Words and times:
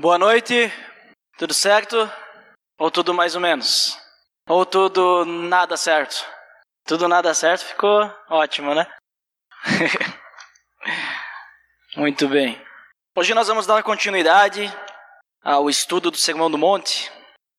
Boa 0.00 0.16
noite, 0.16 0.72
tudo 1.36 1.52
certo? 1.52 2.10
Ou 2.78 2.90
tudo 2.90 3.12
mais 3.12 3.34
ou 3.34 3.40
menos? 3.40 3.98
Ou 4.48 4.64
tudo 4.64 5.26
nada 5.26 5.76
certo? 5.76 6.24
Tudo 6.86 7.06
nada 7.06 7.34
certo 7.34 7.66
ficou 7.66 8.10
ótimo, 8.30 8.74
né? 8.74 8.90
Muito 11.98 12.26
bem. 12.28 12.58
Hoje 13.14 13.34
nós 13.34 13.48
vamos 13.48 13.66
dar 13.66 13.82
continuidade 13.82 14.74
ao 15.42 15.68
estudo 15.68 16.10
do 16.10 16.16
Sermão 16.16 16.50
do 16.50 16.56
Monte, 16.56 17.12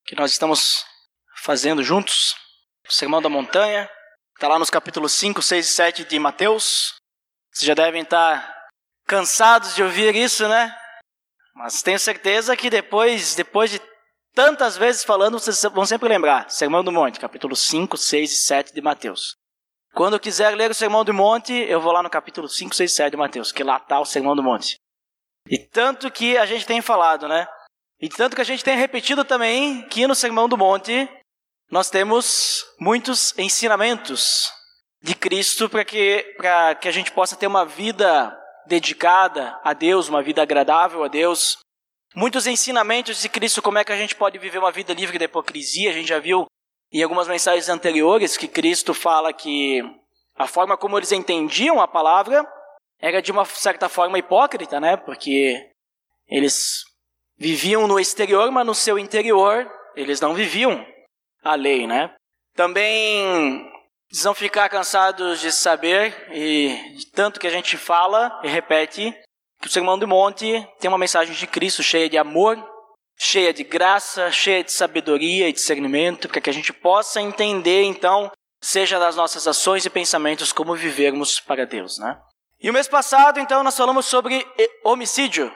que 0.08 0.16
nós 0.16 0.32
estamos 0.32 0.84
fazendo 1.44 1.84
juntos. 1.84 2.36
O 2.90 2.92
Sermão 2.92 3.22
da 3.22 3.30
Montanha. 3.30 3.88
Está 4.34 4.48
lá 4.48 4.58
nos 4.58 4.72
capítulos 4.72 5.12
5, 5.12 5.44
6 5.44 5.64
e 5.64 5.70
7 5.70 6.06
de 6.06 6.18
Mateus. 6.18 6.96
Vocês 7.54 7.68
já 7.68 7.76
devem 7.76 8.02
estar 8.02 8.68
cansados 9.06 9.76
de 9.76 9.84
ouvir 9.84 10.16
isso, 10.16 10.48
né? 10.48 10.76
Mas 11.56 11.82
tenho 11.82 12.00
certeza 12.00 12.56
que 12.56 12.70
depois, 12.70 13.36
depois 13.36 13.72
de 13.72 13.82
tantas 14.34 14.78
vezes 14.78 15.04
falando, 15.04 15.40
vocês 15.40 15.62
vão 15.74 15.86
sempre 15.86 16.10
lembrar. 16.10 16.50
Sermão 16.50 16.84
do 16.84 16.92
Monte, 16.92 17.20
capítulo 17.20 17.56
5, 17.56 17.98
6 17.98 18.32
e 18.32 18.36
7 18.36 18.74
de 18.74 18.82
Mateus. 18.82 19.36
Quando 19.94 20.14
eu 20.14 20.20
quiser 20.20 20.56
ler 20.56 20.72
o 20.72 20.76
Sermão 20.76 21.04
do 21.04 21.14
Monte, 21.14 21.54
eu 21.54 21.82
vou 21.82 21.92
lá 21.92 22.02
no 22.02 22.10
capítulo 22.10 22.48
5, 22.48 22.74
6 22.74 22.92
e 22.92 22.96
7 22.96 23.12
de 23.12 23.18
Mateus, 23.18 23.52
que 23.52 23.64
lá 23.64 23.78
está 23.78 24.00
o 24.00 24.06
Sermão 24.06 24.36
do 24.36 24.44
Monte. 24.44 24.78
E 25.48 25.58
tanto 25.58 26.10
que 26.10 26.38
a 26.38 26.46
gente 26.46 26.66
tem 26.66 26.82
falado, 26.82 27.28
né? 27.28 27.48
E 28.00 28.08
tanto 28.08 28.36
que 28.36 28.42
a 28.42 28.46
gente 28.46 28.64
tem 28.64 28.78
repetido 28.78 29.26
também 29.26 29.86
que 29.88 30.08
no 30.08 30.16
Sermão 30.16 30.48
do 30.48 30.58
Monte 30.58 31.10
nós 31.70 31.90
temos 31.90 32.66
muitos 32.80 33.38
ensinamentos 33.38 34.52
de 35.02 35.16
Cristo 35.16 35.70
para 35.70 35.84
que, 35.84 36.24
que 36.80 36.88
a 36.88 36.92
gente 36.92 37.12
possa 37.12 37.36
ter 37.36 37.48
uma 37.48 37.66
vida 37.66 38.38
dedicada 38.66 39.60
a 39.64 39.74
Deus, 39.74 40.10
uma 40.10 40.22
vida 40.22 40.42
agradável 40.42 41.04
a 41.04 41.08
Deus. 41.08 41.58
Muitos 42.16 42.46
ensinamentos 42.48 43.22
de 43.22 43.30
Cristo, 43.30 43.62
como 43.62 43.78
é 43.78 43.84
que 43.84 43.92
a 43.92 43.98
gente 43.98 44.16
pode 44.16 44.38
viver 44.38 44.58
uma 44.58 44.72
vida 44.72 44.94
livre 44.94 45.18
da 45.18 45.26
hipocrisia. 45.26 45.90
A 45.90 45.94
gente 45.94 46.10
já 46.10 46.20
viu 46.20 46.46
em 46.92 47.02
algumas 47.02 47.28
mensagens 47.28 47.70
anteriores 47.70 48.36
que 48.36 48.48
Cristo 48.48 48.94
fala 48.94 49.32
que 49.32 49.82
a 50.36 50.48
forma 50.48 50.78
como 50.78 50.98
eles 50.98 51.12
entendiam 51.12 51.80
a 51.80 51.88
palavra 51.88 52.46
era 53.00 53.22
de 53.22 53.32
uma 53.32 53.46
certa 53.46 53.88
forma 53.88 54.20
hipócrita, 54.20 54.80
né? 54.80 54.98
Porque 54.98 55.72
eles 56.28 56.84
viviam 57.38 57.88
no 57.88 58.00
exterior, 58.00 58.52
mas 58.52 58.66
no 58.66 58.76
seu 58.76 59.00
interior 59.00 59.70
eles 59.96 60.20
não 60.20 60.34
viviam 60.34 60.86
a 61.44 61.56
lei, 61.56 61.88
né? 61.88 62.14
Também 62.56 63.71
vão 64.24 64.34
ficar 64.34 64.68
cansados 64.70 65.40
de 65.40 65.52
saber, 65.52 66.28
e 66.32 66.96
de 66.98 67.06
tanto 67.08 67.40
que 67.40 67.48
a 67.48 67.52
gente 67.52 67.78
fala 67.78 68.40
e 68.44 68.48
repete, 68.48 69.16
que 69.62 69.68
o 69.68 69.72
Sermão 69.72 69.98
do 69.98 70.08
Monte 70.08 70.68
tem 70.80 70.90
uma 70.90 70.98
mensagem 70.98 71.34
de 71.34 71.48
Cristo 71.48 71.82
cheia 71.84 72.10
de 72.10 72.18
amor, 72.18 72.58
cheia 73.18 73.54
de 73.54 73.64
graça, 73.64 74.32
cheia 74.32 74.64
de 74.64 74.72
sabedoria 74.72 75.48
e 75.48 75.54
discernimento, 75.54 76.28
para 76.28 76.42
que 76.42 76.50
a 76.50 76.54
gente 76.54 76.74
possa 76.74 77.22
entender, 77.22 77.84
então, 77.84 78.32
seja 78.62 79.00
das 79.00 79.16
nossas 79.16 79.48
ações 79.48 79.86
e 79.86 79.90
pensamentos, 79.90 80.52
como 80.52 80.76
vivermos 80.76 81.40
para 81.40 81.66
Deus, 81.66 82.00
né? 82.00 82.20
E 82.60 82.70
o 82.70 82.74
mês 82.74 82.88
passado, 82.88 83.40
então, 83.40 83.64
nós 83.64 83.78
falamos 83.78 84.06
sobre 84.06 84.46
homicídio. 84.84 85.52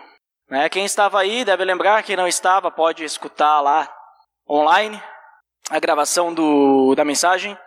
Né? 0.49 0.69
Quem 0.69 0.85
estava 0.85 1.19
aí 1.19 1.43
deve 1.43 1.63
lembrar, 1.63 2.03
quem 2.03 2.15
não 2.15 2.27
estava 2.27 2.71
pode 2.71 3.03
escutar 3.03 3.61
lá 3.61 3.91
online 4.49 5.01
a 5.69 5.79
gravação 5.79 6.33
do, 6.33 6.93
da 6.95 7.03
mensagem. 7.03 7.57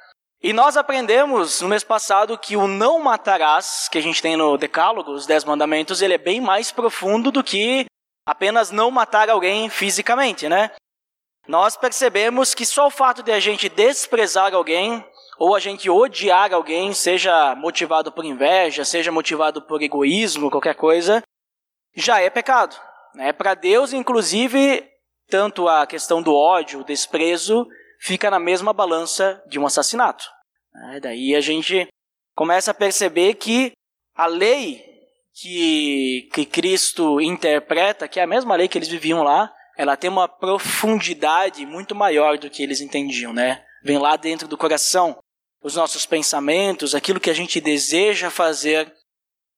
E 0.40 0.52
nós 0.52 0.76
aprendemos 0.76 1.60
no 1.60 1.68
mês 1.68 1.82
passado 1.82 2.38
que 2.38 2.56
o 2.56 2.68
não 2.68 3.00
matarás, 3.00 3.88
que 3.90 3.98
a 3.98 4.00
gente 4.00 4.22
tem 4.22 4.36
no 4.36 4.56
Decálogo, 4.56 5.10
os 5.10 5.26
Dez 5.26 5.44
Mandamentos, 5.44 6.00
ele 6.00 6.14
é 6.14 6.18
bem 6.18 6.40
mais 6.40 6.70
profundo 6.70 7.32
do 7.32 7.42
que 7.42 7.86
apenas 8.24 8.70
não 8.70 8.90
matar 8.90 9.28
alguém 9.28 9.68
fisicamente, 9.68 10.48
né? 10.48 10.70
Nós 11.48 11.76
percebemos 11.76 12.54
que 12.54 12.64
só 12.64 12.86
o 12.86 12.90
fato 12.90 13.22
de 13.22 13.32
a 13.32 13.40
gente 13.40 13.68
desprezar 13.68 14.54
alguém 14.54 15.04
ou 15.38 15.56
a 15.56 15.60
gente 15.60 15.88
odiar 15.90 16.52
alguém, 16.52 16.92
seja 16.92 17.54
motivado 17.56 18.12
por 18.12 18.24
inveja, 18.24 18.84
seja 18.84 19.10
motivado 19.10 19.62
por 19.62 19.82
egoísmo, 19.82 20.50
qualquer 20.50 20.74
coisa, 20.74 21.22
já 21.96 22.20
é 22.20 22.30
pecado. 22.30 22.76
Né? 23.14 23.32
Para 23.32 23.54
Deus, 23.54 23.92
inclusive, 23.92 24.88
tanto 25.28 25.68
a 25.68 25.86
questão 25.86 26.22
do 26.22 26.34
ódio, 26.34 26.80
o 26.80 26.84
desprezo, 26.84 27.66
fica 28.00 28.30
na 28.30 28.38
mesma 28.38 28.72
balança 28.72 29.42
de 29.46 29.58
um 29.58 29.66
assassinato. 29.66 30.37
É, 30.92 31.00
daí 31.00 31.34
a 31.34 31.40
gente 31.40 31.88
começa 32.34 32.70
a 32.70 32.74
perceber 32.74 33.34
que 33.34 33.72
a 34.14 34.26
lei 34.26 34.84
que, 35.34 36.28
que 36.32 36.44
Cristo 36.44 37.20
interpreta, 37.20 38.08
que 38.08 38.18
é 38.18 38.22
a 38.22 38.26
mesma 38.26 38.56
lei 38.56 38.68
que 38.68 38.76
eles 38.76 38.88
viviam 38.88 39.22
lá, 39.22 39.52
ela 39.76 39.96
tem 39.96 40.10
uma 40.10 40.28
profundidade 40.28 41.64
muito 41.64 41.94
maior 41.94 42.36
do 42.36 42.50
que 42.50 42.62
eles 42.62 42.80
entendiam, 42.80 43.32
né? 43.32 43.64
Vem 43.82 43.98
lá 43.98 44.16
dentro 44.16 44.48
do 44.48 44.58
coração. 44.58 45.16
Os 45.62 45.76
nossos 45.76 46.04
pensamentos, 46.04 46.94
aquilo 46.94 47.20
que 47.20 47.30
a 47.30 47.34
gente 47.34 47.60
deseja 47.60 48.30
fazer, 48.30 48.92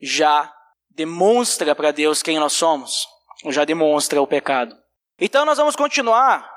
já 0.01 0.53
demonstra 0.91 1.75
para 1.75 1.91
Deus 1.91 2.23
quem 2.23 2.39
nós 2.39 2.53
somos, 2.53 3.07
já 3.47 3.65
demonstra 3.65 4.21
o 4.21 4.27
pecado. 4.27 4.77
Então 5.19 5.45
nós 5.45 5.59
vamos 5.59 5.77
continuar 5.77 6.51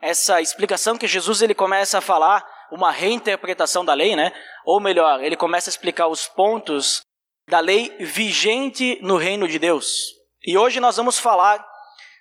essa 0.00 0.40
explicação 0.40 0.98
que 0.98 1.06
Jesus 1.06 1.40
ele 1.40 1.54
começa 1.54 1.98
a 1.98 2.02
falar, 2.02 2.46
uma 2.70 2.90
reinterpretação 2.90 3.84
da 3.84 3.94
lei, 3.94 4.16
né? 4.16 4.32
Ou 4.64 4.80
melhor, 4.80 5.22
ele 5.22 5.36
começa 5.36 5.68
a 5.68 5.72
explicar 5.72 6.08
os 6.08 6.26
pontos 6.26 7.00
da 7.48 7.60
lei 7.60 7.94
vigente 8.00 8.98
no 9.02 9.16
reino 9.16 9.46
de 9.46 9.58
Deus. 9.58 10.14
E 10.44 10.56
hoje 10.58 10.80
nós 10.80 10.96
vamos 10.96 11.18
falar 11.18 11.64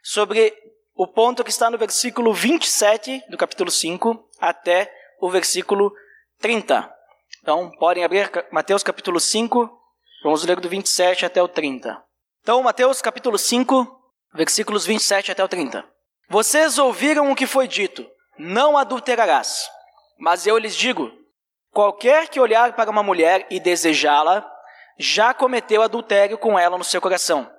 sobre 0.03 0.53
o 0.95 1.07
ponto 1.07 1.43
que 1.43 1.49
está 1.49 1.69
no 1.69 1.77
versículo 1.77 2.33
27 2.33 3.23
do 3.29 3.37
capítulo 3.37 3.69
5 3.69 4.29
até 4.39 4.91
o 5.19 5.29
versículo 5.29 5.91
30. 6.39 6.89
Então, 7.41 7.71
podem 7.77 8.03
abrir 8.03 8.31
Mateus 8.51 8.81
capítulo 8.81 9.19
5, 9.19 9.69
vamos 10.23 10.43
ler 10.43 10.59
do 10.59 10.69
27 10.69 11.25
até 11.25 11.41
o 11.41 11.47
30. 11.47 12.01
Então, 12.41 12.61
Mateus 12.63 13.01
capítulo 13.01 13.37
5, 13.37 13.87
versículos 14.33 14.85
27 14.85 15.31
até 15.31 15.43
o 15.43 15.47
30. 15.47 15.83
Vocês 16.29 16.77
ouviram 16.77 17.31
o 17.31 17.35
que 17.35 17.45
foi 17.45 17.67
dito: 17.67 18.07
não 18.37 18.77
adulterarás. 18.77 19.69
Mas 20.17 20.47
eu 20.47 20.57
lhes 20.57 20.75
digo: 20.75 21.11
qualquer 21.71 22.29
que 22.29 22.39
olhar 22.39 22.73
para 22.73 22.89
uma 22.89 23.03
mulher 23.03 23.45
e 23.49 23.59
desejá-la, 23.59 24.49
já 24.97 25.33
cometeu 25.33 25.81
adultério 25.81 26.37
com 26.37 26.57
ela 26.57 26.77
no 26.77 26.83
seu 26.83 27.01
coração. 27.01 27.51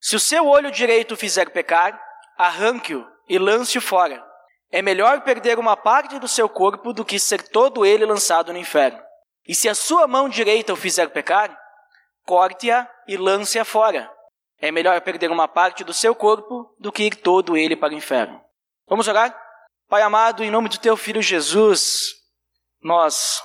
Se 0.00 0.16
o 0.16 0.20
seu 0.20 0.46
olho 0.46 0.70
direito 0.70 1.16
fizer 1.16 1.50
pecar, 1.50 2.00
arranque-o 2.38 3.06
e 3.28 3.38
lance-o 3.38 3.80
fora. 3.80 4.24
É 4.72 4.80
melhor 4.80 5.20
perder 5.22 5.58
uma 5.58 5.76
parte 5.76 6.18
do 6.18 6.28
seu 6.28 6.48
corpo 6.48 6.92
do 6.92 7.04
que 7.04 7.18
ser 7.18 7.42
todo 7.48 7.84
ele 7.84 8.06
lançado 8.06 8.52
no 8.52 8.58
inferno. 8.58 9.00
E 9.46 9.54
se 9.54 9.68
a 9.68 9.74
sua 9.74 10.06
mão 10.06 10.28
direita 10.28 10.72
o 10.72 10.76
fizer 10.76 11.08
pecar, 11.10 11.58
corte-a 12.24 12.88
e 13.06 13.16
lance-a 13.16 13.64
fora. 13.64 14.10
É 14.60 14.70
melhor 14.70 15.00
perder 15.00 15.30
uma 15.30 15.48
parte 15.48 15.82
do 15.82 15.92
seu 15.92 16.14
corpo 16.14 16.74
do 16.78 16.92
que 16.92 17.04
ir 17.04 17.16
todo 17.16 17.56
ele 17.56 17.74
para 17.74 17.92
o 17.92 17.96
inferno. 17.96 18.40
Vamos 18.86 19.08
orar? 19.08 19.36
Pai 19.90 20.02
amado, 20.02 20.44
em 20.44 20.52
nome 20.52 20.68
do 20.68 20.78
teu 20.78 20.96
filho 20.96 21.20
Jesus, 21.20 22.14
nós 22.80 23.42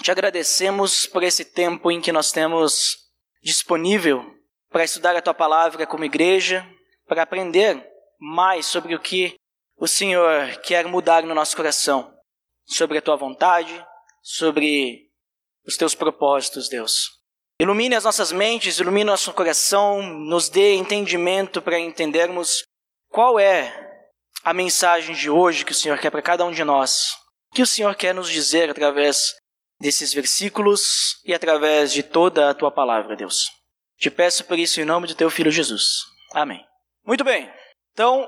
te 0.00 0.08
agradecemos 0.08 1.04
por 1.04 1.24
esse 1.24 1.44
tempo 1.44 1.90
em 1.90 2.00
que 2.00 2.12
nós 2.12 2.30
temos 2.30 2.96
disponível 3.42 4.24
para 4.70 4.84
estudar 4.84 5.16
a 5.16 5.20
tua 5.20 5.34
palavra 5.34 5.84
como 5.84 6.04
igreja, 6.04 6.64
para 7.08 7.24
aprender 7.24 7.84
mais 8.20 8.66
sobre 8.66 8.94
o 8.94 9.00
que 9.00 9.34
o 9.76 9.88
Senhor 9.88 10.60
quer 10.62 10.86
mudar 10.86 11.24
no 11.24 11.34
nosso 11.34 11.56
coração, 11.56 12.14
sobre 12.64 12.98
a 12.98 13.02
tua 13.02 13.16
vontade, 13.16 13.84
sobre 14.22 15.10
os 15.66 15.76
teus 15.76 15.92
propósitos, 15.92 16.68
Deus. 16.68 17.18
Ilumine 17.60 17.96
as 17.96 18.04
nossas 18.04 18.30
mentes, 18.30 18.78
ilumine 18.78 19.06
nosso 19.06 19.32
coração, 19.32 20.02
nos 20.02 20.48
dê 20.48 20.76
entendimento 20.76 21.60
para 21.60 21.80
entendermos 21.80 22.62
qual 23.10 23.40
é 23.40 23.87
a 24.48 24.54
mensagem 24.54 25.14
de 25.14 25.28
hoje 25.28 25.62
que 25.62 25.72
o 25.72 25.74
Senhor 25.74 25.98
quer 25.98 26.10
para 26.10 26.22
cada 26.22 26.42
um 26.42 26.50
de 26.50 26.64
nós. 26.64 27.12
O 27.52 27.56
que 27.56 27.60
o 27.60 27.66
Senhor 27.66 27.94
quer 27.94 28.14
nos 28.14 28.30
dizer 28.30 28.70
através 28.70 29.34
desses 29.78 30.14
versículos 30.14 31.20
e 31.22 31.34
através 31.34 31.92
de 31.92 32.02
toda 32.02 32.48
a 32.48 32.54
tua 32.54 32.70
palavra, 32.70 33.14
Deus. 33.14 33.50
Te 33.98 34.10
peço 34.10 34.46
por 34.46 34.58
isso 34.58 34.80
em 34.80 34.86
nome 34.86 35.06
do 35.06 35.14
teu 35.14 35.28
filho 35.28 35.50
Jesus. 35.50 35.98
Amém. 36.32 36.64
Muito 37.04 37.22
bem. 37.24 37.52
Então, 37.92 38.26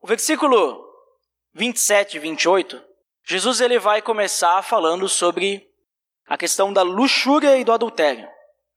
o 0.00 0.06
versículo 0.06 0.82
27 1.52 2.16
e 2.16 2.20
28, 2.20 2.82
Jesus 3.26 3.60
ele 3.60 3.78
vai 3.78 4.00
começar 4.00 4.62
falando 4.62 5.06
sobre 5.06 5.68
a 6.26 6.38
questão 6.38 6.72
da 6.72 6.80
luxúria 6.80 7.58
e 7.58 7.64
do 7.64 7.72
adultério. 7.74 8.26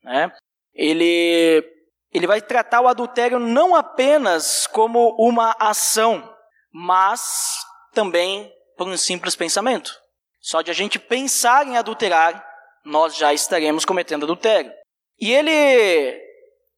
Né? 0.04 0.30
Ele, 0.74 1.64
ele 2.12 2.28
vai 2.28 2.42
tratar 2.42 2.82
o 2.82 2.88
adultério 2.90 3.40
não 3.40 3.78
apenas 3.78 4.68
como 4.68 5.16
uma 5.18 5.56
ação, 5.58 6.30
mas 6.72 7.66
também 7.94 8.52
por 8.78 8.88
um 8.88 8.98
simples 8.98 9.36
pensamento. 9.36 9.94
Só 10.40 10.62
de 10.62 10.72
a 10.72 10.74
gente 10.74 10.98
pensar 10.98 11.68
em 11.68 11.78
adulterar, 11.78 12.44
nós 12.84 13.16
já 13.16 13.34
estaremos 13.34 13.86
cometendo 13.86 14.24
adultério. 14.24 14.72
E 15.20 15.32
ele 15.32 16.20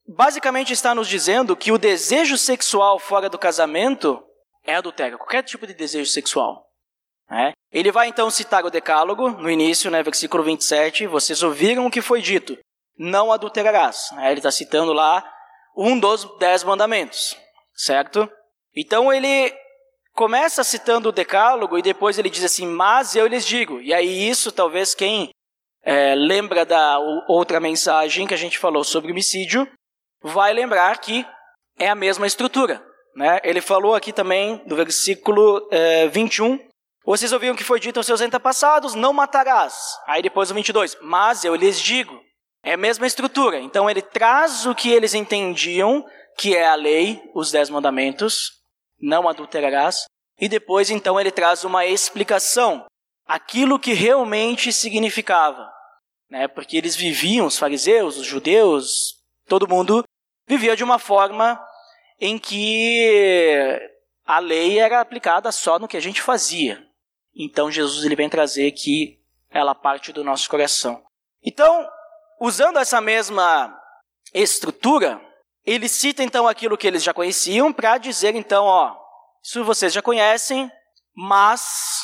basicamente 0.05 0.73
está 0.73 0.93
nos 0.93 1.07
dizendo 1.07 1.55
que 1.55 1.71
o 1.71 1.77
desejo 1.77 2.37
sexual 2.37 2.99
fora 2.99 3.29
do 3.29 3.39
casamento 3.39 4.21
é 4.65 4.75
adultério, 4.75 5.17
qualquer 5.17 5.43
tipo 5.43 5.65
de 5.65 5.73
desejo 5.73 6.09
sexual. 6.11 6.65
Né? 7.29 7.53
Ele 7.71 7.91
vai 7.91 8.07
então 8.07 8.29
citar 8.29 8.65
o 8.65 8.69
decálogo, 8.69 9.29
no 9.29 9.49
início, 9.49 9.89
né, 9.89 10.03
versículo 10.03 10.43
27, 10.43 11.07
vocês 11.07 11.41
ouviram 11.41 11.85
o 11.85 11.91
que 11.91 12.01
foi 12.01 12.21
dito, 12.21 12.57
não 12.97 13.31
adulterarás. 13.31 14.09
Né? 14.13 14.29
Ele 14.29 14.39
está 14.39 14.51
citando 14.51 14.93
lá 14.93 15.23
um 15.75 15.97
dos 15.97 16.25
dez 16.37 16.63
mandamentos, 16.63 17.37
certo? 17.73 18.29
Então 18.75 19.11
ele 19.11 19.53
começa 20.13 20.63
citando 20.63 21.10
o 21.10 21.12
decálogo 21.12 21.77
e 21.77 21.81
depois 21.81 22.18
ele 22.18 22.30
diz 22.30 22.44
assim, 22.44 22.68
mas 22.68 23.15
eu 23.15 23.27
lhes 23.27 23.45
digo. 23.45 23.81
E 23.81 23.94
aí 23.94 24.30
isso 24.30 24.51
talvez 24.51 24.94
quem 24.94 25.30
é, 25.83 26.15
lembra 26.15 26.65
da 26.65 26.98
outra 27.27 27.60
mensagem 27.60 28.25
que 28.25 28.33
a 28.33 28.38
gente 28.38 28.57
falou 28.57 28.83
sobre 28.83 29.12
homicídio, 29.12 29.68
vai 30.21 30.54
lembrar 30.54 30.98
que 31.00 31.25
é 31.77 31.89
a 31.89 31.95
mesma 31.95 32.25
estrutura. 32.25 32.81
Né? 33.15 33.39
Ele 33.44 33.62
falou 33.62 33.94
aqui 33.94 34.13
também, 34.13 34.62
do 34.65 34.75
versículo 34.75 35.68
é, 35.71 36.07
21, 36.07 36.57
vocês 37.06 37.33
ouviram 37.33 37.56
que 37.56 37.63
foi 37.63 37.80
dito 37.80 37.98
aos 37.98 38.06
seus 38.06 38.21
antepassados, 38.21 38.95
não 38.95 39.12
matarás. 39.12 39.75
Aí 40.07 40.21
depois 40.21 40.50
o 40.50 40.54
22, 40.54 40.98
mas 41.01 41.44
eu 41.44 41.54
lhes 41.54 41.80
digo. 41.80 42.18
É 42.63 42.74
a 42.74 42.77
mesma 42.77 43.06
estrutura. 43.06 43.60
Então 43.60 43.89
ele 43.89 44.01
traz 44.01 44.65
o 44.65 44.74
que 44.74 44.89
eles 44.89 45.13
entendiam, 45.13 46.06
que 46.38 46.56
é 46.56 46.65
a 46.65 46.75
lei, 46.75 47.21
os 47.36 47.51
dez 47.51 47.69
mandamentos, 47.69 48.62
não 49.03 49.27
adulterarás. 49.27 50.05
E 50.39 50.47
depois 50.47 50.89
então 50.89 51.19
ele 51.19 51.29
traz 51.29 51.63
uma 51.63 51.85
explicação, 51.85 52.85
aquilo 53.25 53.77
que 53.77 53.94
realmente 53.94 54.71
significava. 54.71 55.71
Né? 56.29 56.47
Porque 56.47 56.77
eles 56.77 56.95
viviam, 56.95 57.45
os 57.45 57.57
fariseus, 57.57 58.17
os 58.17 58.25
judeus, 58.25 59.21
todo 59.47 59.67
mundo 59.67 60.03
vivia 60.47 60.75
de 60.75 60.83
uma 60.83 60.97
forma 60.97 61.61
em 62.19 62.39
que 62.39 63.79
a 64.25 64.39
lei 64.39 64.79
era 64.79 65.01
aplicada 65.01 65.51
só 65.51 65.77
no 65.77 65.88
que 65.88 65.97
a 65.97 66.01
gente 66.01 66.21
fazia. 66.21 66.83
Então 67.35 67.71
Jesus 67.71 68.05
ele 68.05 68.15
vem 68.15 68.29
trazer 68.29 68.71
que 68.71 69.19
ela 69.50 69.75
parte 69.75 70.11
do 70.11 70.23
nosso 70.23 70.50
coração. 70.50 71.03
Então, 71.44 71.88
usando 72.39 72.79
essa 72.79 73.00
mesma 73.01 73.77
estrutura, 74.33 75.21
ele 75.65 75.88
cita 75.88 76.24
então 76.24 76.48
aquilo 76.48 76.77
que 76.77 76.88
eles 76.88 77.04
já 77.04 77.13
conheciam 77.13 77.71
para 77.71 77.98
dizer 77.98 78.36
então, 78.36 78.65
ó, 78.65 78.95
isso 79.42 79.63
vocês 79.63 79.94
já 79.94 80.01
conhecem, 80.01 80.71
mas 81.15 82.04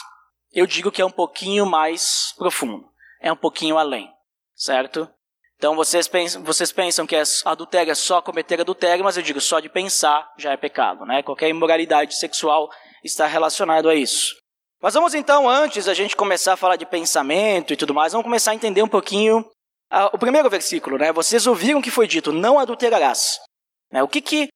eu 0.53 0.65
digo 0.65 0.91
que 0.91 1.01
é 1.01 1.05
um 1.05 1.11
pouquinho 1.11 1.65
mais 1.65 2.33
profundo, 2.37 2.85
é 3.21 3.31
um 3.31 3.37
pouquinho 3.37 3.77
além, 3.77 4.09
certo? 4.55 5.09
Então 5.57 5.75
vocês 5.75 6.07
pensam, 6.07 6.41
vocês 6.43 6.71
pensam 6.71 7.05
que 7.05 7.15
é 7.15 7.23
adultério 7.43 7.91
é 7.91 7.95
só 7.95 8.21
cometer 8.21 8.61
adultério, 8.61 9.03
mas 9.03 9.17
eu 9.17 9.23
digo 9.23 9.41
só 9.41 9.59
de 9.59 9.67
pensar 9.67 10.31
já 10.37 10.53
é 10.53 10.57
pecado, 10.57 11.05
né? 11.05 11.21
Qualquer 11.21 11.49
imoralidade 11.49 12.15
sexual 12.15 12.69
está 13.03 13.27
relacionado 13.27 13.89
a 13.89 13.95
isso. 13.95 14.35
Mas 14.81 14.93
vamos 14.93 15.13
então, 15.13 15.49
antes 15.49 15.89
a 15.89 15.93
gente 15.93 16.15
começar 16.15 16.53
a 16.53 16.57
falar 16.57 16.77
de 16.77 16.85
pensamento 16.85 17.73
e 17.73 17.75
tudo 17.75 17.93
mais, 17.93 18.13
vamos 18.13 18.23
começar 18.23 18.51
a 18.51 18.55
entender 18.55 18.81
um 18.81 18.87
pouquinho 18.87 19.45
o 20.13 20.17
primeiro 20.17 20.49
versículo, 20.49 20.97
né? 20.97 21.11
Vocês 21.11 21.45
ouviram 21.45 21.81
que 21.81 21.91
foi 21.91 22.07
dito, 22.07 22.31
não 22.31 22.57
adulterarás. 22.57 23.39
Né? 23.91 24.03
O 24.03 24.07
que 24.07 24.21
que 24.21 24.49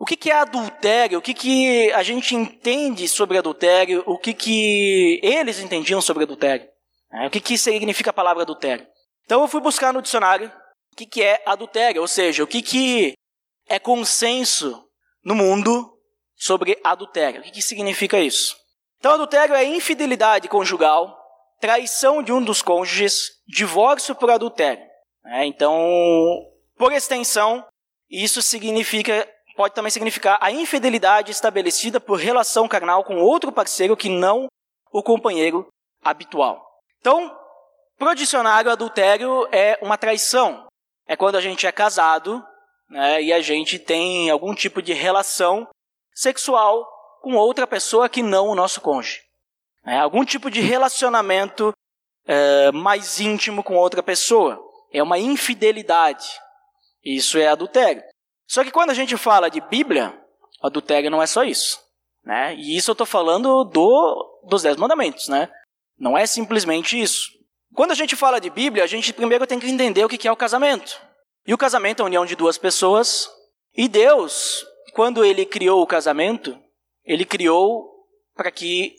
o 0.00 0.04
que, 0.04 0.16
que 0.16 0.30
é 0.30 0.34
adultério? 0.34 1.18
O 1.18 1.22
que, 1.22 1.34
que 1.34 1.92
a 1.92 2.04
gente 2.04 2.32
entende 2.32 3.08
sobre 3.08 3.36
adultério? 3.36 4.04
O 4.06 4.16
que, 4.16 4.32
que 4.32 5.18
eles 5.24 5.58
entendiam 5.58 6.00
sobre 6.00 6.22
adultério? 6.22 6.68
Né? 7.10 7.26
O 7.26 7.30
que, 7.30 7.40
que 7.40 7.58
significa 7.58 8.10
a 8.10 8.12
palavra 8.12 8.44
adultério? 8.44 8.86
Então 9.24 9.42
eu 9.42 9.48
fui 9.48 9.60
buscar 9.60 9.92
no 9.92 10.00
dicionário 10.00 10.52
o 10.92 10.96
que, 10.96 11.04
que 11.04 11.22
é 11.22 11.42
adultério, 11.44 12.00
ou 12.00 12.06
seja, 12.06 12.44
o 12.44 12.46
que, 12.46 12.62
que 12.62 13.14
é 13.68 13.78
consenso 13.78 14.88
no 15.24 15.34
mundo 15.34 15.98
sobre 16.36 16.78
adultério. 16.82 17.40
O 17.40 17.44
que, 17.44 17.50
que 17.50 17.62
significa 17.62 18.18
isso? 18.18 18.56
Então, 18.98 19.12
adultério 19.12 19.54
é 19.54 19.64
infidelidade 19.64 20.48
conjugal, 20.48 21.16
traição 21.60 22.22
de 22.22 22.32
um 22.32 22.42
dos 22.42 22.62
cônjuges, 22.62 23.30
divórcio 23.46 24.14
por 24.14 24.30
adultério. 24.30 24.84
É, 25.26 25.44
então, 25.44 25.76
por 26.76 26.92
extensão, 26.92 27.64
isso 28.10 28.40
significa, 28.42 29.28
pode 29.56 29.74
também 29.74 29.90
significar 29.90 30.38
a 30.40 30.50
infidelidade 30.50 31.30
estabelecida 31.30 32.00
por 32.00 32.18
relação 32.18 32.68
carnal 32.68 33.04
com 33.04 33.16
outro 33.16 33.52
parceiro 33.52 33.96
que 33.96 34.08
não 34.08 34.46
o 34.92 35.02
companheiro 35.02 35.68
habitual. 36.02 36.64
Então, 37.00 37.36
para 37.98 38.12
o 38.12 38.14
dicionário, 38.14 38.70
adultério 38.70 39.46
é 39.52 39.78
uma 39.82 39.98
traição. 39.98 40.66
É 41.06 41.16
quando 41.16 41.36
a 41.36 41.40
gente 41.40 41.66
é 41.66 41.72
casado 41.72 42.44
né, 42.88 43.22
e 43.22 43.32
a 43.32 43.40
gente 43.40 43.78
tem 43.78 44.30
algum 44.30 44.54
tipo 44.54 44.80
de 44.80 44.92
relação 44.92 45.66
sexual 46.14 46.86
com 47.20 47.34
outra 47.34 47.66
pessoa 47.66 48.08
que 48.08 48.22
não 48.22 48.48
o 48.48 48.54
nosso 48.54 48.80
cônjuge. 48.80 49.20
É, 49.84 49.98
algum 49.98 50.24
tipo 50.24 50.50
de 50.50 50.60
relacionamento 50.60 51.72
é, 52.26 52.70
mais 52.72 53.20
íntimo 53.20 53.62
com 53.62 53.74
outra 53.74 54.02
pessoa. 54.02 54.62
É 54.92 55.02
uma 55.02 55.18
infidelidade. 55.18 56.28
Isso 57.08 57.38
é 57.38 57.48
adultério. 57.48 58.02
Só 58.46 58.62
que 58.62 58.70
quando 58.70 58.90
a 58.90 58.94
gente 58.94 59.16
fala 59.16 59.48
de 59.48 59.62
Bíblia, 59.62 60.14
adultério 60.62 61.10
não 61.10 61.22
é 61.22 61.26
só 61.26 61.42
isso. 61.42 61.80
Né? 62.22 62.54
E 62.56 62.76
isso 62.76 62.90
eu 62.90 62.92
estou 62.92 63.06
falando 63.06 63.64
do, 63.64 64.42
dos 64.46 64.62
Dez 64.62 64.76
Mandamentos. 64.76 65.26
Né? 65.26 65.50
Não 65.98 66.18
é 66.18 66.26
simplesmente 66.26 67.00
isso. 67.00 67.30
Quando 67.74 67.92
a 67.92 67.94
gente 67.94 68.14
fala 68.14 68.38
de 68.38 68.50
Bíblia, 68.50 68.84
a 68.84 68.86
gente 68.86 69.12
primeiro 69.14 69.46
tem 69.46 69.58
que 69.58 69.70
entender 69.70 70.04
o 70.04 70.08
que 70.08 70.28
é 70.28 70.32
o 70.32 70.36
casamento. 70.36 71.00
E 71.46 71.54
o 71.54 71.58
casamento 71.58 72.00
é 72.00 72.02
a 72.02 72.06
união 72.06 72.26
de 72.26 72.36
duas 72.36 72.58
pessoas. 72.58 73.30
E 73.74 73.88
Deus, 73.88 74.66
quando 74.92 75.24
ele 75.24 75.46
criou 75.46 75.80
o 75.80 75.86
casamento, 75.86 76.58
ele 77.04 77.24
criou 77.24 78.06
para 78.34 78.50
que 78.50 78.96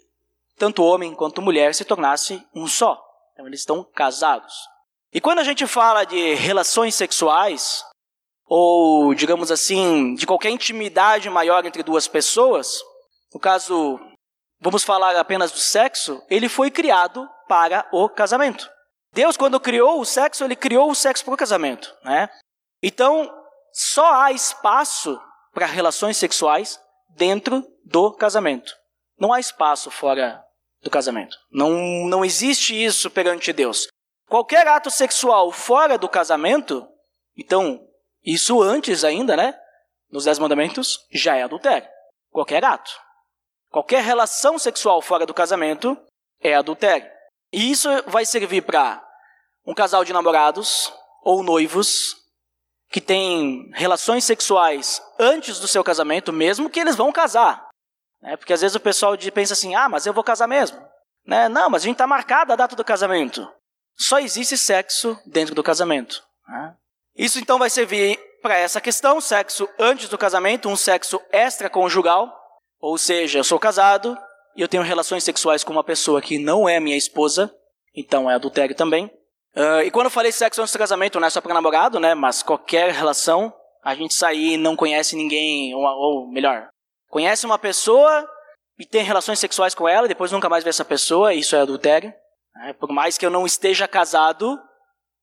tanto 0.57 0.83
homem 0.83 1.13
quanto 1.13 1.43
mulher 1.43 1.75
se 1.75 1.85
tornasse 1.85 2.43
um 2.55 2.65
só. 2.65 2.99
Então 3.33 3.45
eles 3.45 3.59
estão 3.59 3.83
casados. 3.83 4.53
E 5.13 5.21
quando 5.21 5.39
a 5.39 5.43
gente 5.43 5.67
fala 5.67 6.03
de 6.05 6.33
relações 6.33 6.95
sexuais, 6.95 7.83
ou 8.49 9.13
digamos 9.13 9.51
assim, 9.51 10.15
de 10.15 10.25
qualquer 10.25 10.49
intimidade 10.49 11.29
maior 11.29 11.63
entre 11.65 11.83
duas 11.83 12.07
pessoas, 12.07 12.79
no 13.31 13.39
caso, 13.39 13.99
vamos 14.59 14.83
falar 14.83 15.15
apenas 15.15 15.51
do 15.51 15.59
sexo, 15.59 16.21
ele 16.27 16.49
foi 16.49 16.71
criado 16.71 17.29
para 17.47 17.87
o 17.91 18.09
casamento. 18.09 18.67
Deus, 19.13 19.37
quando 19.37 19.59
criou 19.59 20.01
o 20.01 20.05
sexo, 20.05 20.43
ele 20.43 20.55
criou 20.55 20.89
o 20.89 20.95
sexo 20.95 21.23
para 21.23 21.33
o 21.35 21.37
casamento. 21.37 21.95
Né? 22.03 22.27
Então, 22.81 23.31
só 23.71 24.13
há 24.15 24.31
espaço 24.31 25.19
para 25.53 25.67
relações 25.67 26.17
sexuais 26.17 26.79
dentro 27.15 27.63
do 27.85 28.11
casamento. 28.13 28.73
Não 29.19 29.31
há 29.31 29.39
espaço 29.39 29.91
fora 29.91 30.43
do 30.81 30.89
casamento. 30.89 31.37
Não, 31.51 31.69
não 32.07 32.25
existe 32.25 32.73
isso 32.73 33.11
perante 33.11 33.53
Deus. 33.53 33.87
Qualquer 34.27 34.67
ato 34.67 34.89
sexual 34.89 35.51
fora 35.51 35.97
do 35.97 36.07
casamento, 36.07 36.87
então, 37.37 37.79
isso 38.23 38.61
antes 38.61 39.03
ainda, 39.03 39.35
né? 39.35 39.57
Nos 40.11 40.25
Dez 40.25 40.39
Mandamentos, 40.39 41.05
já 41.11 41.35
é 41.35 41.43
adultério. 41.43 41.87
Qualquer 42.31 42.63
ato. 42.65 42.91
Qualquer 43.69 44.03
relação 44.03 44.57
sexual 44.57 45.01
fora 45.01 45.25
do 45.25 45.33
casamento 45.33 45.97
é 46.41 46.55
adultério. 46.55 47.09
E 47.51 47.71
isso 47.71 47.89
vai 48.07 48.25
servir 48.25 48.61
para 48.61 49.03
um 49.65 49.73
casal 49.73 50.03
de 50.03 50.13
namorados 50.13 50.91
ou 51.23 51.43
noivos 51.43 52.15
que 52.89 52.99
tem 52.99 53.69
relações 53.73 54.23
sexuais 54.23 55.01
antes 55.19 55.59
do 55.59 55.67
seu 55.67 55.83
casamento, 55.83 56.33
mesmo 56.33 56.69
que 56.69 56.79
eles 56.79 56.95
vão 56.95 57.11
casar. 57.11 57.67
Né? 58.21 58.35
Porque 58.35 58.53
às 58.53 58.61
vezes 58.61 58.75
o 58.75 58.79
pessoal 58.79 59.15
pensa 59.33 59.53
assim: 59.53 59.75
ah, 59.75 59.87
mas 59.87 60.05
eu 60.05 60.13
vou 60.13 60.23
casar 60.23 60.47
mesmo. 60.47 60.79
Né? 61.25 61.47
Não, 61.47 61.69
mas 61.69 61.83
a 61.83 61.85
gente 61.85 61.95
está 61.95 62.07
marcada 62.07 62.53
a 62.53 62.55
data 62.55 62.75
do 62.75 62.83
casamento. 62.83 63.47
Só 63.95 64.19
existe 64.19 64.57
sexo 64.57 65.19
dentro 65.25 65.53
do 65.53 65.63
casamento. 65.63 66.23
Né? 66.47 66.75
Isso 67.19 67.37
então 67.37 67.59
vai 67.59 67.69
servir 67.69 68.17
para 68.41 68.57
essa 68.57 68.79
questão: 68.79 69.19
sexo 69.19 69.67
antes 69.77 70.07
do 70.07 70.17
casamento, 70.17 70.69
um 70.69 70.77
sexo 70.77 71.21
extraconjugal. 71.33 72.33
Ou 72.79 72.97
seja, 72.97 73.39
eu 73.39 73.43
sou 73.43 73.59
casado, 73.59 74.17
e 74.55 74.61
eu 74.61 74.67
tenho 74.69 74.83
relações 74.83 75.25
sexuais 75.25 75.61
com 75.61 75.73
uma 75.73 75.83
pessoa 75.83 76.21
que 76.21 76.39
não 76.39 76.67
é 76.67 76.79
minha 76.79 76.95
esposa, 76.95 77.53
então 77.93 78.31
é 78.31 78.35
adultério 78.35 78.73
também. 78.73 79.07
Uh, 79.53 79.81
e 79.83 79.91
quando 79.91 80.05
eu 80.05 80.11
falei 80.11 80.31
sexo 80.31 80.61
antes 80.61 80.71
do 80.71 80.79
casamento, 80.79 81.19
não 81.19 81.27
é 81.27 81.29
só 81.29 81.41
para 81.41 81.53
namorado, 81.53 81.99
né? 81.99 82.15
Mas 82.15 82.41
qualquer 82.41 82.93
relação, 82.93 83.53
a 83.83 83.93
gente 83.93 84.13
sair 84.13 84.53
e 84.53 84.57
não 84.57 84.77
conhece 84.77 85.17
ninguém, 85.17 85.75
ou, 85.75 85.81
ou 85.81 86.31
melhor, 86.31 86.69
conhece 87.09 87.45
uma 87.45 87.59
pessoa 87.59 88.25
e 88.77 88.85
tem 88.85 89.03
relações 89.03 89.39
sexuais 89.39 89.75
com 89.75 89.89
ela, 89.89 90.05
e 90.05 90.09
depois 90.09 90.31
nunca 90.31 90.47
mais 90.47 90.63
vê 90.63 90.69
essa 90.69 90.85
pessoa, 90.85 91.33
isso 91.33 91.53
é 91.53 91.59
adultério. 91.59 92.13
Né? 92.55 92.71
Por 92.79 92.89
mais 92.93 93.17
que 93.17 93.25
eu 93.25 93.29
não 93.29 93.45
esteja 93.45 93.89
casado, 93.89 94.57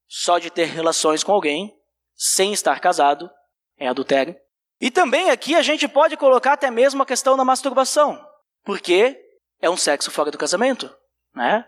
só 0.06 0.38
de 0.38 0.50
ter 0.50 0.66
relações 0.66 1.24
com 1.24 1.32
alguém, 1.32 1.74
sem 2.16 2.52
estar 2.52 2.80
casado, 2.80 3.30
é 3.78 3.86
adultério. 3.86 4.34
E 4.80 4.90
também 4.90 5.30
aqui 5.30 5.54
a 5.54 5.62
gente 5.62 5.86
pode 5.86 6.16
colocar 6.16 6.54
até 6.54 6.70
mesmo 6.70 7.02
a 7.02 7.06
questão 7.06 7.36
da 7.36 7.44
masturbação. 7.44 8.18
Porque 8.64 9.18
é 9.60 9.70
um 9.70 9.76
sexo 9.76 10.10
fora 10.10 10.30
do 10.30 10.38
casamento, 10.38 10.94
né? 11.34 11.64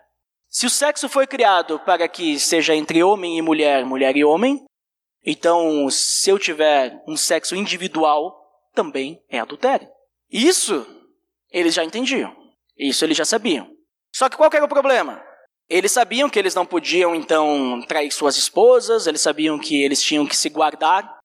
Se 0.48 0.66
o 0.66 0.70
sexo 0.70 1.08
foi 1.08 1.26
criado 1.26 1.78
para 1.80 2.08
que 2.08 2.38
seja 2.38 2.74
entre 2.74 3.02
homem 3.02 3.36
e 3.38 3.42
mulher, 3.42 3.84
mulher 3.84 4.16
e 4.16 4.24
homem, 4.24 4.64
Então, 5.24 5.90
se 5.90 6.30
eu 6.30 6.38
tiver 6.38 7.02
um 7.06 7.16
sexo 7.16 7.54
individual, 7.54 8.34
também 8.72 9.22
é 9.28 9.38
adultério. 9.38 9.88
Isso 10.30 10.86
eles 11.50 11.74
já 11.74 11.84
entendiam. 11.84 12.34
Isso 12.76 13.04
eles 13.04 13.16
já 13.16 13.24
sabiam. 13.24 13.68
Só 14.14 14.28
que 14.28 14.36
qual 14.36 14.48
que 14.48 14.56
era 14.56 14.64
o 14.64 14.68
problema? 14.68 15.22
Eles 15.68 15.92
sabiam 15.92 16.30
que 16.30 16.38
eles 16.38 16.54
não 16.54 16.64
podiam, 16.64 17.14
então, 17.14 17.82
trair 17.86 18.10
suas 18.10 18.36
esposas, 18.36 19.06
eles 19.06 19.20
sabiam 19.20 19.58
que 19.58 19.82
eles 19.82 20.02
tinham 20.02 20.26
que 20.26 20.36
se 20.36 20.48
guardar, 20.48 21.18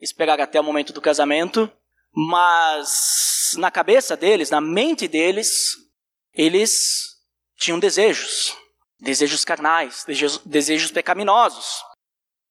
esperar 0.00 0.38
até 0.40 0.60
o 0.60 0.64
momento 0.64 0.92
do 0.92 1.00
casamento, 1.00 1.70
mas 2.14 3.54
na 3.56 3.70
cabeça 3.70 4.16
deles, 4.16 4.50
na 4.50 4.60
mente 4.60 5.08
deles, 5.08 5.76
eles 6.34 7.16
tinham 7.56 7.78
desejos, 7.78 8.54
desejos 9.00 9.44
carnais, 9.44 10.04
desejos, 10.44 10.90
pecaminosos. 10.90 11.82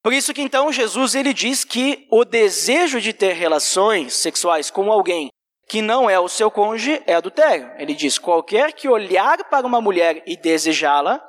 Por 0.02 0.14
isso 0.14 0.34
que 0.34 0.42
então 0.42 0.72
Jesus 0.72 1.16
ele 1.16 1.34
diz 1.34 1.64
que 1.64 2.08
o 2.12 2.26
desejo 2.26 3.00
de 3.02 3.14
ter 3.14 3.34
relações 3.34 4.14
sexuais 4.14 4.70
com 4.70 4.92
alguém 4.92 5.30
que 5.68 5.82
não 5.82 6.08
é 6.08 6.20
o 6.20 6.30
seu 6.30 6.52
cônjuge 6.52 7.02
é 7.08 7.16
adultério. 7.16 7.72
Ele 7.78 7.96
diz: 7.96 8.20
qualquer 8.20 8.74
que 8.74 8.88
olhar 8.88 9.44
para 9.50 9.66
uma 9.66 9.82
mulher 9.82 10.22
e 10.28 10.38
desejá-la, 10.38 11.24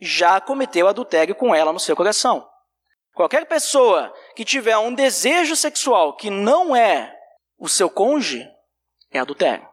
já 0.00 0.40
cometeu 0.40 0.88
adultério 0.88 1.34
com 1.34 1.54
ela 1.54 1.72
no 1.72 1.80
seu 1.80 1.96
coração. 1.96 2.46
Qualquer 3.14 3.46
pessoa 3.46 4.12
que 4.34 4.44
tiver 4.44 4.76
um 4.76 4.94
desejo 4.94 5.56
sexual 5.56 6.14
que 6.16 6.28
não 6.28 6.76
é 6.76 7.14
o 7.58 7.68
seu 7.68 7.88
cônjuge, 7.88 8.46
é 9.10 9.18
adultério. 9.18 9.66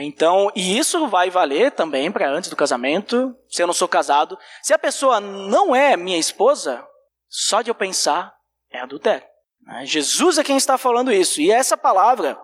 Então, 0.00 0.50
e 0.54 0.78
isso 0.78 1.08
vai 1.08 1.28
valer 1.28 1.72
também 1.72 2.10
para 2.12 2.30
antes 2.30 2.48
do 2.48 2.54
casamento, 2.54 3.34
se 3.48 3.62
eu 3.62 3.66
não 3.66 3.74
sou 3.74 3.88
casado. 3.88 4.38
Se 4.62 4.72
a 4.72 4.78
pessoa 4.78 5.18
não 5.18 5.74
é 5.74 5.96
minha 5.96 6.18
esposa, 6.18 6.86
só 7.28 7.62
de 7.62 7.70
eu 7.70 7.74
pensar 7.74 8.32
é 8.70 8.80
adultério. 8.80 9.26
Né? 9.62 9.84
Jesus 9.84 10.38
é 10.38 10.44
quem 10.44 10.56
está 10.56 10.78
falando 10.78 11.10
isso. 11.10 11.40
E 11.40 11.50
essa 11.50 11.76
palavra, 11.76 12.38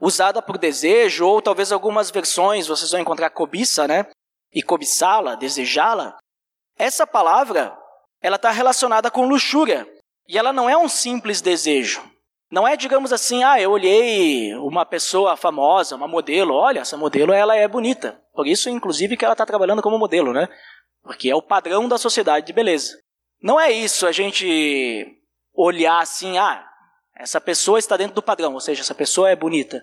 usada 0.00 0.42
por 0.42 0.58
desejo, 0.58 1.26
ou 1.26 1.40
talvez 1.40 1.70
algumas 1.70 2.10
versões 2.10 2.66
vocês 2.66 2.90
vão 2.90 3.00
encontrar 3.00 3.30
cobiça, 3.30 3.86
né? 3.86 4.06
E 4.52 4.62
cobiçá-la, 4.62 5.36
desejá-la. 5.36 6.16
Essa 6.80 7.06
palavra, 7.06 7.76
ela 8.22 8.36
está 8.36 8.50
relacionada 8.50 9.10
com 9.10 9.28
luxúria. 9.28 9.86
E 10.26 10.38
ela 10.38 10.50
não 10.50 10.68
é 10.68 10.74
um 10.74 10.88
simples 10.88 11.42
desejo. 11.42 12.02
Não 12.50 12.66
é, 12.66 12.74
digamos 12.74 13.12
assim, 13.12 13.44
ah, 13.44 13.60
eu 13.60 13.70
olhei 13.70 14.54
uma 14.54 14.86
pessoa 14.86 15.36
famosa, 15.36 15.94
uma 15.94 16.08
modelo, 16.08 16.54
olha, 16.54 16.80
essa 16.80 16.96
modelo 16.96 17.34
ela 17.34 17.54
é 17.54 17.68
bonita. 17.68 18.18
Por 18.32 18.46
isso, 18.46 18.70
inclusive, 18.70 19.14
que 19.14 19.26
ela 19.26 19.34
está 19.34 19.44
trabalhando 19.44 19.82
como 19.82 19.98
modelo, 19.98 20.32
né? 20.32 20.48
Porque 21.02 21.28
é 21.28 21.36
o 21.36 21.42
padrão 21.42 21.86
da 21.86 21.98
sociedade 21.98 22.46
de 22.46 22.52
beleza. 22.54 22.98
Não 23.42 23.60
é 23.60 23.70
isso 23.70 24.06
a 24.06 24.12
gente 24.12 25.06
olhar 25.52 26.00
assim, 26.00 26.38
ah, 26.38 26.66
essa 27.14 27.42
pessoa 27.42 27.78
está 27.78 27.94
dentro 27.94 28.14
do 28.14 28.22
padrão, 28.22 28.54
ou 28.54 28.60
seja, 28.60 28.80
essa 28.80 28.94
pessoa 28.94 29.28
é 29.28 29.36
bonita. 29.36 29.82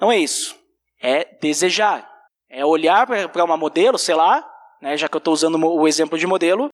Não 0.00 0.10
é 0.10 0.18
isso. 0.18 0.58
É 1.00 1.36
desejar. 1.40 2.10
É 2.50 2.66
olhar 2.66 3.06
para 3.06 3.44
uma 3.44 3.56
modelo, 3.56 3.96
sei 3.98 4.16
lá, 4.16 4.44
né, 4.84 4.98
já 4.98 5.08
que 5.08 5.16
eu 5.16 5.18
estou 5.18 5.32
usando 5.32 5.56
o 5.58 5.88
exemplo 5.88 6.18
de 6.18 6.26
modelo, 6.26 6.68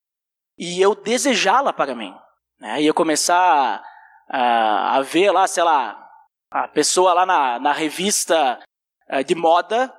e 0.59 0.83
eu 0.83 0.97
desejá-la 0.97 1.73
para 1.73 1.95
mim. 1.95 2.13
Né, 2.59 2.83
e 2.83 2.87
eu 2.87 2.93
começar 2.93 3.81
a, 4.29 4.97
a, 4.97 5.01
ver 5.01 5.31
lá, 5.31 5.47
sei 5.47 5.63
lá, 5.63 6.11
a 6.51 6.67
pessoa 6.67 7.15
lá 7.15 7.25
na, 7.25 7.61
na 7.61 7.73
revista 7.73 8.59
uh, 9.09 9.23
de 9.23 9.37
moda, 9.37 9.95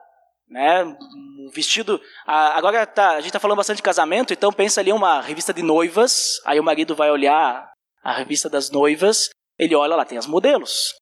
né, 0.50 0.84
um 0.84 1.50
vestido. 1.56 2.01
agora 2.27 2.86
tá, 2.86 3.12
a 3.12 3.15
gente 3.22 3.27
está 3.27 3.39
falando 3.39 3.58
bastante 3.58 3.77
de 3.77 3.84
casamento, 3.84 4.34
então 4.34 4.51
pensa 4.51 4.82
ali 4.82 4.91
uma 4.91 5.22
revista 5.22 5.53
de 5.53 5.63
noivas. 5.63 6.41
Aí 6.46 6.60
o 6.60 6.63
marido 6.63 6.94
vai 6.94 7.10
olhar 7.10 7.72
a 8.03 8.12
revista 8.12 8.50
das 8.50 8.70
noivas, 8.70 9.30
ele 9.58 9.74
olha 9.74 9.96
lá, 9.96 10.03
tem 10.03 10.18
as 10.18 10.27
modelos. 10.27 10.96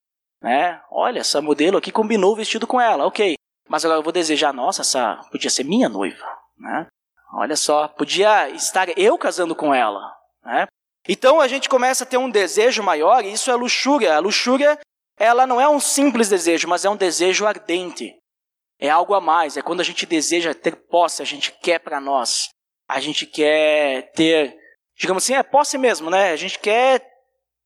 Né? 0.43 0.79
Olha, 0.91 1.21
essa 1.21 1.41
modelo 1.41 1.79
aqui 1.79 1.91
combinou 1.91 2.33
o 2.33 2.35
vestido 2.35 2.67
com 2.67 2.79
ela, 2.79 3.07
ok. 3.07 3.33
Mas 3.67 3.83
agora 3.83 3.99
eu 3.99 4.03
vou 4.03 4.13
desejar, 4.13 4.53
nossa, 4.53 4.83
essa 4.83 5.15
podia 5.31 5.49
ser 5.49 5.63
minha 5.63 5.89
noiva. 5.89 6.25
Né? 6.55 6.87
Olha 7.31 7.55
só, 7.55 7.87
podia 7.87 8.49
estar 8.49 8.97
eu 8.97 9.17
casando 9.17 9.55
com 9.55 9.73
ela. 9.73 10.11
Né? 10.43 10.67
Então 11.07 11.39
a 11.39 11.47
gente 11.47 11.69
começa 11.69 12.03
a 12.03 12.07
ter 12.07 12.17
um 12.17 12.29
desejo 12.29 12.83
maior, 12.83 13.23
e 13.23 13.31
isso 13.31 13.51
é 13.51 13.55
luxúria. 13.55 14.15
A 14.15 14.19
luxúria, 14.19 14.79
ela 15.17 15.45
não 15.45 15.61
é 15.61 15.67
um 15.69 15.79
simples 15.79 16.29
desejo, 16.29 16.67
mas 16.67 16.85
é 16.85 16.89
um 16.89 16.97
desejo 16.97 17.45
ardente. 17.45 18.13
É 18.79 18.89
algo 18.89 19.13
a 19.13 19.21
mais, 19.21 19.57
é 19.57 19.61
quando 19.61 19.81
a 19.81 19.83
gente 19.83 20.05
deseja 20.05 20.53
ter 20.53 20.75
posse, 20.75 21.21
a 21.21 21.25
gente 21.25 21.51
quer 21.51 21.79
para 21.79 21.99
nós. 21.99 22.49
A 22.87 22.99
gente 22.99 23.25
quer 23.25 24.11
ter, 24.13 24.55
digamos 24.97 25.23
assim, 25.23 25.35
é 25.35 25.43
posse 25.43 25.77
mesmo, 25.77 26.09
né? 26.09 26.31
A 26.31 26.35
gente 26.35 26.57
quer 26.57 27.05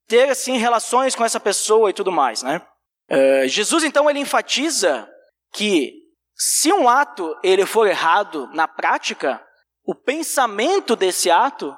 ter 0.07 0.29
assim 0.29 0.57
relações 0.57 1.15
com 1.15 1.23
essa 1.23 1.39
pessoa 1.39 1.89
e 1.89 1.93
tudo 1.93 2.11
mais, 2.11 2.43
né? 2.43 2.61
Uh, 3.09 3.47
Jesus 3.47 3.83
então 3.83 4.09
ele 4.09 4.19
enfatiza 4.19 5.07
que 5.53 5.93
se 6.35 6.73
um 6.73 6.89
ato 6.89 7.37
ele 7.43 7.65
for 7.65 7.87
errado 7.87 8.49
na 8.53 8.67
prática, 8.67 9.41
o 9.85 9.93
pensamento 9.95 10.95
desse 10.95 11.29
ato 11.29 11.75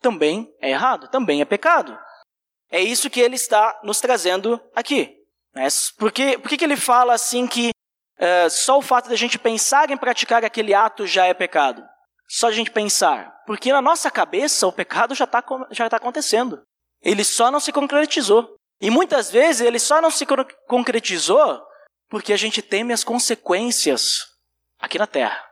também 0.00 0.52
é 0.60 0.70
errado, 0.70 1.08
também 1.08 1.40
é 1.40 1.44
pecado. 1.44 1.98
É 2.70 2.80
isso 2.80 3.10
que 3.10 3.20
ele 3.20 3.36
está 3.36 3.80
nos 3.84 4.00
trazendo 4.00 4.60
aqui. 4.74 5.14
Né? 5.54 5.68
Por 5.98 6.10
que, 6.10 6.38
por 6.38 6.48
que, 6.48 6.56
que 6.56 6.64
ele 6.64 6.76
fala 6.76 7.14
assim 7.14 7.46
que 7.46 7.70
é, 8.16 8.48
só 8.48 8.78
o 8.78 8.82
fato 8.82 9.08
de 9.08 9.14
a 9.14 9.18
gente 9.18 9.38
pensar 9.38 9.90
em 9.90 9.96
praticar 9.96 10.44
aquele 10.44 10.74
ato 10.74 11.06
já 11.06 11.26
é 11.26 11.34
pecado. 11.34 11.84
Só 12.28 12.48
a 12.48 12.52
gente 12.52 12.70
pensar. 12.70 13.34
Porque 13.46 13.72
na 13.72 13.82
nossa 13.82 14.10
cabeça 14.10 14.66
o 14.66 14.72
pecado 14.72 15.14
já 15.14 15.24
está 15.24 15.44
já 15.70 15.88
tá 15.88 15.96
acontecendo. 15.96 16.62
Ele 17.02 17.24
só 17.24 17.50
não 17.50 17.60
se 17.60 17.72
concretizou. 17.72 18.56
E 18.80 18.90
muitas 18.90 19.30
vezes 19.30 19.66
ele 19.66 19.78
só 19.78 20.00
não 20.00 20.10
se 20.10 20.26
concretizou 20.66 21.62
porque 22.08 22.32
a 22.32 22.36
gente 22.36 22.62
teme 22.62 22.92
as 22.92 23.04
consequências 23.04 24.20
aqui 24.78 24.98
na 24.98 25.06
Terra. 25.06 25.44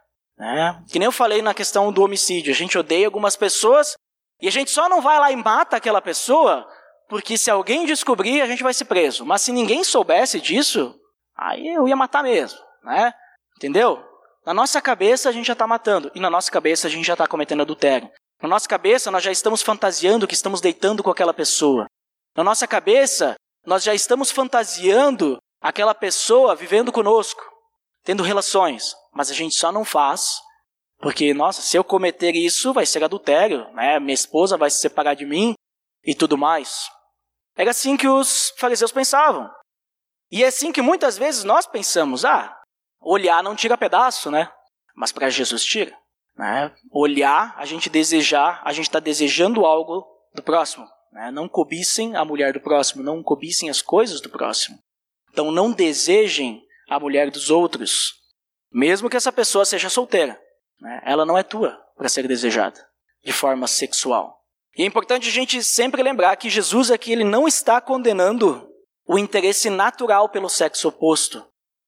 Né? 0.43 0.83
Que 0.91 0.99
nem 0.99 1.07
eu 1.07 1.13
falei 1.13 1.41
na 1.41 1.55
questão 1.55 1.93
do 1.93 2.03
homicídio. 2.03 2.53
A 2.53 2.57
gente 2.57 2.77
odeia 2.77 3.07
algumas 3.07 3.37
pessoas 3.37 3.95
e 4.41 4.49
a 4.49 4.51
gente 4.51 4.73
só 4.73 4.89
não 4.89 5.01
vai 5.01 5.17
lá 5.21 5.31
e 5.31 5.37
mata 5.37 5.77
aquela 5.77 6.03
pessoa 6.03 6.67
porque 7.09 7.39
se 7.39 7.49
alguém 7.49 7.87
descobrir, 7.87 8.41
a 8.41 8.47
gente 8.47 8.63
vai 8.63 8.75
ser 8.75 8.87
preso. 8.87 9.25
Mas 9.25 9.43
se 9.43 9.53
ninguém 9.53 9.85
soubesse 9.85 10.41
disso, 10.41 10.99
aí 11.37 11.69
eu 11.69 11.87
ia 11.87 11.95
matar 11.95 12.25
mesmo, 12.25 12.59
né? 12.83 13.13
Entendeu? 13.57 14.03
Na 14.45 14.53
nossa 14.53 14.81
cabeça 14.81 15.29
a 15.29 15.33
gente 15.33 15.47
já 15.47 15.53
está 15.53 15.67
matando, 15.67 16.11
e 16.13 16.19
na 16.19 16.29
nossa 16.29 16.51
cabeça 16.51 16.89
a 16.89 16.91
gente 16.91 17.07
já 17.07 17.13
está 17.13 17.29
cometendo 17.29 17.61
adultério. 17.61 18.11
Na 18.43 18.49
nossa 18.49 18.69
cabeça 18.69 19.13
nós 19.13 19.23
já 19.23 19.31
estamos 19.31 19.63
fantasiando 19.63 20.27
que 20.27 20.35
estamos 20.35 20.61
deitando 20.61 21.05
com 21.05 21.11
aquela 21.11 21.33
pessoa. 21.33 21.87
Na 22.37 22.43
nossa 22.43 22.67
cabeça 22.67 23.37
nós 23.65 23.85
já 23.85 23.95
estamos 23.95 24.33
fantasiando 24.33 25.39
aquela 25.61 25.95
pessoa 25.95 26.57
vivendo 26.57 26.91
conosco, 26.91 27.41
tendo 28.05 28.23
relações, 28.23 28.95
mas 29.13 29.31
a 29.31 29.35
gente 29.35 29.55
só 29.55 29.71
não 29.71 29.85
faz 29.85 30.41
porque, 31.03 31.35
nossa, 31.35 31.61
se 31.61 31.77
eu 31.77 31.83
cometer 31.83 32.37
isso 32.37 32.73
vai 32.73 32.87
ser 32.87 33.03
adultério, 33.03 33.69
né? 33.73 33.99
Minha 33.99 34.15
esposa 34.15 34.57
vai 34.57 34.71
se 34.71 34.79
separar 34.79 35.15
de 35.15 35.27
mim 35.27 35.55
e 36.05 36.15
tudo 36.15 36.39
mais. 36.39 36.89
Era 37.57 37.73
assim 37.73 37.97
que 37.97 38.07
os 38.07 38.55
fariseus 38.57 38.93
pensavam. 38.93 39.51
E 40.31 40.45
é 40.45 40.47
assim 40.47 40.71
que 40.71 40.81
muitas 40.81 41.19
vezes 41.19 41.43
nós 41.43 41.67
pensamos: 41.67 42.25
ah, 42.25 42.57
olhar 43.01 43.43
não 43.43 43.57
tira 43.57 43.77
pedaço, 43.77 44.31
né? 44.31 44.49
Mas 44.95 45.11
para 45.11 45.29
Jesus 45.29 45.65
tira. 45.65 45.93
Né? 46.37 46.73
Olhar, 46.93 47.53
a 47.59 47.67
gente 47.67 47.91
desejar, 47.91 48.63
a 48.65 48.73
gente 48.73 48.87
está 48.87 49.01
desejando 49.01 49.67
algo 49.67 50.07
do 50.33 50.43
próximo. 50.43 50.87
Né? 51.13 51.33
Não 51.33 51.49
cobissem 51.49 52.15
a 52.15 52.25
mulher 52.25 52.53
do 52.53 52.61
próximo, 52.61 53.03
não 53.03 53.25
cobissem 53.25 53.69
as 53.69 53.83
coisas 53.83 54.21
do 54.21 54.31
próximo. 54.31 54.79
Então 55.33 55.51
não 55.51 55.73
desejem 55.73 56.62
a 56.95 57.01
mulher 57.01 57.31
dos 57.31 57.51
outros, 57.51 58.15
mesmo 58.71 59.09
que 59.09 59.17
essa 59.17 59.33
pessoa 59.33 59.65
seja 59.65 59.89
solteira. 59.89 60.39
Né? 60.81 61.03
Ela 61.05 61.25
não 61.25 61.39
é 61.39 61.43
tua 61.43 61.79
para 61.97 62.09
ser 62.09 62.27
desejada 62.27 62.85
de 63.25 63.33
forma 63.33 63.67
sexual. 63.67 64.41
E 64.77 64.83
é 64.83 64.87
importante 64.87 65.29
a 65.29 65.33
gente 65.33 65.63
sempre 65.63 66.03
lembrar 66.03 66.37
que 66.37 66.51
Jesus 66.51 66.91
aqui 66.91 67.13
ele 67.13 67.25
não 67.25 67.47
está 67.47 67.81
condenando 67.81 68.69
o 69.07 69.19
interesse 69.19 69.69
natural 69.69 70.29
pelo 70.29 70.49
sexo 70.49 70.89
oposto. 70.89 71.47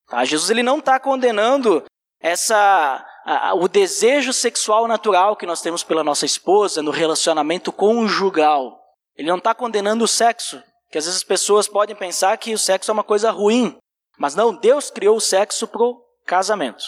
Tá? 0.09 0.25
Jesus 0.25 0.51
ele 0.51 0.63
não 0.63 0.79
está 0.79 1.01
condenando 1.01 1.85
essa 2.21 3.05
a, 3.25 3.55
o 3.55 3.69
desejo 3.69 4.33
sexual 4.33 4.87
natural 4.87 5.37
que 5.37 5.47
nós 5.47 5.63
temos 5.63 5.83
pela 5.83 6.05
nossa 6.05 6.27
esposa 6.27 6.83
no 6.83 6.91
relacionamento 6.91 7.73
conjugal. 7.73 8.79
Ele 9.17 9.29
não 9.29 9.39
está 9.39 9.55
condenando 9.55 10.05
o 10.05 10.09
sexo, 10.09 10.63
que 10.91 10.99
às 10.99 11.05
vezes 11.05 11.19
as 11.19 11.25
pessoas 11.25 11.67
podem 11.67 11.97
pensar 11.97 12.37
que 12.37 12.53
o 12.53 12.59
sexo 12.59 12.91
é 12.91 12.95
uma 12.95 13.05
coisa 13.05 13.31
ruim, 13.31 13.77
mas 14.19 14.35
não. 14.35 14.55
Deus 14.55 14.91
criou 14.91 15.17
o 15.17 15.21
sexo 15.21 15.67
para 15.67 15.83
o 15.83 16.03
casamento 16.25 16.85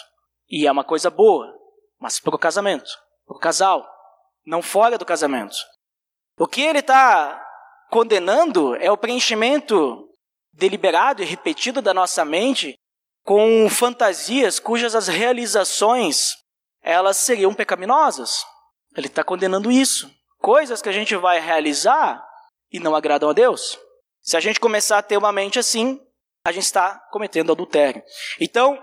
e 0.49 0.66
é 0.66 0.73
uma 0.73 0.85
coisa 0.85 1.11
boa, 1.11 1.52
mas 1.99 2.21
para 2.21 2.35
o 2.35 2.38
casamento, 2.38 2.90
para 3.26 3.37
o 3.37 3.40
casal, 3.40 3.87
não 4.45 4.62
fora 4.62 4.97
do 4.97 5.04
casamento. 5.04 5.56
O 6.38 6.47
que 6.47 6.62
ele 6.62 6.80
está 6.80 7.42
condenando 7.90 8.75
é 8.76 8.90
o 8.90 8.97
preenchimento 8.97 10.09
deliberado 10.52 11.23
e 11.23 11.26
repetido 11.26 11.83
da 11.83 11.92
nossa 11.92 12.25
mente 12.25 12.78
com 13.23 13.68
fantasias 13.68 14.59
cujas 14.59 14.95
as 14.95 15.09
realizações 15.09 16.35
elas 16.87 17.16
seriam 17.16 17.52
pecaminosas. 17.52 18.47
Ele 18.97 19.09
está 19.09 19.25
condenando 19.25 19.73
isso. 19.73 20.09
Coisas 20.38 20.80
que 20.80 20.88
a 20.88 20.92
gente 20.92 21.16
vai 21.16 21.40
realizar 21.40 22.25
e 22.71 22.78
não 22.78 22.95
agradam 22.95 23.28
a 23.28 23.33
Deus. 23.33 23.76
Se 24.23 24.37
a 24.37 24.40
gente 24.40 24.61
começar 24.61 24.99
a 24.99 25.02
ter 25.02 25.16
uma 25.16 25.33
mente 25.33 25.59
assim, 25.59 26.00
a 26.47 26.53
gente 26.53 26.62
está 26.62 27.00
cometendo 27.11 27.50
adultério. 27.50 28.00
Então, 28.41 28.79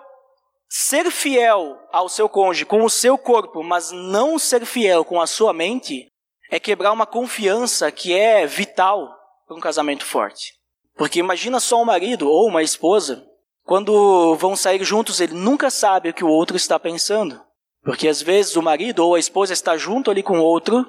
ser 0.68 1.10
fiel 1.10 1.80
ao 1.94 2.10
seu 2.10 2.28
cônjuge 2.28 2.66
com 2.66 2.84
o 2.84 2.90
seu 2.90 3.18
corpo, 3.18 3.64
mas 3.64 3.90
não 3.90 4.38
ser 4.38 4.66
fiel 4.66 5.06
com 5.06 5.22
a 5.22 5.26
sua 5.26 5.54
mente, 5.54 6.12
é 6.52 6.60
quebrar 6.60 6.92
uma 6.92 7.06
confiança 7.06 7.90
que 7.90 8.12
é 8.12 8.46
vital 8.46 9.10
para 9.48 9.56
um 9.56 9.62
casamento 9.62 10.04
forte. 10.04 10.56
Porque 10.98 11.20
imagina 11.20 11.58
só 11.62 11.82
um 11.82 11.86
marido 11.86 12.30
ou 12.30 12.50
uma 12.50 12.62
esposa, 12.62 13.26
quando 13.64 14.36
vão 14.36 14.58
sair 14.58 14.84
juntos, 14.84 15.22
ele 15.22 15.34
nunca 15.34 15.72
sabe 15.72 16.10
o 16.10 16.14
que 16.14 16.26
o 16.26 16.30
outro 16.30 16.58
está 16.58 16.78
pensando. 16.78 17.40
Porque 17.82 18.10
às 18.10 18.22
vezes 18.22 18.58
o 18.58 18.62
marido 18.62 19.06
ou 19.06 19.16
a 19.16 19.20
esposa 19.20 19.54
está 19.54 19.78
junto 19.78 20.12
ali 20.12 20.22
com 20.22 20.38
o 20.38 20.44
outro, 20.44 20.86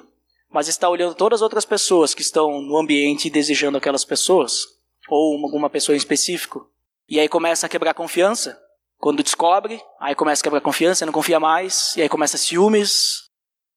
mas 0.51 0.67
está 0.67 0.89
olhando 0.89 1.15
todas 1.15 1.37
as 1.37 1.41
outras 1.41 1.63
pessoas 1.63 2.13
que 2.13 2.21
estão 2.21 2.61
no 2.61 2.75
ambiente 2.75 3.29
e 3.29 3.31
desejando 3.31 3.77
aquelas 3.77 4.03
pessoas, 4.03 4.74
ou 5.09 5.43
alguma 5.43 5.69
pessoa 5.69 5.95
em 5.95 5.97
específico. 5.97 6.69
E 7.07 7.19
aí 7.19 7.29
começa 7.29 7.65
a 7.65 7.69
quebrar 7.69 7.93
confiança. 7.93 8.59
Quando 8.97 9.23
descobre, 9.23 9.81
aí 9.99 10.15
começa 10.15 10.41
a 10.41 10.43
quebrar 10.43 10.61
confiança, 10.61 11.05
não 11.05 11.13
confia 11.13 11.39
mais, 11.39 11.95
e 11.95 12.01
aí 12.01 12.09
começa 12.09 12.37
ciúmes, 12.37 13.29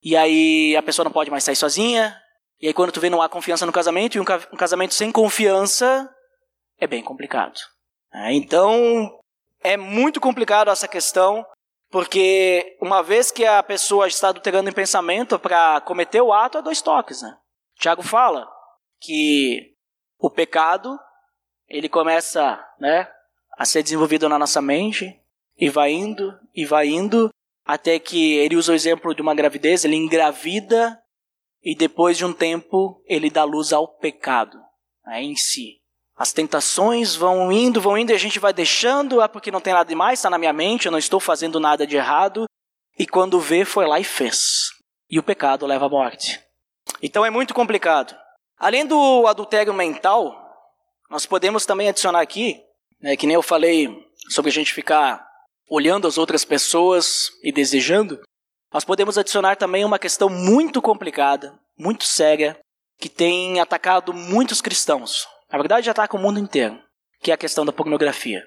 e 0.03 0.17
aí 0.17 0.77
a 0.77 0.83
pessoa 0.83 1.05
não 1.05 1.13
pode 1.13 1.31
mais 1.31 1.45
sair 1.45 1.57
sozinha, 1.57 2.17
e 2.61 2.69
aí 2.69 2.73
quando 2.73 2.93
tu 2.93 3.01
vê 3.01 3.11
não 3.11 3.21
há 3.21 3.29
confiança 3.29 3.67
no 3.67 3.73
casamento, 3.73 4.17
e 4.17 4.21
um, 4.21 4.25
casamento 4.25 4.95
sem 4.95 5.11
confiança 5.11 6.09
é 6.79 6.87
bem 6.87 7.03
complicado. 7.03 7.59
É, 8.13 8.33
então, 8.33 9.11
é 9.61 9.77
muito 9.77 10.21
complicado 10.21 10.71
essa 10.71 10.89
questão, 10.89 11.45
porque 11.91 12.77
uma 12.81 13.03
vez 13.03 13.31
que 13.31 13.45
a 13.45 13.63
pessoa 13.63 14.07
está 14.07 14.29
adulterando 14.29 14.71
em 14.71 14.75
pensamento 14.75 15.39
para 15.39 15.81
cometer 15.81 16.21
o 16.21 16.33
ato, 16.33 16.59
é 16.59 16.63
dois 16.63 16.81
toques. 16.81 17.23
Né? 17.23 17.37
Tiago 17.79 18.03
fala 18.03 18.49
que 19.01 19.75
o 20.19 20.31
pecado 20.31 20.99
ele 21.69 21.89
começa 21.89 22.65
né, 22.81 23.09
a 23.57 23.65
ser 23.65 23.83
desenvolvido 23.83 24.29
na 24.29 24.39
nossa 24.39 24.63
mente 24.63 25.21
e 25.57 25.69
vai 25.69 25.93
indo 25.93 26.39
e 26.55 26.65
vai 26.65 26.89
indo 26.89 27.31
até 27.65 27.99
que 27.99 28.35
ele 28.37 28.57
usa 28.57 28.73
o 28.73 28.75
exemplo 28.75 29.15
de 29.15 29.21
uma 29.21 29.35
gravidez, 29.35 29.85
ele 29.85 29.97
engravida 29.97 30.99
e 31.63 31.75
depois 31.75 32.17
de 32.17 32.25
um 32.25 32.33
tempo 32.33 33.03
ele 33.07 33.29
dá 33.29 33.45
luz 33.45 33.73
ao 33.73 33.87
pecado 33.87 34.59
né, 35.05 35.23
em 35.23 35.37
si. 35.37 35.79
As 36.17 36.33
tentações 36.33 37.15
vão 37.15 37.53
indo, 37.53 37.81
vão 37.81 37.97
indo 37.97 38.11
e 38.11 38.15
a 38.15 38.19
gente 38.19 38.41
vai 38.41 38.53
deixando, 38.53 39.21
ah, 39.21 39.29
porque 39.29 39.53
não 39.53 39.61
tem 39.61 39.73
nada 39.73 39.89
demais, 39.89 40.19
está 40.19 40.29
na 40.29 40.39
minha 40.39 40.53
mente, 40.53 40.87
eu 40.87 40.93
não 40.93 40.99
estou 40.99 41.21
fazendo 41.21 41.61
nada 41.61 41.87
de 41.87 41.97
errado. 41.97 42.47
E 42.99 43.07
quando 43.07 43.39
vê, 43.39 43.65
foi 43.65 43.87
lá 43.87 44.01
e 44.01 44.05
fez. 44.05 44.71
E 45.09 45.19
o 45.19 45.23
pecado 45.23 45.65
leva 45.65 45.87
à 45.87 45.89
morte. 45.89 46.43
Então 47.01 47.25
é 47.25 47.31
muito 47.31 47.55
complicado. 47.55 48.17
Além 48.59 48.85
do 48.85 49.29
adultério 49.29 49.73
mental, 49.73 50.48
nós 51.09 51.27
podemos 51.27 51.65
também 51.65 51.89
adicionar 51.89 52.21
aqui, 52.21 52.61
né, 53.01 53.17
que 53.17 53.27
nem 53.27 53.35
eu 53.35 53.43
falei 53.43 53.89
sobre 54.31 54.51
a 54.51 54.53
gente 54.53 54.73
ficar 54.75 55.27
olhando 55.69 56.07
as 56.07 56.19
outras 56.19 56.45
pessoas 56.45 57.31
e 57.43 57.53
desejando, 57.53 58.21
nós 58.73 58.85
podemos 58.85 59.17
adicionar 59.17 59.57
também 59.57 59.85
uma 59.85 59.99
questão 59.99 60.29
muito 60.29 60.83
complicada, 60.83 61.59
muito 61.77 62.05
séria, 62.05 62.59
que 62.99 63.09
tem 63.09 63.61
atacado 63.61 64.13
muitos 64.13 64.61
cristãos. 64.61 65.27
Na 65.51 65.59
verdade, 65.59 65.89
ataca 65.89 66.17
o 66.17 66.21
mundo 66.21 66.39
inteiro, 66.39 66.79
que 67.21 67.31
é 67.31 67.35
a 67.35 67.39
questão 67.39 67.65
da 67.65 67.73
pornografia. 67.73 68.43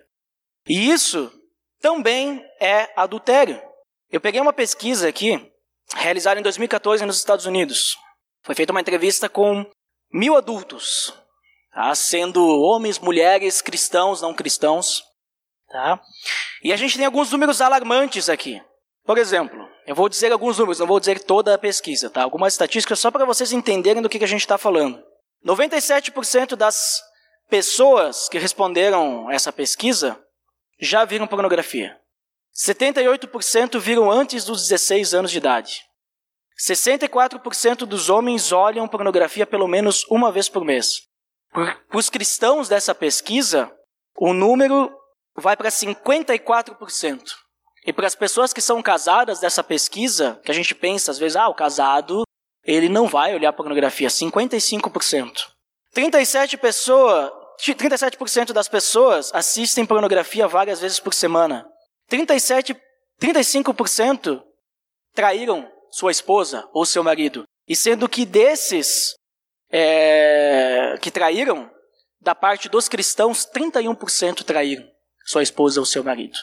E 0.67 0.91
isso 0.91 1.31
também 1.79 2.45
é 2.59 2.91
adultério. 2.95 3.61
Eu 4.11 4.21
peguei 4.21 4.41
uma 4.41 4.53
pesquisa 4.53 5.07
aqui, 5.07 5.51
realizada 5.95 6.39
em 6.39 6.43
2014 6.43 7.05
nos 7.05 7.17
Estados 7.17 7.45
Unidos. 7.45 7.97
Foi 8.43 8.53
feita 8.53 8.71
uma 8.71 8.81
entrevista 8.81 9.27
com 9.27 9.65
mil 10.13 10.35
adultos, 10.35 11.13
tá? 11.73 11.93
sendo 11.95 12.43
homens, 12.61 12.99
mulheres, 12.99 13.61
cristãos, 13.61 14.21
não 14.21 14.33
cristãos. 14.33 15.03
Tá? 15.69 16.01
E 16.63 16.71
a 16.73 16.77
gente 16.77 16.97
tem 16.97 17.05
alguns 17.05 17.31
números 17.31 17.61
alarmantes 17.61 18.29
aqui. 18.29 18.61
Por 19.05 19.17
exemplo, 19.17 19.67
eu 19.87 19.95
vou 19.95 20.07
dizer 20.07 20.31
alguns 20.31 20.57
números, 20.57 20.79
não 20.79 20.87
vou 20.87 20.99
dizer 20.99 21.23
toda 21.23 21.53
a 21.55 21.57
pesquisa, 21.57 22.09
tá? 22.09 22.21
Algumas 22.21 22.53
estatísticas 22.53 22.99
só 22.99 23.09
para 23.09 23.25
vocês 23.25 23.51
entenderem 23.51 24.01
do 24.01 24.09
que, 24.09 24.19
que 24.19 24.25
a 24.25 24.27
gente 24.27 24.41
está 24.41 24.57
falando. 24.57 25.01
97% 25.45 26.55
das 26.55 27.01
pessoas 27.49 28.29
que 28.29 28.37
responderam 28.37 29.29
essa 29.31 29.51
pesquisa 29.51 30.17
já 30.79 31.03
viram 31.03 31.27
pornografia. 31.27 31.97
78% 32.55 33.79
viram 33.79 34.11
antes 34.11 34.45
dos 34.45 34.67
16 34.67 35.13
anos 35.13 35.31
de 35.31 35.37
idade. 35.37 35.81
64% 36.59 37.77
dos 37.85 38.09
homens 38.09 38.51
olham 38.51 38.87
pornografia 38.87 39.47
pelo 39.47 39.67
menos 39.67 40.05
uma 40.09 40.31
vez 40.31 40.47
por 40.47 40.63
mês. 40.63 41.10
Para 41.51 41.77
os 41.93 42.09
cristãos 42.09 42.69
dessa 42.69 42.95
pesquisa, 42.95 43.71
o 44.17 44.33
número 44.33 44.91
vai 45.35 45.55
para 45.57 45.69
54%. 45.69 47.21
E 47.85 47.91
para 47.91 48.07
as 48.07 48.15
pessoas 48.15 48.53
que 48.53 48.61
são 48.61 48.81
casadas 48.81 49.39
dessa 49.39 49.63
pesquisa, 49.63 50.39
que 50.43 50.51
a 50.51 50.53
gente 50.53 50.75
pensa 50.75 51.11
às 51.11 51.17
vezes, 51.17 51.35
ah, 51.35 51.47
o 51.47 51.55
casado 51.55 52.23
ele 52.63 52.89
não 52.89 53.07
vai 53.07 53.33
olhar 53.33 53.51
pornografia, 53.53 54.07
55%. 54.07 55.47
37 55.93 56.57
pessoa, 56.57 57.33
37% 57.59 58.53
das 58.53 58.67
pessoas 58.67 59.33
assistem 59.33 59.85
pornografia 59.85 60.47
várias 60.47 60.79
vezes 60.79 60.99
por 60.99 61.13
semana. 61.13 61.67
37, 62.07 62.75
35% 63.19 64.43
traíram 65.13 65.69
sua 65.91 66.11
esposa 66.11 66.69
ou 66.71 66.85
seu 66.85 67.03
marido. 67.03 67.43
E 67.67 67.75
sendo 67.75 68.07
que 68.07 68.25
desses 68.25 69.15
é, 69.71 70.97
que 71.01 71.09
traíram, 71.09 71.69
da 72.19 72.35
parte 72.35 72.69
dos 72.69 72.87
cristãos, 72.87 73.47
31% 73.47 74.43
traíram 74.43 74.85
sua 75.25 75.43
esposa 75.43 75.79
ou 75.79 75.85
seu 75.85 76.03
marido. 76.03 76.37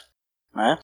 Né? 0.53 0.79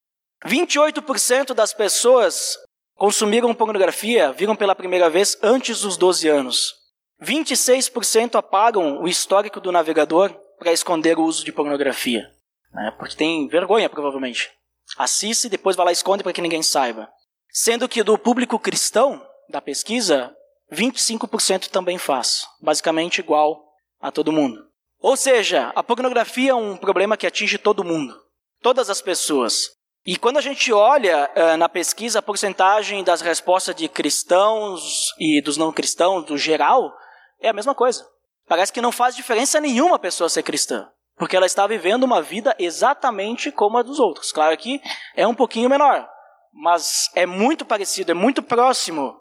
28% 0.46 1.54
das 1.54 1.74
pessoas 1.74 2.58
consumiram 2.96 3.54
pornografia, 3.54 4.32
viram 4.32 4.56
pela 4.56 4.76
primeira 4.76 5.10
vez 5.10 5.38
antes 5.42 5.82
dos 5.82 5.98
12 5.98 6.28
anos. 6.30 6.74
26% 7.22 8.36
apagam 8.36 9.02
o 9.02 9.08
histórico 9.08 9.60
do 9.60 9.72
navegador 9.72 10.34
para 10.60 10.72
esconder 10.72 11.18
o 11.18 11.24
uso 11.24 11.44
de 11.44 11.52
pornografia. 11.52 12.30
Né? 12.72 12.94
Porque 12.98 13.16
tem 13.16 13.48
vergonha, 13.48 13.90
provavelmente. 13.90 14.52
Assiste 14.98 15.46
e 15.46 15.50
depois 15.50 15.76
vai 15.76 15.86
lá 15.86 15.92
e 15.92 15.94
esconde 15.94 16.24
para 16.24 16.34
que 16.34 16.42
ninguém 16.42 16.62
saiba. 16.62 17.10
Sendo 17.50 17.88
que 17.88 18.04
do 18.04 18.18
público 18.18 18.60
cristão, 18.60 19.26
da 19.50 19.62
pesquisa, 19.62 20.35
25% 20.72 21.70
também 21.70 21.98
faz. 21.98 22.46
Basicamente 22.62 23.20
igual 23.20 23.64
a 24.00 24.12
todo 24.12 24.32
mundo. 24.32 24.66
Ou 25.00 25.16
seja, 25.16 25.72
a 25.76 25.84
pornografia 25.84 26.52
é 26.52 26.56
um 26.56 26.78
problema 26.78 27.18
que 27.18 27.28
atinge 27.28 27.58
todo 27.58 27.84
mundo. 27.84 28.16
Todas 28.62 28.90
as 28.90 29.02
pessoas. 29.02 29.76
E 30.06 30.18
quando 30.18 30.38
a 30.38 30.42
gente 30.42 30.72
olha 30.72 31.30
uh, 31.36 31.58
na 31.58 31.68
pesquisa 31.68 32.20
a 32.20 32.22
porcentagem 32.22 33.04
das 33.04 33.22
respostas 33.22 33.76
de 33.76 33.88
cristãos 33.88 35.12
e 35.20 35.42
dos 35.42 35.58
não 35.58 35.72
cristãos, 35.72 36.26
do 36.26 36.38
geral, 36.38 36.92
é 37.40 37.50
a 37.50 37.54
mesma 37.54 37.74
coisa. 37.74 38.06
Parece 38.48 38.72
que 38.72 38.82
não 38.82 38.92
faz 38.92 39.16
diferença 39.16 39.60
nenhuma 39.60 39.96
a 39.96 40.00
pessoa 40.00 40.30
ser 40.30 40.44
cristã, 40.44 40.88
porque 41.18 41.36
ela 41.36 41.48
está 41.48 41.66
vivendo 41.66 42.04
uma 42.04 42.22
vida 42.22 42.56
exatamente 42.60 43.52
como 43.52 43.78
a 43.78 43.84
dos 43.84 44.00
outros. 44.00 44.32
Claro 44.32 44.56
que 44.58 44.80
é 45.16 45.26
um 45.26 45.34
pouquinho 45.34 45.70
menor, 45.70 46.08
mas 46.54 47.10
é 47.16 47.26
muito 47.26 47.66
parecido, 47.66 48.12
é 48.12 48.16
muito 48.16 48.44
próximo 48.44 49.18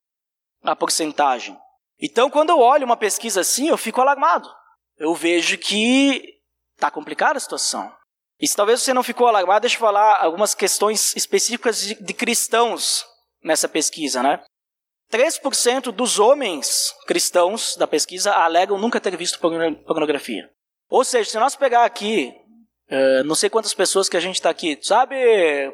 a 0.64 0.74
porcentagem. 0.74 1.56
Então, 2.00 2.28
quando 2.28 2.50
eu 2.50 2.58
olho 2.58 2.84
uma 2.84 2.96
pesquisa 2.96 3.40
assim, 3.40 3.68
eu 3.68 3.76
fico 3.76 4.00
alarmado. 4.00 4.48
Eu 4.98 5.14
vejo 5.14 5.58
que 5.58 6.22
está 6.74 6.90
complicada 6.90 7.36
a 7.36 7.40
situação. 7.40 7.92
E 8.40 8.48
se 8.48 8.56
talvez 8.56 8.82
você 8.82 8.92
não 8.92 9.02
ficou 9.02 9.28
alarmado, 9.28 9.62
deixa 9.62 9.76
eu 9.76 9.80
falar 9.80 10.16
algumas 10.20 10.54
questões 10.54 11.14
específicas 11.14 11.80
de, 11.80 11.94
de 11.94 12.14
cristãos 12.14 13.04
nessa 13.42 13.68
pesquisa, 13.68 14.22
né? 14.22 14.42
3% 15.12 15.92
dos 15.92 16.18
homens 16.18 16.92
cristãos 17.06 17.76
da 17.76 17.86
pesquisa 17.86 18.32
alegam 18.32 18.78
nunca 18.78 19.00
ter 19.00 19.16
visto 19.16 19.38
pornografia. 19.38 20.50
Ou 20.88 21.04
seja, 21.04 21.30
se 21.30 21.38
nós 21.38 21.54
pegar 21.54 21.84
aqui, 21.84 22.34
uh, 22.90 23.24
não 23.24 23.34
sei 23.34 23.48
quantas 23.48 23.74
pessoas 23.74 24.08
que 24.08 24.16
a 24.16 24.20
gente 24.20 24.36
está 24.36 24.50
aqui, 24.50 24.78
sabe, 24.82 25.14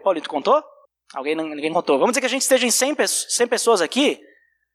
Paulinho, 0.02 0.24
tu 0.24 0.30
contou? 0.30 0.62
Alguém 1.14 1.34
ninguém 1.34 1.72
contou. 1.72 1.98
Vamos 1.98 2.12
dizer 2.12 2.20
que 2.20 2.26
a 2.26 2.30
gente 2.30 2.42
esteja 2.42 2.66
em 2.66 2.70
100, 2.70 2.96
100 3.06 3.46
pessoas 3.48 3.80
aqui, 3.80 4.20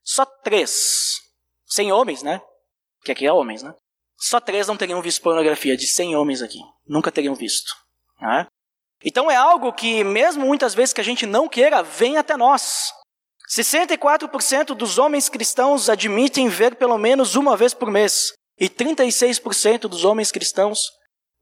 só 0.05 0.23
3, 0.23 1.19
100 1.65 1.91
homens, 1.91 2.21
né? 2.21 2.39
Que 3.03 3.11
aqui 3.11 3.25
é 3.25 3.33
homens, 3.33 3.63
né? 3.63 3.73
Só 4.17 4.39
3 4.39 4.67
não 4.67 4.77
teriam 4.77 5.01
visto 5.01 5.21
pornografia, 5.21 5.75
de 5.75 5.87
100 5.87 6.15
homens 6.15 6.41
aqui. 6.41 6.59
Nunca 6.87 7.11
teriam 7.11 7.33
visto. 7.33 7.75
Né? 8.21 8.45
Então 9.03 9.29
é 9.29 9.35
algo 9.35 9.73
que, 9.73 10.03
mesmo 10.03 10.45
muitas 10.45 10.75
vezes 10.75 10.93
que 10.93 11.01
a 11.01 11.03
gente 11.03 11.25
não 11.25 11.49
queira, 11.49 11.81
vem 11.81 12.17
até 12.17 12.37
nós. 12.37 12.93
64% 13.49 14.75
dos 14.75 14.97
homens 14.97 15.27
cristãos 15.27 15.89
admitem 15.89 16.47
ver 16.49 16.75
pelo 16.75 16.97
menos 16.97 17.35
uma 17.35 17.57
vez 17.57 17.73
por 17.73 17.91
mês, 17.91 18.33
e 18.57 18.69
36% 18.69 19.81
dos 19.81 20.05
homens 20.05 20.31
cristãos 20.31 20.91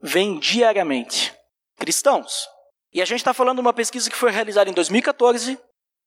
veem 0.02 0.40
diariamente. 0.40 1.34
Cristãos. 1.78 2.48
E 2.92 3.02
a 3.02 3.06
gente 3.06 3.20
está 3.20 3.34
falando 3.34 3.58
de 3.58 3.62
uma 3.62 3.74
pesquisa 3.74 4.10
que 4.10 4.16
foi 4.16 4.32
realizada 4.32 4.70
em 4.70 4.74
2014 4.74 5.58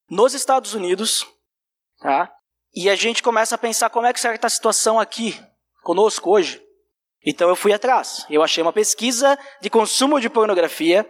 nos 0.09 0.33
Estados 0.33 0.73
Unidos, 0.73 1.25
tá? 1.99 2.31
E 2.79 2.91
a 2.91 2.95
gente 2.95 3.23
começa 3.23 3.55
a 3.55 3.57
pensar 3.57 3.89
como 3.89 4.05
é 4.05 4.13
que 4.13 4.19
será 4.19 4.37
a 4.39 4.49
situação 4.49 4.99
aqui 4.99 5.35
conosco 5.81 6.29
hoje. 6.29 6.61
Então 7.25 7.49
eu 7.49 7.55
fui 7.55 7.73
atrás. 7.73 8.23
Eu 8.29 8.43
achei 8.43 8.61
uma 8.61 8.71
pesquisa 8.71 9.35
de 9.59 9.67
consumo 9.67 10.21
de 10.21 10.29
pornografia, 10.29 11.03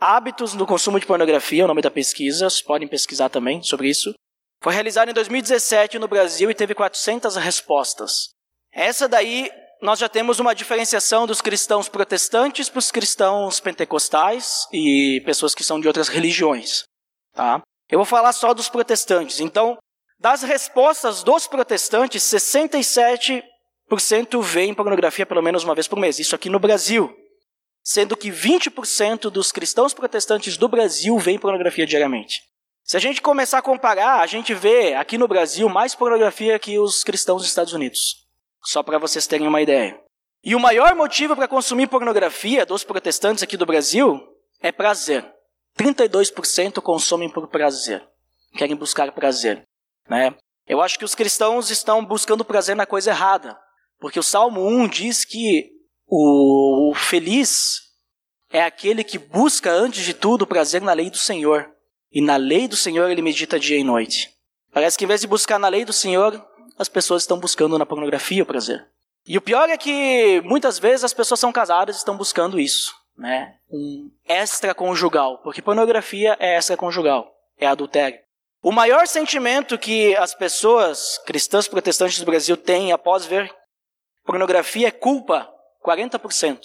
hábitos 0.00 0.52
no 0.54 0.66
consumo 0.66 0.98
de 0.98 1.06
pornografia, 1.06 1.62
é 1.62 1.64
o 1.64 1.68
nome 1.68 1.80
da 1.80 1.92
pesquisa, 1.92 2.50
vocês 2.50 2.60
podem 2.60 2.88
pesquisar 2.88 3.28
também 3.28 3.62
sobre 3.62 3.88
isso. 3.88 4.12
Foi 4.60 4.74
realizada 4.74 5.12
em 5.12 5.14
2017 5.14 5.96
no 5.96 6.08
Brasil 6.08 6.50
e 6.50 6.54
teve 6.56 6.74
400 6.74 7.36
respostas. 7.36 8.30
Essa 8.72 9.06
daí 9.06 9.48
nós 9.80 10.00
já 10.00 10.08
temos 10.08 10.40
uma 10.40 10.56
diferenciação 10.56 11.24
dos 11.24 11.40
cristãos 11.40 11.88
protestantes 11.88 12.68
para 12.68 12.80
os 12.80 12.90
cristãos 12.90 13.60
pentecostais 13.60 14.66
e 14.72 15.22
pessoas 15.24 15.54
que 15.54 15.62
são 15.62 15.80
de 15.80 15.86
outras 15.86 16.08
religiões. 16.08 16.82
Tá? 17.32 17.62
Eu 17.88 18.00
vou 18.00 18.06
falar 18.06 18.32
só 18.32 18.52
dos 18.52 18.68
protestantes. 18.68 19.38
Então, 19.38 19.78
das 20.22 20.42
respostas 20.44 21.24
dos 21.24 21.48
protestantes, 21.48 22.22
67% 22.22 23.42
veem 24.40 24.72
pornografia 24.72 25.26
pelo 25.26 25.42
menos 25.42 25.64
uma 25.64 25.74
vez 25.74 25.88
por 25.88 25.98
mês. 25.98 26.20
Isso 26.20 26.36
aqui 26.36 26.48
no 26.48 26.60
Brasil. 26.60 27.12
Sendo 27.82 28.16
que 28.16 28.30
20% 28.30 29.22
dos 29.30 29.50
cristãos 29.50 29.92
protestantes 29.92 30.56
do 30.56 30.68
Brasil 30.68 31.18
veem 31.18 31.40
pornografia 31.40 31.84
diariamente. 31.84 32.40
Se 32.84 32.96
a 32.96 33.00
gente 33.00 33.20
começar 33.20 33.58
a 33.58 33.62
comparar, 33.62 34.20
a 34.20 34.26
gente 34.26 34.54
vê 34.54 34.94
aqui 34.94 35.18
no 35.18 35.26
Brasil 35.26 35.68
mais 35.68 35.92
pornografia 35.92 36.56
que 36.56 36.78
os 36.78 37.02
cristãos 37.02 37.42
dos 37.42 37.50
Estados 37.50 37.72
Unidos. 37.72 38.24
Só 38.62 38.80
para 38.80 38.98
vocês 38.98 39.26
terem 39.26 39.48
uma 39.48 39.60
ideia. 39.60 40.00
E 40.44 40.54
o 40.54 40.60
maior 40.60 40.94
motivo 40.94 41.34
para 41.34 41.48
consumir 41.48 41.88
pornografia 41.88 42.64
dos 42.64 42.84
protestantes 42.84 43.42
aqui 43.42 43.56
do 43.56 43.66
Brasil 43.66 44.20
é 44.60 44.70
prazer. 44.70 45.28
32% 45.76 46.80
consomem 46.80 47.28
por 47.28 47.48
prazer. 47.48 48.06
Querem 48.56 48.76
buscar 48.76 49.10
prazer. 49.10 49.66
Né? 50.08 50.34
Eu 50.66 50.80
acho 50.80 50.98
que 50.98 51.04
os 51.04 51.14
cristãos 51.14 51.70
estão 51.70 52.04
buscando 52.04 52.44
prazer 52.44 52.76
na 52.76 52.86
coisa 52.86 53.10
errada. 53.10 53.58
Porque 53.98 54.18
o 54.18 54.22
Salmo 54.22 54.66
1 54.66 54.88
diz 54.88 55.24
que 55.24 55.70
o 56.06 56.92
feliz 56.94 57.80
é 58.50 58.62
aquele 58.62 59.02
que 59.02 59.18
busca, 59.18 59.70
antes 59.70 60.04
de 60.04 60.12
tudo, 60.12 60.46
prazer 60.46 60.82
na 60.82 60.92
lei 60.92 61.10
do 61.10 61.16
Senhor. 61.16 61.70
E 62.10 62.20
na 62.20 62.36
lei 62.36 62.68
do 62.68 62.76
Senhor 62.76 63.10
ele 63.10 63.22
medita 63.22 63.58
dia 63.58 63.78
e 63.78 63.84
noite. 63.84 64.30
Parece 64.72 64.98
que 64.98 65.04
em 65.04 65.08
vez 65.08 65.20
de 65.20 65.26
buscar 65.26 65.58
na 65.58 65.68
lei 65.68 65.84
do 65.84 65.92
Senhor, 65.92 66.44
as 66.78 66.88
pessoas 66.88 67.22
estão 67.22 67.38
buscando 67.38 67.78
na 67.78 67.86
pornografia 67.86 68.42
o 68.42 68.46
prazer. 68.46 68.86
E 69.26 69.38
o 69.38 69.40
pior 69.40 69.68
é 69.68 69.78
que 69.78 70.40
muitas 70.44 70.78
vezes 70.78 71.04
as 71.04 71.14
pessoas 71.14 71.38
são 71.38 71.52
casadas 71.52 71.96
e 71.96 71.98
estão 71.98 72.16
buscando 72.16 72.58
isso, 72.58 72.92
né? 73.16 73.54
Um 73.70 74.10
extraconjugal, 74.28 75.38
porque 75.38 75.62
pornografia 75.62 76.36
é 76.40 76.58
extraconjugal, 76.58 77.32
é 77.56 77.66
adultério. 77.66 78.18
O 78.62 78.70
maior 78.70 79.06
sentimento 79.06 79.78
que 79.78 80.14
as 80.16 80.34
pessoas 80.34 81.18
cristãs 81.26 81.66
protestantes 81.66 82.20
do 82.20 82.26
Brasil 82.26 82.56
têm 82.56 82.92
após 82.92 83.26
ver 83.26 83.52
pornografia 84.24 84.88
é 84.88 84.92
culpa, 84.92 85.52
40%. 85.84 86.60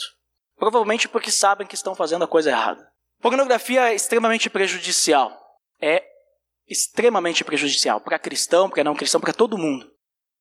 Provavelmente 0.56 1.08
porque 1.08 1.32
sabem 1.32 1.66
que 1.66 1.76
estão 1.76 1.96
fazendo 1.96 2.24
a 2.24 2.28
coisa 2.28 2.52
errada. 2.52 2.88
Pornografia 3.20 3.90
é 3.90 3.96
extremamente 3.96 4.50
prejudicial. 4.50 5.36
É 5.82 6.04
extremamente 6.68 7.44
prejudicial 7.44 8.00
para 8.00 8.20
cristão, 8.20 8.70
para 8.70 8.84
não 8.84 8.96
cristão, 8.96 9.20
para 9.20 9.34
todo 9.34 9.58
mundo 9.58 9.98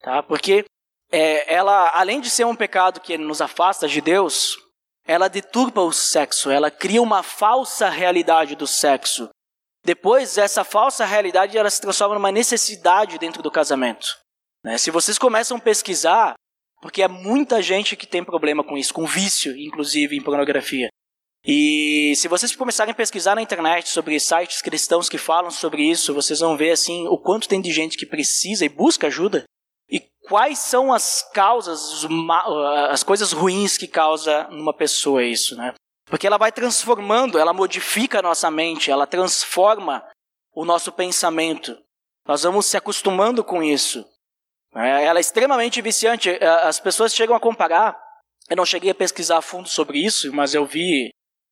tá? 0.06 0.22
Porque 0.22 0.64
é, 1.10 1.52
ela, 1.52 1.90
além 1.94 2.20
de 2.20 2.30
ser 2.30 2.44
um 2.46 2.54
pecado 2.54 3.00
que 3.00 3.18
nos 3.18 3.40
afasta 3.40 3.88
de 3.88 4.00
Deus, 4.00 4.56
ela 5.04 5.28
deturpa 5.28 5.80
o 5.80 5.92
sexo, 5.92 6.50
ela 6.50 6.70
cria 6.70 7.02
uma 7.02 7.22
falsa 7.22 7.88
realidade 7.88 8.54
do 8.54 8.66
sexo. 8.66 9.28
Depois, 9.86 10.36
essa 10.36 10.64
falsa 10.64 11.04
realidade 11.04 11.56
ela 11.56 11.70
se 11.70 11.80
transforma 11.80 12.16
numa 12.16 12.32
necessidade 12.32 13.18
dentro 13.18 13.40
do 13.40 13.50
casamento. 13.50 14.18
Né? 14.64 14.76
Se 14.78 14.90
vocês 14.90 15.16
começam 15.16 15.56
a 15.56 15.60
pesquisar, 15.60 16.34
porque 16.82 17.02
é 17.02 17.08
muita 17.08 17.62
gente 17.62 17.94
que 17.94 18.06
tem 18.06 18.24
problema 18.24 18.64
com 18.64 18.76
isso, 18.76 18.92
com 18.92 19.06
vício, 19.06 19.56
inclusive, 19.56 20.16
em 20.16 20.22
pornografia. 20.22 20.88
E 21.46 22.12
se 22.16 22.26
vocês 22.26 22.56
começarem 22.56 22.90
a 22.90 22.96
pesquisar 22.96 23.36
na 23.36 23.42
internet 23.42 23.88
sobre 23.88 24.18
sites 24.18 24.60
cristãos 24.60 25.08
que 25.08 25.16
falam 25.16 25.52
sobre 25.52 25.88
isso, 25.88 26.12
vocês 26.12 26.40
vão 26.40 26.56
ver 26.56 26.72
assim 26.72 27.06
o 27.06 27.16
quanto 27.16 27.48
tem 27.48 27.60
de 27.60 27.70
gente 27.70 27.96
que 27.96 28.04
precisa 28.04 28.64
e 28.64 28.68
busca 28.68 29.06
ajuda 29.06 29.44
quais 30.26 30.58
são 30.58 30.92
as 30.92 31.22
causas, 31.32 32.04
as 32.90 33.02
coisas 33.02 33.32
ruins 33.32 33.78
que 33.78 33.86
causa 33.86 34.48
numa 34.50 34.74
pessoa 34.74 35.24
isso, 35.24 35.56
né? 35.56 35.72
Porque 36.06 36.26
ela 36.26 36.38
vai 36.38 36.52
transformando, 36.52 37.38
ela 37.38 37.52
modifica 37.52 38.20
a 38.20 38.22
nossa 38.22 38.50
mente, 38.50 38.90
ela 38.90 39.06
transforma 39.06 40.04
o 40.54 40.64
nosso 40.64 40.92
pensamento. 40.92 41.76
Nós 42.26 42.44
vamos 42.44 42.66
se 42.66 42.76
acostumando 42.76 43.44
com 43.44 43.62
isso. 43.62 44.04
É, 44.74 45.04
ela 45.04 45.18
é 45.18 45.20
extremamente 45.20 45.82
viciante. 45.82 46.30
É, 46.30 46.46
as 46.46 46.78
pessoas 46.80 47.14
chegam 47.14 47.34
a 47.34 47.40
comparar. 47.40 47.98
Eu 48.48 48.56
não 48.56 48.64
cheguei 48.64 48.90
a 48.90 48.94
pesquisar 48.94 49.38
a 49.38 49.42
fundo 49.42 49.68
sobre 49.68 49.98
isso, 49.98 50.32
mas 50.32 50.54
eu 50.54 50.64
vi 50.64 51.10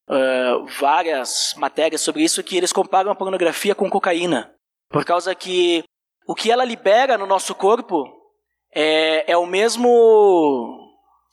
uh, 0.08 0.64
várias 0.78 1.54
matérias 1.56 2.00
sobre 2.00 2.22
isso 2.22 2.42
que 2.42 2.56
eles 2.56 2.72
comparam 2.72 3.10
a 3.10 3.16
pornografia 3.16 3.74
com 3.74 3.90
cocaína. 3.90 4.54
Por 4.88 5.04
causa 5.04 5.34
que 5.34 5.82
o 6.26 6.34
que 6.34 6.52
ela 6.52 6.64
libera 6.64 7.18
no 7.18 7.26
nosso 7.26 7.54
corpo 7.54 8.04
é, 8.72 9.32
é 9.32 9.36
o 9.36 9.46
mesmo 9.46 10.83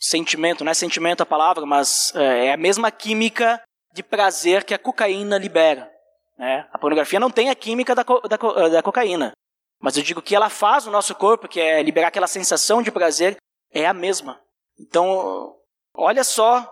sentimento, 0.01 0.63
não 0.63 0.71
é 0.71 0.73
sentimento 0.73 1.21
a 1.21 1.25
palavra, 1.25 1.65
mas 1.65 2.11
é, 2.15 2.47
é 2.47 2.53
a 2.53 2.57
mesma 2.57 2.89
química 2.89 3.61
de 3.93 4.01
prazer 4.01 4.63
que 4.63 4.73
a 4.73 4.79
cocaína 4.79 5.37
libera. 5.37 5.91
Né? 6.37 6.67
A 6.73 6.77
pornografia 6.79 7.19
não 7.19 7.29
tem 7.29 7.49
a 7.49 7.55
química 7.55 7.93
da, 7.93 8.03
da, 8.03 8.69
da 8.69 8.83
cocaína, 8.83 9.31
mas 9.79 9.95
eu 9.95 10.03
digo 10.03 10.21
que 10.21 10.35
ela 10.35 10.49
faz 10.49 10.87
o 10.87 10.91
nosso 10.91 11.13
corpo, 11.13 11.47
que 11.47 11.59
é 11.59 11.83
liberar 11.83 12.07
aquela 12.07 12.27
sensação 12.27 12.81
de 12.81 12.91
prazer, 12.91 13.37
é 13.71 13.85
a 13.85 13.93
mesma. 13.93 14.39
Então, 14.79 15.55
olha 15.93 16.23
só 16.23 16.67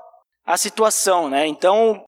a 0.46 0.58
situação, 0.58 1.30
né? 1.30 1.46
Então, 1.46 2.04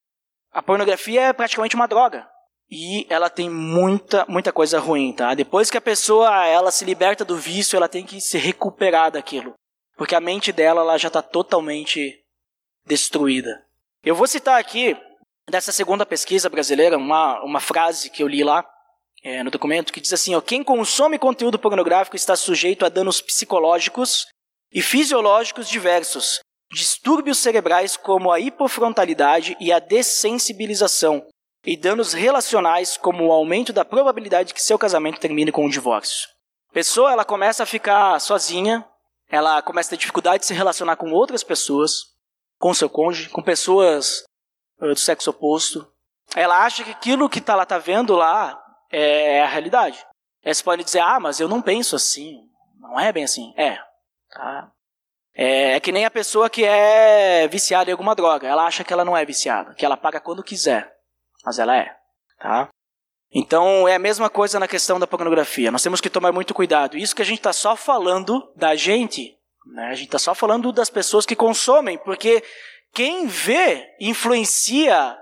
a 0.51 0.61
pornografia 0.61 1.21
é 1.21 1.33
praticamente 1.33 1.75
uma 1.75 1.87
droga 1.87 2.27
e 2.69 3.05
ela 3.09 3.29
tem 3.29 3.49
muita, 3.49 4.25
muita 4.27 4.51
coisa 4.51 4.79
ruim, 4.79 5.13
tá? 5.13 5.33
Depois 5.33 5.69
que 5.69 5.77
a 5.77 5.81
pessoa 5.81 6.45
ela 6.47 6.71
se 6.71 6.85
liberta 6.85 7.25
do 7.25 7.35
vício, 7.35 7.75
ela 7.75 7.89
tem 7.89 8.05
que 8.05 8.21
se 8.21 8.37
recuperar 8.37 9.11
daquilo, 9.11 9.53
porque 10.01 10.15
a 10.15 10.19
mente 10.19 10.51
dela 10.51 10.81
ela 10.81 10.97
já 10.97 11.09
está 11.09 11.21
totalmente 11.21 12.19
destruída. 12.87 13.63
Eu 14.03 14.15
vou 14.15 14.25
citar 14.25 14.59
aqui 14.59 14.97
dessa 15.47 15.71
segunda 15.71 16.07
pesquisa 16.07 16.49
brasileira 16.49 16.97
uma, 16.97 17.39
uma 17.43 17.59
frase 17.59 18.09
que 18.09 18.23
eu 18.23 18.27
li 18.27 18.43
lá 18.43 18.67
é, 19.23 19.43
no 19.43 19.51
documento 19.51 19.93
que 19.93 20.01
diz 20.01 20.11
assim: 20.11 20.33
ó, 20.33 20.41
quem 20.41 20.63
consome 20.63 21.19
conteúdo 21.19 21.59
pornográfico 21.59 22.15
está 22.15 22.35
sujeito 22.35 22.83
a 22.83 22.89
danos 22.89 23.21
psicológicos 23.21 24.25
e 24.73 24.81
fisiológicos 24.81 25.69
diversos, 25.69 26.39
distúrbios 26.71 27.37
cerebrais 27.37 27.95
como 27.95 28.31
a 28.31 28.39
hipofrontalidade 28.39 29.55
e 29.59 29.71
a 29.71 29.77
dessensibilização, 29.77 31.23
e 31.63 31.77
danos 31.77 32.11
relacionais 32.11 32.97
como 32.97 33.27
o 33.27 33.31
aumento 33.31 33.71
da 33.71 33.85
probabilidade 33.85 34.47
de 34.47 34.55
que 34.55 34.63
seu 34.63 34.79
casamento 34.79 35.19
termine 35.19 35.51
com 35.51 35.63
um 35.63 35.69
divórcio. 35.69 36.27
A 36.71 36.73
pessoa 36.73 37.11
ela 37.11 37.23
começa 37.23 37.61
a 37.61 37.67
ficar 37.67 38.19
sozinha, 38.19 38.83
ela 39.31 39.61
começa 39.61 39.89
a 39.89 39.91
ter 39.91 39.97
dificuldade 39.97 40.41
de 40.41 40.45
se 40.45 40.53
relacionar 40.53 40.95
com 40.95 41.11
outras 41.11 41.43
pessoas, 41.43 42.13
com 42.59 42.73
seu 42.73 42.89
cônjuge, 42.89 43.29
com 43.29 43.41
pessoas 43.41 44.23
uh, 44.79 44.87
do 44.87 44.99
sexo 44.99 45.29
oposto. 45.29 45.87
Ela 46.35 46.63
acha 46.63 46.83
que 46.83 46.91
aquilo 46.91 47.29
que 47.29 47.41
tá, 47.41 47.53
ela 47.53 47.63
está 47.63 47.77
vendo 47.77 48.15
lá 48.15 48.61
é 48.91 49.41
a 49.41 49.47
realidade. 49.47 50.05
Aí 50.43 50.53
você 50.53 50.63
pode 50.63 50.83
dizer, 50.83 50.99
ah, 50.99 51.19
mas 51.19 51.39
eu 51.39 51.47
não 51.47 51.61
penso 51.61 51.95
assim. 51.95 52.47
Não 52.79 52.99
é 52.99 53.11
bem 53.11 53.23
assim. 53.23 53.53
É. 53.57 53.77
Tá? 54.29 54.71
É, 55.33 55.73
é 55.73 55.79
que 55.79 55.91
nem 55.91 56.05
a 56.05 56.11
pessoa 56.11 56.49
que 56.49 56.63
é 56.63 57.47
viciada 57.47 57.89
em 57.89 57.93
alguma 57.93 58.15
droga. 58.15 58.47
Ela 58.47 58.65
acha 58.65 58.83
que 58.83 58.91
ela 58.91 59.05
não 59.05 59.15
é 59.15 59.25
viciada, 59.25 59.73
que 59.73 59.85
ela 59.85 59.97
paga 59.97 60.19
quando 60.19 60.43
quiser 60.43 61.01
mas 61.43 61.59
ela 61.59 61.75
é, 61.75 61.95
tá? 62.37 62.69
Então 63.33 63.87
é 63.87 63.95
a 63.95 63.99
mesma 63.99 64.29
coisa 64.29 64.59
na 64.59 64.67
questão 64.67 64.99
da 64.99 65.07
pornografia. 65.07 65.71
Nós 65.71 65.83
temos 65.83 66.01
que 66.01 66.09
tomar 66.09 66.31
muito 66.31 66.53
cuidado. 66.53 66.97
Isso 66.97 67.15
que 67.15 67.21
a 67.21 67.25
gente 67.25 67.39
está 67.39 67.53
só 67.53 67.75
falando 67.75 68.51
da 68.55 68.75
gente, 68.75 69.37
né? 69.73 69.87
A 69.87 69.93
gente 69.93 70.07
está 70.07 70.19
só 70.19 70.35
falando 70.35 70.71
das 70.71 70.89
pessoas 70.89 71.25
que 71.25 71.35
consomem, 71.35 71.97
porque 71.99 72.43
quem 72.93 73.27
vê 73.27 73.87
influencia 74.01 75.17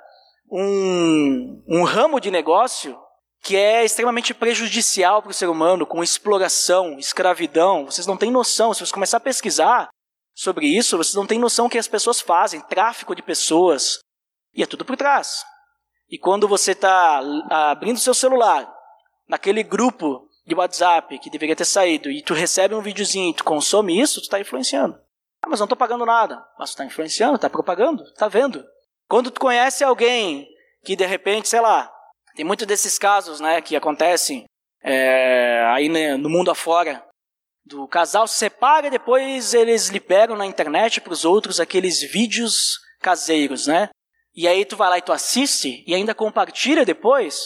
um, 0.51 1.63
um 1.67 1.83
ramo 1.83 2.19
de 2.19 2.31
negócio 2.31 2.97
que 3.41 3.55
é 3.55 3.85
extremamente 3.85 4.33
prejudicial 4.33 5.21
para 5.21 5.31
o 5.31 5.33
ser 5.33 5.47
humano, 5.47 5.85
com 5.85 6.03
exploração, 6.03 6.97
escravidão. 6.97 7.85
Vocês 7.85 8.07
não 8.07 8.17
têm 8.17 8.31
noção. 8.31 8.73
Se 8.73 8.85
você 8.85 8.91
começar 8.91 9.17
a 9.17 9.21
pesquisar 9.21 9.87
sobre 10.35 10.65
isso, 10.65 10.97
vocês 10.97 11.15
não 11.15 11.27
têm 11.27 11.39
noção 11.39 11.69
que 11.69 11.77
as 11.77 11.87
pessoas 11.87 12.19
fazem, 12.19 12.59
tráfico 12.61 13.15
de 13.15 13.21
pessoas. 13.21 13.99
E 14.53 14.63
é 14.63 14.65
tudo 14.65 14.83
por 14.83 14.97
trás. 14.97 15.43
E 16.09 16.17
quando 16.17 16.47
você 16.47 16.71
está 16.71 17.21
abrindo 17.49 17.99
seu 17.99 18.13
celular, 18.13 18.71
naquele 19.27 19.63
grupo 19.63 20.27
de 20.45 20.55
WhatsApp 20.55 21.19
que 21.19 21.29
deveria 21.29 21.55
ter 21.55 21.65
saído, 21.65 22.09
e 22.09 22.21
tu 22.23 22.33
recebe 22.33 22.73
um 22.73 22.81
videozinho 22.81 23.29
e 23.29 23.33
tu 23.33 23.43
consome 23.43 23.99
isso, 23.99 24.19
tu 24.19 24.23
está 24.23 24.39
influenciando. 24.39 24.99
Ah, 25.41 25.47
mas 25.47 25.59
não 25.59 25.65
estou 25.65 25.77
pagando 25.77 26.05
nada. 26.05 26.43
Mas 26.57 26.71
tu 26.71 26.73
está 26.73 26.85
influenciando, 26.85 27.35
está 27.35 27.49
propagando, 27.49 28.03
está 28.03 28.27
vendo. 28.27 28.65
Quando 29.07 29.31
tu 29.31 29.39
conhece 29.39 29.83
alguém 29.83 30.47
que 30.83 30.95
de 30.95 31.05
repente, 31.05 31.47
sei 31.47 31.61
lá, 31.61 31.91
tem 32.35 32.45
muitos 32.45 32.65
desses 32.65 32.97
casos 32.97 33.39
né, 33.39 33.61
que 33.61 33.75
acontecem 33.75 34.45
é, 34.81 35.63
aí 35.67 35.89
né, 35.89 36.15
no 36.15 36.29
mundo 36.29 36.51
afora, 36.51 37.05
do 37.65 37.87
casal 37.87 38.27
se 38.27 38.35
separa 38.35 38.87
e 38.87 38.91
depois 38.91 39.53
eles 39.53 39.89
liberam 39.89 40.35
na 40.35 40.45
internet 40.45 40.99
para 40.99 41.13
os 41.13 41.23
outros 41.23 41.59
aqueles 41.59 42.01
vídeos 42.01 42.79
caseiros, 42.99 43.67
né? 43.67 43.89
E 44.39 44.47
aí 44.47 44.63
tu 44.63 44.77
vai 44.77 44.89
lá 44.89 44.97
e 44.97 45.01
tu 45.01 45.11
assiste 45.11 45.83
e 45.85 45.93
ainda 45.93 46.15
compartilha 46.15 46.85
depois, 46.85 47.45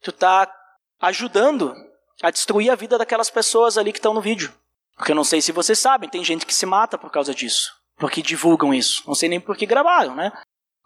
tu 0.00 0.10
tá 0.10 0.50
ajudando 0.98 1.74
a 2.22 2.30
destruir 2.30 2.70
a 2.70 2.74
vida 2.74 2.96
daquelas 2.96 3.28
pessoas 3.28 3.76
ali 3.76 3.92
que 3.92 3.98
estão 3.98 4.14
no 4.14 4.22
vídeo. 4.22 4.50
Porque 4.96 5.12
eu 5.12 5.16
não 5.16 5.22
sei 5.22 5.42
se 5.42 5.52
vocês 5.52 5.78
sabem, 5.78 6.08
tem 6.08 6.24
gente 6.24 6.46
que 6.46 6.54
se 6.54 6.64
mata 6.64 6.96
por 6.96 7.10
causa 7.10 7.34
disso, 7.34 7.70
porque 7.98 8.22
divulgam 8.22 8.72
isso. 8.72 9.02
Não 9.06 9.14
sei 9.14 9.28
nem 9.28 9.38
por 9.38 9.54
que 9.54 9.66
gravaram, 9.66 10.14
né? 10.14 10.32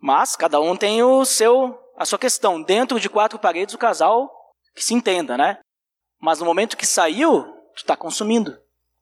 Mas 0.03 0.35
cada 0.35 0.61
um 0.61 0.77
tem 0.77 1.05
o 1.05 1.25
seu 1.25 1.81
a 1.97 2.05
sua 2.05 2.19
questão. 2.19 2.61
Dentro 2.61 2.99
de 2.99 3.09
quatro 3.09 3.39
paredes 3.39 3.77
o 3.77 3.79
casal 3.79 4.29
que 4.75 4.83
se 4.83 4.93
entenda, 4.93 5.39
né? 5.39 5.61
Mas 6.21 6.41
no 6.41 6.47
momento 6.47 6.77
que 6.77 6.85
saiu, 6.85 7.45
tu 7.77 7.79
está 7.79 7.97
consumindo, 7.97 8.51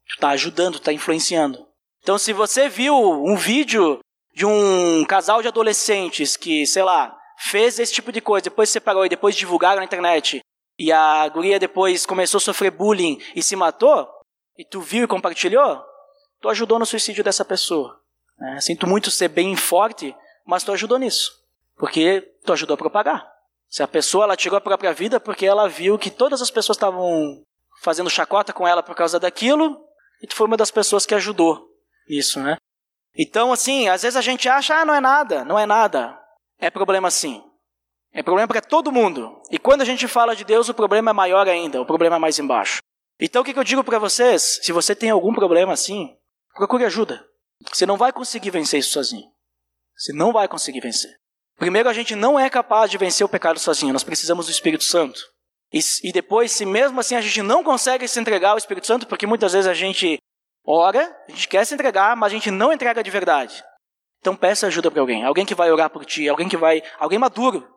tu 0.05 0.13
está 0.13 0.29
ajudando, 0.29 0.73
tu 0.73 0.81
está 0.81 0.93
influenciando. 0.93 1.67
Então 2.03 2.19
se 2.19 2.31
você 2.31 2.69
viu 2.69 2.95
um 2.95 3.35
vídeo 3.35 4.03
de 4.33 4.45
um 4.45 5.05
casal 5.05 5.41
de 5.41 5.47
adolescentes 5.47 6.35
que, 6.35 6.65
sei 6.65 6.83
lá, 6.83 7.15
fez 7.37 7.79
esse 7.79 7.93
tipo 7.93 8.11
de 8.11 8.21
coisa, 8.21 8.45
depois 8.45 8.69
separou 8.69 9.05
e 9.05 9.09
depois 9.09 9.35
divulgaram 9.35 9.77
na 9.77 9.85
internet, 9.85 10.41
e 10.77 10.91
a 10.91 11.27
guria 11.29 11.59
depois 11.59 12.05
começou 12.05 12.39
a 12.39 12.41
sofrer 12.41 12.71
bullying 12.71 13.19
e 13.35 13.43
se 13.43 13.55
matou, 13.55 14.07
e 14.57 14.65
tu 14.65 14.81
viu 14.81 15.03
e 15.03 15.07
compartilhou, 15.07 15.83
tu 16.41 16.49
ajudou 16.49 16.79
no 16.79 16.85
suicídio 16.85 17.23
dessa 17.23 17.45
pessoa. 17.45 17.99
É, 18.41 18.59
sinto 18.59 18.87
muito 18.87 19.11
ser 19.11 19.27
bem 19.27 19.55
forte, 19.55 20.15
mas 20.45 20.63
tu 20.63 20.71
ajudou 20.71 20.97
nisso. 20.97 21.31
Porque 21.77 22.21
tu 22.43 22.53
ajudou 22.53 22.75
a 22.75 22.77
propagar. 22.77 23.31
Se 23.69 23.81
a 23.81 23.87
pessoa 23.87 24.25
ela 24.25 24.35
tirou 24.35 24.57
a 24.57 24.61
própria 24.61 24.93
vida 24.93 25.19
porque 25.19 25.45
ela 25.45 25.67
viu 25.67 25.97
que 25.97 26.11
todas 26.11 26.41
as 26.41 26.51
pessoas 26.51 26.75
estavam 26.75 27.43
fazendo 27.81 28.09
chacota 28.09 28.53
com 28.53 28.67
ela 28.67 28.83
por 28.83 28.95
causa 28.95 29.19
daquilo, 29.19 29.79
e 30.21 30.27
tu 30.27 30.35
foi 30.35 30.47
uma 30.47 30.57
das 30.57 30.71
pessoas 30.71 31.05
que 31.05 31.15
ajudou 31.15 31.69
isso, 32.07 32.39
né? 32.39 32.57
Então, 33.15 33.53
assim, 33.53 33.87
às 33.87 34.01
vezes 34.01 34.17
a 34.17 34.21
gente 34.21 34.49
acha, 34.49 34.75
ah, 34.75 34.85
não 34.85 34.93
é 34.93 34.99
nada, 34.99 35.45
não 35.45 35.57
é 35.57 35.65
nada. 35.65 36.19
É 36.59 36.69
problema 36.69 37.11
sim. 37.11 37.43
É 38.11 38.21
problema 38.21 38.47
para 38.47 38.61
todo 38.61 38.91
mundo. 38.91 39.41
E 39.51 39.57
quando 39.57 39.81
a 39.81 39.85
gente 39.85 40.07
fala 40.07 40.35
de 40.35 40.43
Deus, 40.43 40.69
o 40.69 40.73
problema 40.73 41.11
é 41.11 41.13
maior 41.13 41.47
ainda, 41.47 41.81
o 41.81 41.85
problema 41.85 42.15
é 42.15 42.19
mais 42.19 42.39
embaixo. 42.39 42.79
Então, 43.19 43.41
o 43.41 43.45
que 43.45 43.57
eu 43.57 43.63
digo 43.63 43.83
para 43.83 43.99
vocês? 43.99 44.59
Se 44.63 44.71
você 44.71 44.95
tem 44.95 45.09
algum 45.09 45.33
problema 45.33 45.73
assim, 45.73 46.15
procure 46.55 46.85
ajuda. 46.85 47.25
Você 47.71 47.85
não 47.85 47.97
vai 47.97 48.11
conseguir 48.11 48.49
vencer 48.49 48.79
isso 48.79 48.91
sozinho. 48.91 49.25
Você 49.95 50.11
não 50.11 50.33
vai 50.33 50.47
conseguir 50.47 50.81
vencer. 50.81 51.11
Primeiro, 51.57 51.87
a 51.87 51.93
gente 51.93 52.15
não 52.15 52.39
é 52.39 52.49
capaz 52.49 52.89
de 52.89 52.97
vencer 52.97 53.25
o 53.25 53.29
pecado 53.29 53.59
sozinho, 53.59 53.93
nós 53.93 54.03
precisamos 54.03 54.47
do 54.47 54.51
Espírito 54.51 54.83
Santo. 54.83 55.21
E, 55.71 55.79
e 56.03 56.11
depois, 56.11 56.51
se 56.51 56.65
mesmo 56.65 56.99
assim 56.99 57.15
a 57.15 57.21
gente 57.21 57.41
não 57.41 57.63
consegue 57.63 58.07
se 58.07 58.19
entregar 58.19 58.51
ao 58.51 58.57
Espírito 58.57 58.85
Santo, 58.85 59.07
porque 59.07 59.25
muitas 59.25 59.53
vezes 59.53 59.67
a 59.67 59.73
gente 59.73 60.17
ora, 60.65 61.15
a 61.27 61.31
gente 61.31 61.47
quer 61.47 61.65
se 61.65 61.73
entregar, 61.73 62.15
mas 62.15 62.31
a 62.31 62.35
gente 62.35 62.51
não 62.51 62.71
entrega 62.71 63.03
de 63.03 63.11
verdade. 63.11 63.63
Então 64.19 64.35
peça 64.35 64.67
ajuda 64.67 64.89
para 64.89 65.01
alguém, 65.01 65.23
alguém 65.23 65.45
que 65.45 65.55
vai 65.55 65.71
orar 65.71 65.89
por 65.89 66.05
ti, 66.05 66.29
alguém 66.29 66.47
que 66.47 66.55
vai, 66.55 66.81
alguém 66.97 67.19
maduro, 67.19 67.67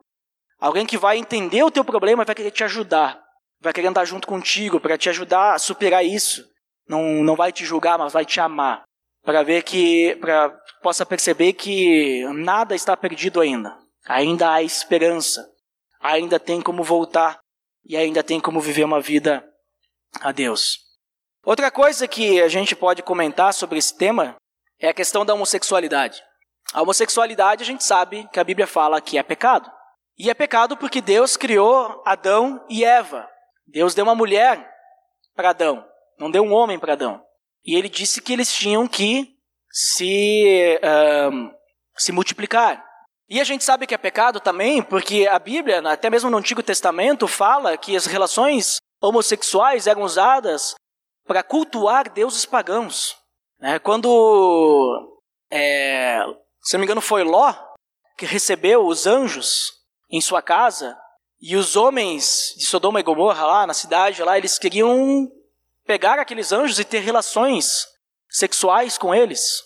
alguém 0.61 0.87
que 0.87 0.97
vai 0.97 1.19
entender 1.19 1.63
o 1.63 1.71
teu 1.71 1.85
problema 1.85 2.23
e 2.23 2.27
vai 2.27 2.35
querer 2.35 2.53
te 2.53 2.63
ajudar, 2.63 3.21
vai 3.61 3.73
querer 3.73 3.89
andar 3.89 4.05
junto 4.05 4.29
contigo 4.29 4.79
para 4.79 4.97
te 4.97 5.09
ajudar 5.09 5.55
a 5.55 5.59
superar 5.59 6.05
isso. 6.05 6.45
Não, 6.89 7.03
não 7.25 7.35
vai 7.35 7.51
te 7.51 7.65
julgar, 7.65 7.99
mas 7.99 8.13
vai 8.13 8.25
te 8.25 8.39
amar, 8.39 8.85
para 9.25 9.43
ver 9.43 9.65
que, 9.65 10.17
para 10.21 10.57
possa 10.81 11.05
perceber 11.05 11.53
que 11.53 12.25
nada 12.33 12.77
está 12.77 12.97
perdido 12.97 13.41
ainda. 13.41 13.77
Ainda 14.07 14.53
há 14.53 14.63
esperança, 14.63 15.45
ainda 16.01 16.39
tem 16.39 16.63
como 16.63 16.85
voltar 16.85 17.41
e 17.85 17.97
ainda 17.97 18.23
tem 18.23 18.39
como 18.39 18.61
viver 18.61 18.85
uma 18.85 19.01
vida 19.01 19.45
a 20.21 20.31
Deus. 20.31 20.86
Outra 21.47 21.71
coisa 21.71 22.09
que 22.09 22.43
a 22.43 22.49
gente 22.49 22.75
pode 22.75 23.05
comentar 23.05 23.55
sobre 23.55 23.79
esse 23.79 23.97
tema 23.97 24.35
é 24.81 24.89
a 24.89 24.93
questão 24.93 25.25
da 25.25 25.33
homossexualidade. 25.33 26.21
A 26.75 26.83
homossexualidade 26.83 27.63
a 27.63 27.67
gente 27.67 27.85
sabe 27.85 28.29
que 28.33 28.41
a 28.41 28.45
Bíblia 28.45 28.67
fala 28.67 29.01
que 29.01 29.17
é 29.17 29.23
pecado. 29.23 29.71
E 30.19 30.29
é 30.29 30.35
pecado 30.35 30.77
porque 30.77 31.01
Deus 31.01 31.37
criou 31.37 32.03
Adão 32.05 32.67
e 32.69 32.85
Eva. 32.85 33.29
Deus 33.65 33.95
deu 33.95 34.05
uma 34.05 34.15
mulher 34.17 34.69
para 35.37 35.51
Adão, 35.51 35.87
não 36.19 36.33
deu 36.33 36.43
um 36.43 36.53
homem 36.53 36.81
para 36.81 36.95
Adão. 36.95 37.23
E 37.65 37.77
ele 37.77 37.89
disse 37.89 38.21
que 38.21 38.33
eles 38.33 38.53
tinham 38.53 38.89
que 38.89 39.37
se, 39.71 40.81
um, 41.33 41.53
se 41.97 42.11
multiplicar. 42.11 42.85
E 43.29 43.41
a 43.41 43.45
gente 43.45 43.63
sabe 43.63 43.87
que 43.87 43.95
é 43.95 43.99
pecado 43.99 44.41
também 44.41 44.83
porque 44.83 45.29
a 45.29 45.39
Bíblia, 45.39 45.79
até 45.89 46.11
mesmo 46.11 46.29
no 46.29 46.39
Antigo 46.39 46.63
Testamento, 46.63 47.29
fala 47.29 47.77
que 47.77 47.95
as 47.95 48.07
relações 48.07 48.79
homossexuais 49.01 49.87
eram 49.87 50.03
usadas 50.03 50.75
para 51.27 51.43
cultuar 51.43 52.13
deuses 52.13 52.47
pagãos. 52.47 53.17
Né? 53.59 53.79
Quando, 53.79 55.21
é, 55.51 56.21
se 56.63 56.75
não 56.75 56.81
me 56.81 56.85
engano, 56.85 57.01
foi 57.01 57.25
Ló 57.25 57.55
que 58.17 58.25
recebeu 58.25 58.87
os 58.87 59.07
anjos 59.07 59.73
em 60.11 60.21
sua 60.21 60.41
casa 60.41 60.97
e 61.41 61.55
os 61.55 61.77
homens 61.77 62.55
de 62.57 62.65
Sodoma 62.65 63.01
e 63.01 63.03
Gomorra 63.03 63.45
lá 63.45 63.67
na 63.67 63.75
cidade, 63.75 64.23
lá 64.23 64.39
eles 64.39 64.59
queriam 64.59 65.31
pegar 65.85 66.19
aqueles 66.19 66.51
anjos 66.51 66.79
e 66.79 66.85
ter 66.85 67.01
relações 67.01 67.87
sexuais 68.29 68.97
com 68.97 69.15
eles. 69.15 69.63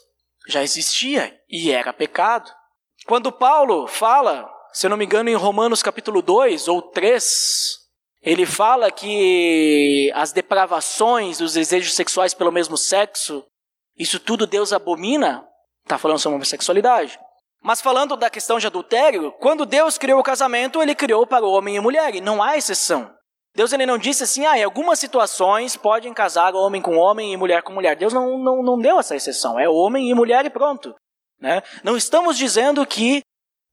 Já 0.48 0.62
existia 0.62 1.38
e 1.48 1.70
era 1.70 1.92
pecado. 1.92 2.50
Quando 3.06 3.30
Paulo 3.30 3.86
fala, 3.86 4.50
se 4.72 4.86
eu 4.86 4.90
não 4.90 4.96
me 4.96 5.04
engano, 5.04 5.30
em 5.30 5.34
Romanos 5.34 5.82
capítulo 5.82 6.20
2 6.20 6.66
ou 6.68 6.82
3, 6.82 7.79
ele 8.22 8.44
fala 8.44 8.90
que 8.90 10.10
as 10.14 10.32
depravações 10.32 11.38
dos 11.38 11.54
desejos 11.54 11.94
sexuais 11.94 12.34
pelo 12.34 12.52
mesmo 12.52 12.76
sexo, 12.76 13.44
isso 13.96 14.20
tudo 14.20 14.46
Deus 14.46 14.72
abomina. 14.72 15.46
Está 15.82 15.96
falando 15.96 16.18
sobre 16.18 16.36
homossexualidade. 16.36 17.18
Mas 17.62 17.80
falando 17.80 18.16
da 18.16 18.30
questão 18.30 18.58
de 18.58 18.66
adultério, 18.66 19.32
quando 19.32 19.66
Deus 19.66 19.98
criou 19.98 20.20
o 20.20 20.24
casamento, 20.24 20.82
ele 20.82 20.94
criou 20.94 21.26
para 21.26 21.44
o 21.44 21.50
homem 21.50 21.76
e 21.76 21.80
mulher, 21.80 22.14
e 22.14 22.20
não 22.20 22.42
há 22.42 22.56
exceção. 22.56 23.12
Deus 23.54 23.72
ele 23.72 23.84
não 23.84 23.98
disse 23.98 24.22
assim, 24.22 24.46
ah, 24.46 24.56
em 24.56 24.64
algumas 24.64 24.98
situações 24.98 25.76
podem 25.76 26.14
casar 26.14 26.54
homem 26.54 26.80
com 26.80 26.96
homem 26.96 27.32
e 27.32 27.36
mulher 27.36 27.62
com 27.62 27.72
mulher. 27.72 27.96
Deus 27.96 28.12
não, 28.12 28.38
não, 28.38 28.62
não 28.62 28.78
deu 28.78 28.98
essa 29.00 29.16
exceção, 29.16 29.58
é 29.58 29.68
homem 29.68 30.08
e 30.08 30.14
mulher 30.14 30.44
e 30.46 30.50
pronto. 30.50 30.94
Né? 31.38 31.62
Não 31.82 31.96
estamos 31.96 32.36
dizendo 32.36 32.86
que 32.86 33.22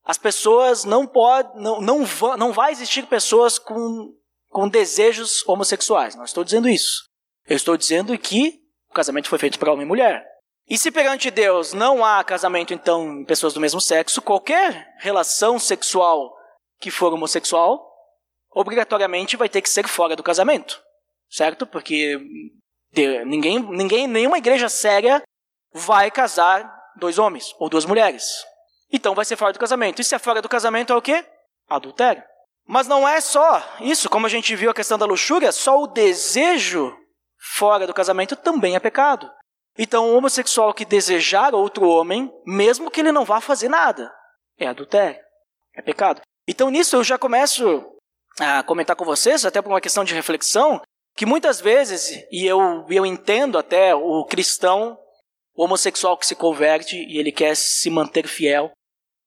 as 0.03 0.17
pessoas 0.17 0.83
não 0.83 1.05
podem, 1.05 1.62
não, 1.62 1.79
não, 1.79 2.03
não 2.38 2.51
vai 2.51 2.71
existir 2.71 3.05
pessoas 3.05 3.60
com 3.60 4.13
com 4.57 4.67
desejos 4.67 5.47
homossexuais. 5.47 6.15
Não 6.15 6.23
estou 6.23 6.43
dizendo 6.43 6.67
isso. 6.67 7.03
Eu 7.47 7.55
estou 7.55 7.77
dizendo 7.77 8.17
que 8.17 8.59
o 8.89 8.93
casamento 8.95 9.29
foi 9.29 9.37
feito 9.37 9.59
para 9.59 9.71
homem 9.71 9.85
e 9.85 9.87
mulher. 9.87 10.25
E 10.67 10.79
se 10.79 10.89
perante 10.89 11.29
Deus 11.29 11.73
não 11.73 12.03
há 12.03 12.23
casamento, 12.23 12.73
então, 12.73 13.19
em 13.19 13.23
pessoas 13.23 13.53
do 13.53 13.59
mesmo 13.59 13.79
sexo, 13.79 14.19
qualquer 14.19 14.95
relação 14.97 15.59
sexual 15.59 16.35
que 16.79 16.89
for 16.89 17.13
homossexual, 17.13 17.87
obrigatoriamente 18.51 19.37
vai 19.37 19.47
ter 19.47 19.61
que 19.61 19.69
ser 19.69 19.87
fora 19.87 20.15
do 20.15 20.23
casamento. 20.23 20.81
Certo? 21.29 21.67
Porque 21.67 22.19
ninguém, 23.27 23.59
ninguém, 23.59 24.07
nenhuma 24.07 24.39
igreja 24.39 24.69
séria 24.69 25.21
vai 25.71 26.09
casar 26.09 26.67
dois 26.95 27.19
homens 27.19 27.53
ou 27.59 27.69
duas 27.69 27.85
mulheres. 27.85 28.43
Então 28.91 29.13
vai 29.13 29.23
ser 29.23 29.35
fora 29.35 29.53
do 29.53 29.59
casamento. 29.59 30.01
E 30.01 30.03
se 30.03 30.15
é 30.15 30.19
fora 30.19 30.41
do 30.41 30.49
casamento 30.49 30.93
é 30.93 30.95
o 30.95 31.01
quê? 31.01 31.23
Adultério. 31.69 32.23
Mas 32.67 32.86
não 32.86 33.08
é 33.08 33.21
só 33.21 33.63
isso, 33.80 34.10
como 34.10 34.25
a 34.25 34.30
gente 34.30 34.56
viu 34.56 34.69
a 34.69 34.73
questão 34.73 34.97
da 34.97 35.06
luxúria, 35.06 35.51
só 35.51 35.82
o 35.82 35.88
desejo 35.88 36.93
fora 37.39 37.88
do 37.88 37.93
casamento 37.93 38.36
também 38.36 38.75
é 38.75 38.80
pecado. 38.80 39.32
Então, 39.77 40.10
o 40.10 40.17
homossexual 40.17 40.73
que 40.73 40.84
desejar 40.84 41.56
outro 41.56 41.88
homem, 41.88 42.32
mesmo 42.45 42.91
que 42.91 42.99
ele 42.99 43.12
não 43.12 43.23
vá 43.23 43.39
fazer 43.39 43.69
nada, 43.69 44.12
é 44.60 44.67
adultério, 44.67 45.21
é 45.75 45.82
pecado. 45.82 46.21
Então, 46.47 46.69
nisso 46.69 46.95
eu 46.95 47.03
já 47.03 47.17
começo 47.17 47.86
a 48.39 48.63
comentar 48.63 48.95
com 48.95 49.06
vocês, 49.06 49.45
até 49.45 49.62
por 49.62 49.69
uma 49.69 49.82
questão 49.82 50.03
de 50.03 50.13
reflexão, 50.13 50.82
que 51.15 51.25
muitas 51.25 51.62
vezes, 51.62 52.23
e 52.32 52.45
eu, 52.45 52.86
eu 52.89 53.06
entendo 53.06 53.58
até 53.58 53.95
o 53.95 54.25
cristão, 54.25 54.97
o 55.56 55.63
homossexual 55.63 56.17
que 56.17 56.27
se 56.27 56.36
converte 56.36 56.95
e 56.95 57.17
ele 57.17 57.32
quer 57.32 57.56
se 57.56 57.89
manter 57.89 58.27
fiel, 58.27 58.71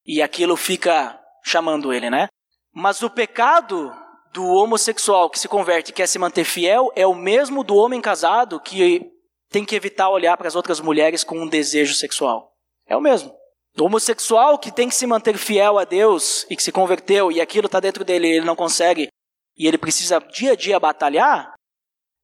e 0.05 0.21
aquilo 0.21 0.57
fica 0.57 1.19
chamando 1.45 1.93
ele, 1.93 2.11
né? 2.11 2.29
Mas 2.73 3.03
o 3.03 3.11
pecado 3.11 3.93
do 4.33 4.47
homossexual 4.47 5.29
que 5.29 5.39
se 5.39 5.49
converte 5.49 5.91
e 5.91 5.95
quer 5.95 6.07
se 6.07 6.19
manter 6.19 6.45
fiel 6.45 6.91
é 6.95 7.07
o 7.07 7.15
mesmo 7.15 7.65
do 7.65 7.75
homem 7.75 8.01
casado 8.01 8.61
que 8.61 9.11
tem 9.51 9.65
que 9.65 9.75
evitar 9.75 10.09
olhar 10.09 10.37
para 10.37 10.47
as 10.47 10.55
outras 10.55 10.81
mulheres 10.81 11.25
com 11.25 11.41
um 11.41 11.49
desejo 11.49 11.95
sexual. 11.95 12.53
É 12.87 12.97
o 12.97 13.01
mesmo. 13.01 13.35
O 13.79 13.85
homossexual 13.85 14.59
que 14.59 14.71
tem 14.71 14.89
que 14.89 14.95
se 14.95 15.07
manter 15.07 15.37
fiel 15.37 15.79
a 15.79 15.85
Deus 15.85 16.47
e 16.49 16.57
que 16.57 16.63
se 16.63 16.71
converteu 16.71 17.33
e 17.33 17.41
aquilo 17.41 17.67
está 17.67 17.81
dentro 17.81 18.05
dele 18.05 18.29
e 18.29 18.37
ele 18.37 18.47
não 18.47 18.57
consegue 18.57 19.09
e 19.57 19.67
ele 19.67 19.79
precisa 19.79 20.21
dia 20.21 20.53
a 20.53 20.57
dia 20.57 20.81
batalhar, 20.81 21.53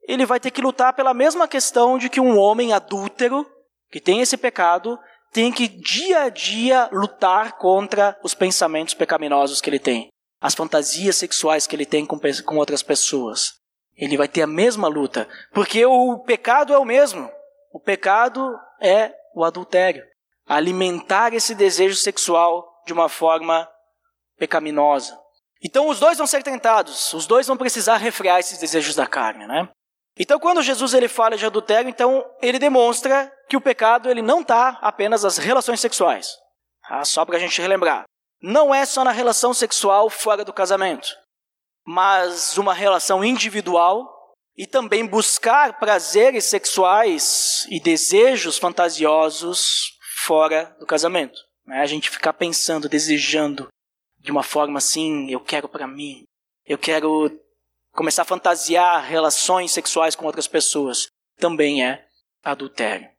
ele 0.08 0.24
vai 0.24 0.38
ter 0.38 0.50
que 0.50 0.62
lutar 0.62 0.94
pela 0.94 1.12
mesma 1.12 1.48
questão 1.48 1.98
de 1.98 2.08
que 2.08 2.20
um 2.20 2.38
homem 2.38 2.72
adúltero 2.72 3.44
que 3.90 4.00
tem 4.00 4.20
esse 4.20 4.36
pecado 4.36 4.98
tem 5.32 5.52
que 5.52 5.66
dia 5.66 6.22
a 6.22 6.28
dia 6.28 6.88
lutar 6.92 7.58
contra 7.58 8.18
os 8.22 8.32
pensamentos 8.32 8.94
pecaminosos 8.94 9.60
que 9.60 9.68
ele 9.68 9.78
tem 9.78 10.08
as 10.46 10.54
fantasias 10.54 11.16
sexuais 11.16 11.66
que 11.66 11.74
ele 11.74 11.84
tem 11.84 12.06
com, 12.06 12.20
com 12.44 12.56
outras 12.56 12.80
pessoas. 12.80 13.54
Ele 13.96 14.16
vai 14.16 14.28
ter 14.28 14.42
a 14.42 14.46
mesma 14.46 14.86
luta, 14.86 15.28
porque 15.52 15.84
o 15.84 16.20
pecado 16.20 16.72
é 16.72 16.78
o 16.78 16.84
mesmo. 16.84 17.28
O 17.72 17.80
pecado 17.80 18.56
é 18.80 19.12
o 19.34 19.44
adultério. 19.44 20.04
Alimentar 20.46 21.34
esse 21.34 21.52
desejo 21.52 21.96
sexual 21.96 22.64
de 22.86 22.92
uma 22.92 23.08
forma 23.08 23.68
pecaminosa. 24.38 25.18
Então 25.64 25.88
os 25.88 25.98
dois 25.98 26.16
vão 26.16 26.28
ser 26.28 26.44
tentados, 26.44 27.12
os 27.12 27.26
dois 27.26 27.48
vão 27.48 27.56
precisar 27.56 27.96
refrear 27.96 28.38
esses 28.38 28.58
desejos 28.58 28.94
da 28.94 29.04
carne, 29.04 29.48
né? 29.48 29.68
Então 30.16 30.38
quando 30.38 30.62
Jesus 30.62 30.94
ele 30.94 31.08
fala 31.08 31.36
de 31.36 31.44
adultério, 31.44 31.90
então 31.90 32.24
ele 32.40 32.60
demonstra 32.60 33.32
que 33.48 33.56
o 33.56 33.60
pecado 33.60 34.08
ele 34.08 34.22
não 34.22 34.42
está 34.42 34.78
apenas 34.80 35.24
nas 35.24 35.38
relações 35.38 35.80
sexuais. 35.80 36.36
Tá? 36.88 37.04
Só 37.04 37.24
para 37.24 37.36
a 37.36 37.40
gente 37.40 37.60
relembrar. 37.60 38.04
Não 38.48 38.72
é 38.72 38.86
só 38.86 39.02
na 39.02 39.10
relação 39.10 39.52
sexual 39.52 40.08
fora 40.08 40.44
do 40.44 40.52
casamento, 40.52 41.08
mas 41.84 42.56
uma 42.56 42.72
relação 42.72 43.24
individual 43.24 44.08
e 44.56 44.68
também 44.68 45.04
buscar 45.04 45.80
prazeres 45.80 46.44
sexuais 46.44 47.66
e 47.68 47.80
desejos 47.80 48.56
fantasiosos 48.56 49.98
fora 50.18 50.76
do 50.78 50.86
casamento. 50.86 51.36
Né? 51.66 51.80
A 51.80 51.86
gente 51.86 52.08
ficar 52.08 52.34
pensando, 52.34 52.88
desejando 52.88 53.66
de 54.20 54.30
uma 54.30 54.44
forma 54.44 54.78
assim, 54.78 55.28
eu 55.28 55.40
quero 55.40 55.68
para 55.68 55.88
mim, 55.88 56.22
eu 56.64 56.78
quero 56.78 57.36
começar 57.94 58.22
a 58.22 58.26
fantasiar 58.26 59.02
relações 59.02 59.72
sexuais 59.72 60.14
com 60.14 60.24
outras 60.24 60.46
pessoas, 60.46 61.08
também 61.36 61.84
é 61.84 62.06
adultério. 62.44 63.10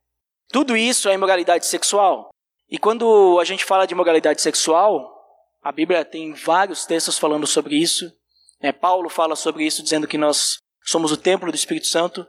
Tudo 0.48 0.78
isso 0.78 1.10
é 1.10 1.16
imoralidade 1.16 1.66
sexual. 1.66 2.30
E 2.70 2.78
quando 2.78 3.38
a 3.42 3.44
gente 3.44 3.66
fala 3.66 3.86
de 3.86 3.94
imoralidade 3.94 4.42
sexual, 4.42 5.17
a 5.62 5.72
Bíblia 5.72 6.06
tem 6.06 6.34
vários 6.34 6.86
textos 6.86 7.18
falando 7.18 7.46
sobre 7.46 7.76
isso. 7.76 8.12
É, 8.60 8.72
Paulo 8.72 9.10
fala 9.10 9.36
sobre 9.36 9.66
isso, 9.66 9.84
dizendo 9.84 10.08
que 10.08 10.18
nós 10.18 10.58
somos 10.84 11.12
o 11.12 11.18
templo 11.18 11.52
do 11.52 11.56
Espírito 11.56 11.88
Santo. 11.88 12.26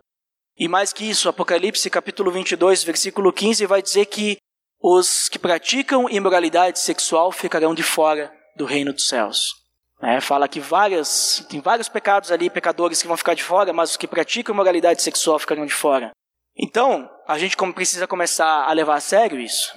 E 0.57 0.67
mais 0.67 0.93
que 0.93 1.09
isso, 1.09 1.29
Apocalipse 1.29 1.89
capítulo 1.89 2.31
22, 2.31 2.83
versículo 2.83 3.33
15, 3.33 3.65
vai 3.67 3.81
dizer 3.81 4.07
que 4.07 4.37
os 4.81 5.29
que 5.29 5.39
praticam 5.39 6.09
imoralidade 6.11 6.79
sexual 6.79 7.33
ficarão 7.33 7.75
de 7.75 7.83
fora 7.83 8.33
do 8.57 8.65
reino 8.65 8.93
dos 8.93 9.07
céus. 9.07 9.55
É, 10.01 10.21
fala 10.21 10.49
que 10.49 10.61
várias, 10.61 11.45
tem 11.49 11.61
vários 11.61 11.89
pecados 11.89 12.31
ali, 12.31 12.49
pecadores 12.49 13.03
que 13.03 13.09
vão 13.09 13.17
ficar 13.17 13.35
de 13.35 13.43
fora, 13.43 13.73
mas 13.73 13.91
os 13.91 13.97
que 13.97 14.07
praticam 14.07 14.55
imoralidade 14.55 15.03
sexual 15.03 15.39
ficarão 15.39 15.67
de 15.67 15.75
fora. 15.75 16.11
Então, 16.57 17.09
a 17.27 17.39
gente 17.39 17.57
precisa 17.73 18.07
começar 18.07 18.65
a 18.65 18.73
levar 18.73 18.97
a 18.97 19.01
sério 19.01 19.41
isso. 19.41 19.73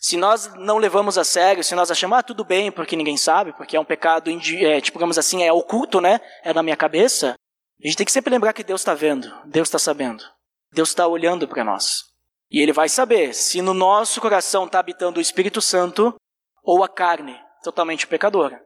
Se 0.00 0.16
nós 0.16 0.54
não 0.54 0.78
levamos 0.78 1.18
a 1.18 1.24
sério, 1.24 1.64
se 1.64 1.74
nós 1.74 1.90
achamos, 1.90 2.18
ah, 2.18 2.22
tudo 2.22 2.44
bem, 2.44 2.70
porque 2.70 2.94
ninguém 2.94 3.16
sabe, 3.16 3.52
porque 3.52 3.76
é 3.76 3.80
um 3.80 3.84
pecado, 3.84 4.30
é, 4.30 4.80
tipo, 4.80 4.98
digamos 4.98 5.18
assim, 5.18 5.42
é 5.42 5.52
oculto, 5.52 6.00
né? 6.00 6.20
É 6.44 6.52
na 6.52 6.62
minha 6.62 6.76
cabeça. 6.76 7.34
A 7.82 7.86
gente 7.86 7.96
tem 7.96 8.06
que 8.06 8.12
sempre 8.12 8.30
lembrar 8.30 8.52
que 8.52 8.64
Deus 8.64 8.80
está 8.80 8.94
vendo, 8.94 9.32
Deus 9.44 9.68
está 9.68 9.78
sabendo, 9.78 10.24
Deus 10.72 10.90
está 10.90 11.06
olhando 11.06 11.46
para 11.46 11.64
nós. 11.64 12.04
E 12.50 12.60
Ele 12.60 12.72
vai 12.72 12.88
saber 12.88 13.34
se 13.34 13.60
no 13.60 13.74
nosso 13.74 14.20
coração 14.20 14.64
está 14.66 14.78
habitando 14.78 15.18
o 15.18 15.22
Espírito 15.22 15.60
Santo 15.60 16.14
ou 16.62 16.82
a 16.82 16.88
carne 16.88 17.38
totalmente 17.62 18.06
pecadora. 18.06 18.62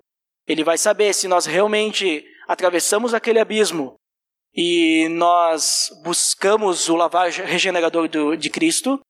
Ele 0.47 0.65
vai 0.65 0.79
saber 0.79 1.15
se 1.15 1.29
nós 1.29 1.47
realmente 1.47 2.25
atravessamos 2.49 3.15
aquele 3.15 3.39
abismo 3.39 3.95
e 4.55 5.09
nós 5.11 5.89
buscamos 6.03 6.89
o 6.89 6.97
lavar 6.97 7.31
regenerador 7.31 8.09
do, 8.09 8.37
de 8.37 8.51
Cristo, 8.51 9.01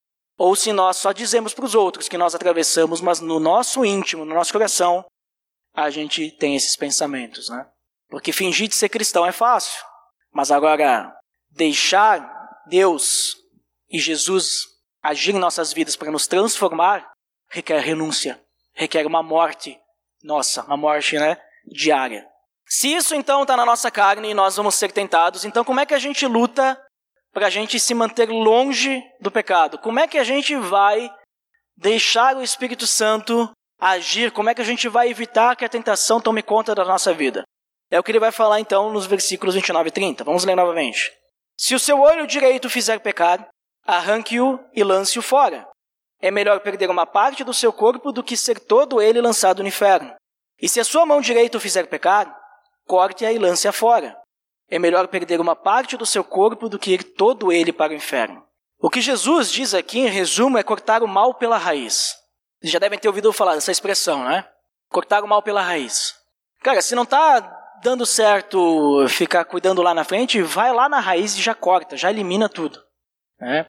ou 0.43 0.57
se 0.57 0.73
nós 0.73 0.97
só 0.97 1.13
dizemos 1.13 1.53
para 1.53 1.63
os 1.63 1.73
outros 1.73 2.09
que 2.09 2.17
nós 2.17 2.35
atravessamos, 2.35 2.99
mas 2.99 3.21
no 3.21 3.39
nosso 3.39 3.85
íntimo, 3.85 4.25
no 4.25 4.35
nosso 4.35 4.51
coração, 4.51 5.05
a 5.73 5.89
gente 5.89 6.31
tem 6.31 6.53
esses 6.53 6.75
pensamentos, 6.75 7.47
né? 7.47 7.65
Porque 8.09 8.33
fingir 8.33 8.67
de 8.67 8.75
ser 8.75 8.89
cristão 8.89 9.25
é 9.25 9.31
fácil, 9.31 9.81
mas 10.33 10.51
agora 10.51 11.15
deixar 11.49 12.29
Deus 12.67 13.37
e 13.89 13.99
Jesus 13.99 14.65
agir 15.01 15.33
em 15.33 15.39
nossas 15.39 15.71
vidas 15.71 15.95
para 15.95 16.11
nos 16.11 16.27
transformar 16.27 17.09
requer 17.49 17.79
renúncia, 17.79 18.37
requer 18.73 19.07
uma 19.07 19.23
morte 19.23 19.79
nossa, 20.21 20.61
uma 20.63 20.75
morte 20.75 21.17
né, 21.17 21.37
diária. 21.65 22.27
Se 22.67 22.93
isso 22.93 23.15
então 23.15 23.43
está 23.43 23.55
na 23.55 23.65
nossa 23.65 23.89
carne 23.89 24.31
e 24.31 24.33
nós 24.33 24.57
vamos 24.57 24.75
ser 24.75 24.91
tentados, 24.91 25.45
então 25.45 25.63
como 25.63 25.79
é 25.79 25.85
que 25.85 25.93
a 25.93 25.99
gente 25.99 26.27
luta 26.27 26.77
para 27.33 27.47
a 27.47 27.49
gente 27.49 27.79
se 27.79 27.93
manter 27.93 28.29
longe 28.29 29.03
do 29.19 29.31
pecado? 29.31 29.77
Como 29.79 29.99
é 29.99 30.07
que 30.07 30.17
a 30.17 30.23
gente 30.23 30.55
vai 30.55 31.11
deixar 31.75 32.37
o 32.37 32.43
Espírito 32.43 32.85
Santo 32.85 33.51
agir? 33.79 34.31
Como 34.31 34.49
é 34.49 34.55
que 34.55 34.61
a 34.61 34.65
gente 34.65 34.87
vai 34.87 35.09
evitar 35.09 35.55
que 35.55 35.65
a 35.65 35.69
tentação 35.69 36.21
tome 36.21 36.43
conta 36.43 36.75
da 36.75 36.85
nossa 36.85 37.13
vida? 37.13 37.43
É 37.89 37.99
o 37.99 38.03
que 38.03 38.11
ele 38.11 38.19
vai 38.19 38.31
falar 38.31 38.59
então 38.59 38.91
nos 38.91 39.05
versículos 39.05 39.55
29 39.55 39.89
e 39.89 39.91
30. 39.91 40.23
Vamos 40.23 40.45
ler 40.45 40.55
novamente. 40.55 41.11
Se 41.57 41.75
o 41.75 41.79
seu 41.79 41.99
olho 41.99 42.25
direito 42.25 42.69
fizer 42.69 42.99
pecar, 42.99 43.47
arranque-o 43.85 44.59
e 44.73 44.83
lance-o 44.83 45.21
fora. 45.21 45.67
É 46.21 46.31
melhor 46.31 46.59
perder 46.61 46.89
uma 46.89 47.05
parte 47.05 47.43
do 47.43 47.53
seu 47.53 47.73
corpo 47.73 48.11
do 48.11 48.23
que 48.23 48.37
ser 48.37 48.59
todo 48.59 49.01
ele 49.01 49.21
lançado 49.21 49.61
no 49.61 49.67
inferno. 49.67 50.13
E 50.61 50.69
se 50.69 50.79
a 50.79 50.83
sua 50.83 51.05
mão 51.05 51.19
direita 51.19 51.57
o 51.57 51.61
fizer 51.61 51.87
pecar, 51.87 52.33
corte-a 52.87 53.31
e 53.31 53.37
lance-a 53.37 53.71
fora. 53.71 54.17
É 54.73 54.79
melhor 54.79 55.07
perder 55.07 55.39
uma 55.39 55.55
parte 55.55 55.95
do 55.95 56.03
seu 56.03 56.23
corpo 56.23 56.67
do 56.67 56.79
que 56.79 56.93
ir 56.93 57.03
todo 57.03 57.51
ele 57.51 57.71
para 57.71 57.93
o 57.93 57.95
inferno. 57.95 58.43
O 58.79 58.89
que 58.89 59.01
Jesus 59.01 59.51
diz 59.51 59.75
aqui, 59.75 59.99
em 59.99 60.07
resumo, 60.07 60.57
é 60.57 60.63
cortar 60.63 61.03
o 61.03 61.07
mal 61.07 61.35
pela 61.35 61.59
raiz. 61.59 62.15
Vocês 62.59 62.73
já 62.73 62.79
devem 62.79 62.97
ter 62.97 63.07
ouvido 63.07 63.31
falar 63.31 63.53
dessa 63.53 63.71
expressão, 63.71 64.23
né? 64.23 64.43
Cortar 64.89 65.23
o 65.23 65.27
mal 65.27 65.43
pela 65.43 65.61
raiz. 65.61 66.15
Cara, 66.63 66.81
se 66.81 66.95
não 66.95 67.03
está 67.03 67.39
dando 67.83 68.03
certo 68.03 69.07
ficar 69.09 69.45
cuidando 69.45 69.83
lá 69.83 69.93
na 69.93 70.03
frente, 70.03 70.41
vai 70.41 70.73
lá 70.73 70.89
na 70.89 70.99
raiz 70.99 71.35
e 71.35 71.41
já 71.41 71.53
corta, 71.53 71.95
já 71.95 72.09
elimina 72.09 72.49
tudo. 72.49 72.81
Né? 73.39 73.67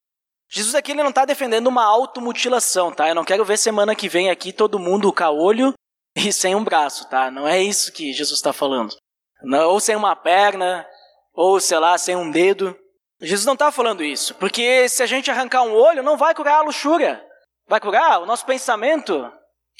Jesus 0.48 0.74
aqui 0.74 0.92
ele 0.92 1.02
não 1.02 1.10
está 1.10 1.26
defendendo 1.26 1.66
uma 1.66 1.84
automutilação, 1.84 2.90
tá? 2.90 3.10
Eu 3.10 3.14
não 3.14 3.26
quero 3.26 3.44
ver 3.44 3.58
semana 3.58 3.94
que 3.94 4.08
vem 4.08 4.30
aqui 4.30 4.54
todo 4.54 4.78
mundo 4.78 5.12
com 5.12 5.24
olho 5.24 5.74
e 6.16 6.32
sem 6.32 6.54
um 6.54 6.64
braço, 6.64 7.10
tá? 7.10 7.30
Não 7.30 7.46
é 7.46 7.60
isso 7.60 7.92
que 7.92 8.10
Jesus 8.14 8.38
está 8.38 8.54
falando. 8.54 8.96
Não, 9.42 9.68
ou 9.68 9.80
sem 9.80 9.94
uma 9.94 10.16
perna, 10.16 10.86
ou 11.34 11.58
sei 11.58 11.78
lá, 11.78 11.98
sem 11.98 12.16
um 12.16 12.30
dedo. 12.30 12.76
Jesus 13.20 13.44
não 13.46 13.54
está 13.54 13.72
falando 13.72 14.04
isso, 14.04 14.34
porque 14.36 14.88
se 14.88 15.02
a 15.02 15.06
gente 15.06 15.30
arrancar 15.30 15.62
um 15.62 15.74
olho, 15.74 16.02
não 16.02 16.16
vai 16.16 16.34
curar 16.34 16.58
a 16.58 16.62
luxúria. 16.62 17.22
Vai 17.66 17.80
curar 17.80 18.20
o 18.20 18.26
nosso 18.26 18.44
pensamento. 18.44 19.30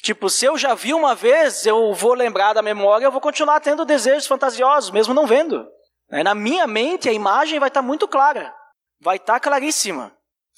Tipo, 0.01 0.29
se 0.29 0.45
eu 0.45 0.57
já 0.57 0.73
vi 0.73 0.93
uma 0.93 1.15
vez, 1.15 1.65
eu 1.65 1.93
vou 1.93 2.13
lembrar 2.13 2.53
da 2.53 2.61
memória, 2.61 3.05
eu 3.05 3.11
vou 3.11 3.21
continuar 3.21 3.59
tendo 3.59 3.85
desejos 3.85 4.27
fantasiosos, 4.27 4.91
mesmo 4.91 5.13
não 5.13 5.25
vendo. 5.25 5.65
Na 6.09 6.35
minha 6.35 6.67
mente, 6.67 7.09
a 7.09 7.13
imagem 7.13 7.59
vai 7.59 7.69
estar 7.69 7.81
tá 7.81 7.85
muito 7.87 8.07
clara, 8.07 8.53
vai 8.99 9.17
estar 9.17 9.33
tá 9.33 9.39
claríssima. 9.39 10.11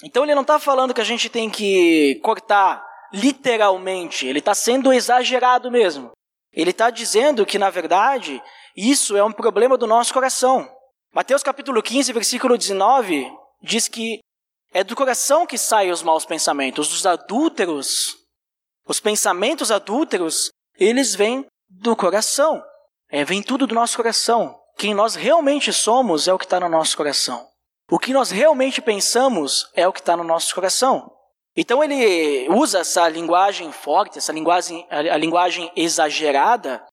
Então 0.03 0.23
ele 0.23 0.35
não 0.35 0.41
está 0.41 0.59
falando 0.59 0.93
que 0.93 1.01
a 1.01 1.05
gente 1.05 1.29
tem 1.29 1.49
que 1.49 2.19
cortar 2.23 2.85
literalmente, 3.13 4.27
ele 4.27 4.39
está 4.39 4.53
sendo 4.53 4.91
exagerado 4.91 5.71
mesmo. 5.71 6.11
Ele 6.51 6.71
está 6.71 6.89
dizendo 6.89 7.45
que, 7.45 7.59
na 7.59 7.69
verdade, 7.69 8.41
isso 8.75 9.15
é 9.15 9.23
um 9.23 9.31
problema 9.31 9.77
do 9.77 9.85
nosso 9.85 10.13
coração. 10.13 10.67
Mateus 11.13 11.41
capítulo 11.41 11.81
15, 11.81 12.13
versículo 12.13 12.57
19, 12.57 13.31
diz 13.61 13.87
que 13.87 14.19
é 14.73 14.83
do 14.83 14.95
coração 14.95 15.47
que 15.47 15.57
saem 15.57 15.91
os 15.91 16.03
maus 16.03 16.25
pensamentos, 16.25 16.89
dos 16.89 17.05
adúlteros. 17.05 18.17
Os 18.87 18.99
pensamentos 18.99 19.71
adúlteros, 19.71 20.49
eles 20.77 21.15
vêm 21.15 21.45
do 21.69 21.95
coração. 21.95 22.63
É, 23.09 23.23
vem 23.23 23.41
tudo 23.41 23.65
do 23.65 23.73
nosso 23.73 23.95
coração. 23.97 24.59
Quem 24.77 24.93
nós 24.93 25.15
realmente 25.15 25.73
somos 25.73 26.27
é 26.27 26.33
o 26.33 26.37
que 26.37 26.45
está 26.45 26.59
no 26.59 26.69
nosso 26.69 26.95
coração. 26.95 27.47
O 27.89 27.97
que 27.97 28.13
nós 28.13 28.29
realmente 28.29 28.81
pensamos 28.81 29.69
é 29.73 29.87
o 29.87 29.93
que 29.93 29.99
está 29.99 30.15
no 30.15 30.23
nosso 30.23 30.53
coração. 30.53 31.09
Então 31.55 31.83
ele 31.83 32.47
usa 32.49 32.79
essa 32.79 33.07
linguagem 33.09 33.71
forte, 33.71 34.19
essa 34.19 34.31
linguagem, 34.31 34.85
a 34.91 35.17
linguagem 35.17 35.71
exagerada, 35.75 36.85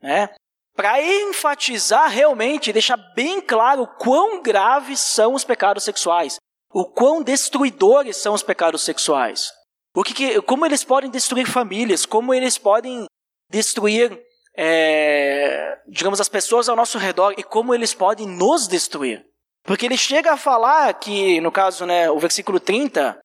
né, 0.00 0.28
para 0.74 1.00
enfatizar 1.00 2.10
realmente, 2.10 2.72
deixar 2.72 2.96
bem 3.14 3.40
claro 3.40 3.86
quão 3.98 4.42
graves 4.42 5.00
são 5.00 5.34
os 5.34 5.44
pecados 5.44 5.84
sexuais, 5.84 6.36
o 6.72 6.84
quão 6.84 7.22
destruidores 7.22 8.16
são 8.16 8.34
os 8.34 8.42
pecados 8.42 8.82
sexuais, 8.82 9.52
o 9.94 10.02
que, 10.02 10.40
como 10.42 10.66
eles 10.66 10.82
podem 10.82 11.10
destruir 11.10 11.46
famílias, 11.46 12.04
como 12.04 12.34
eles 12.34 12.58
podem 12.58 13.06
destruir, 13.48 14.20
é, 14.56 15.78
digamos, 15.88 16.20
as 16.20 16.28
pessoas 16.28 16.68
ao 16.68 16.74
nosso 16.74 16.98
redor 16.98 17.34
e 17.38 17.44
como 17.44 17.72
eles 17.72 17.94
podem 17.94 18.26
nos 18.26 18.66
destruir. 18.66 19.24
Porque 19.62 19.86
ele 19.86 19.96
chega 19.96 20.32
a 20.32 20.36
falar 20.36 20.92
que, 20.94 21.40
no 21.40 21.52
caso, 21.52 21.86
né, 21.86 22.10
o 22.10 22.18
versículo 22.18 22.58
30, 22.58 23.18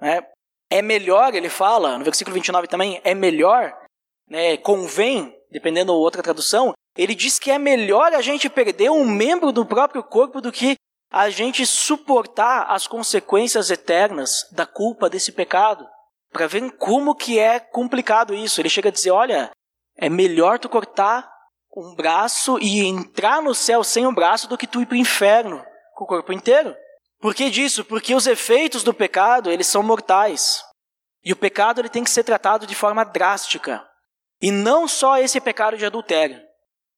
né, 0.00 0.24
é 0.70 0.80
melhor, 0.80 1.34
ele 1.34 1.48
fala, 1.48 1.98
no 1.98 2.04
versículo 2.04 2.34
29 2.34 2.68
também, 2.68 3.00
é 3.04 3.14
melhor, 3.14 3.76
né, 4.28 4.56
convém, 4.56 5.36
dependendo 5.50 5.92
da 5.92 5.98
outra 5.98 6.22
tradução, 6.22 6.72
ele 6.96 7.14
diz 7.14 7.38
que 7.38 7.50
é 7.50 7.58
melhor 7.58 8.12
a 8.12 8.20
gente 8.20 8.50
perder 8.50 8.90
um 8.90 9.04
membro 9.04 9.52
do 9.52 9.64
próprio 9.64 10.02
corpo 10.02 10.40
do 10.40 10.52
que 10.52 10.76
a 11.10 11.28
gente 11.30 11.64
suportar 11.66 12.70
as 12.70 12.86
consequências 12.86 13.70
eternas 13.70 14.46
da 14.52 14.66
culpa 14.66 15.10
desse 15.10 15.32
pecado. 15.32 15.86
Para 16.30 16.46
ver 16.46 16.70
como 16.72 17.14
que 17.14 17.38
é 17.38 17.60
complicado 17.60 18.34
isso. 18.34 18.60
Ele 18.60 18.70
chega 18.70 18.88
a 18.88 18.92
dizer, 18.92 19.10
olha, 19.10 19.50
é 19.96 20.08
melhor 20.08 20.58
tu 20.58 20.68
cortar 20.68 21.30
um 21.76 21.94
braço 21.94 22.58
e 22.58 22.84
entrar 22.84 23.42
no 23.42 23.54
céu 23.54 23.84
sem 23.84 24.06
um 24.06 24.14
braço 24.14 24.48
do 24.48 24.56
que 24.56 24.66
tu 24.66 24.80
ir 24.80 24.86
para 24.86 24.94
o 24.94 24.98
inferno 24.98 25.62
com 25.94 26.04
o 26.04 26.06
corpo 26.06 26.32
inteiro. 26.32 26.74
Por 27.20 27.34
que 27.34 27.50
disso? 27.50 27.84
Porque 27.84 28.14
os 28.14 28.26
efeitos 28.26 28.82
do 28.82 28.92
pecado, 28.92 29.50
eles 29.50 29.66
são 29.66 29.82
mortais. 29.82 30.62
E 31.24 31.32
o 31.32 31.36
pecado 31.36 31.80
ele 31.80 31.88
tem 31.88 32.02
que 32.02 32.10
ser 32.10 32.24
tratado 32.24 32.66
de 32.66 32.74
forma 32.74 33.04
drástica. 33.04 33.86
E 34.40 34.50
não 34.50 34.88
só 34.88 35.18
esse 35.18 35.40
pecado 35.40 35.76
de 35.76 35.86
adultério. 35.86 36.42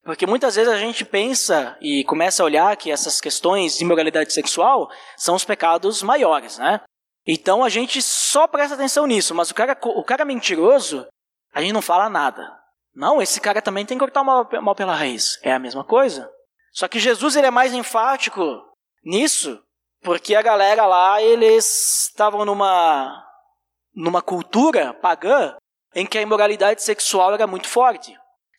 Porque 0.04 0.26
muitas 0.26 0.54
vezes 0.54 0.70
a 0.70 0.76
gente 0.76 1.04
pensa 1.04 1.76
e 1.80 2.04
começa 2.04 2.42
a 2.42 2.46
olhar 2.46 2.76
que 2.76 2.90
essas 2.90 3.20
questões 3.20 3.78
de 3.78 3.84
imoralidade 3.84 4.32
sexual 4.32 4.90
são 5.16 5.34
os 5.34 5.44
pecados 5.44 6.02
maiores, 6.02 6.58
né? 6.58 6.82
Então 7.26 7.64
a 7.64 7.70
gente 7.70 8.02
só 8.02 8.46
presta 8.46 8.74
atenção 8.74 9.06
nisso, 9.06 9.34
mas 9.34 9.50
o 9.50 9.54
cara, 9.54 9.76
o 9.82 10.04
cara 10.04 10.26
mentiroso, 10.26 11.06
a 11.54 11.62
gente 11.62 11.72
não 11.72 11.80
fala 11.80 12.10
nada. 12.10 12.54
Não, 12.94 13.20
esse 13.20 13.40
cara 13.40 13.62
também 13.62 13.86
tem 13.86 13.96
que 13.96 14.04
cortar 14.04 14.20
o 14.20 14.24
mal, 14.24 14.48
mal 14.60 14.74
pela 14.74 14.94
raiz. 14.94 15.38
É 15.42 15.52
a 15.52 15.58
mesma 15.58 15.82
coisa. 15.82 16.30
Só 16.72 16.86
que 16.86 16.98
Jesus 16.98 17.34
ele 17.34 17.46
é 17.46 17.50
mais 17.50 17.72
enfático 17.72 18.62
nisso, 19.02 19.58
porque 20.02 20.34
a 20.34 20.42
galera 20.42 20.84
lá, 20.86 21.22
eles 21.22 22.08
estavam 22.08 22.44
numa 22.44 23.22
numa 23.94 24.20
cultura 24.20 24.92
pagã 24.92 25.56
em 25.94 26.04
que 26.04 26.18
a 26.18 26.22
imoralidade 26.22 26.82
sexual 26.82 27.32
era 27.32 27.46
muito 27.46 27.68
forte. 27.68 28.14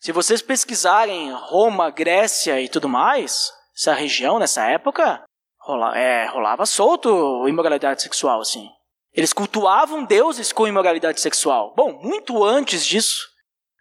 Se 0.06 0.12
vocês 0.12 0.40
pesquisarem 0.40 1.32
Roma, 1.32 1.90
Grécia 1.90 2.60
e 2.60 2.68
tudo 2.68 2.88
mais, 2.88 3.52
essa 3.76 3.92
região 3.92 4.38
nessa 4.38 4.64
época 4.64 5.24
rola, 5.58 5.98
é, 5.98 6.26
rolava 6.28 6.64
solto 6.64 7.48
imoralidade 7.48 8.02
sexual 8.02 8.40
assim. 8.40 8.68
Eles 9.12 9.32
cultuavam 9.32 10.04
deuses 10.04 10.52
com 10.52 10.68
imoralidade 10.68 11.20
sexual. 11.20 11.74
Bom, 11.74 12.00
muito 12.04 12.44
antes 12.44 12.86
disso, 12.86 13.26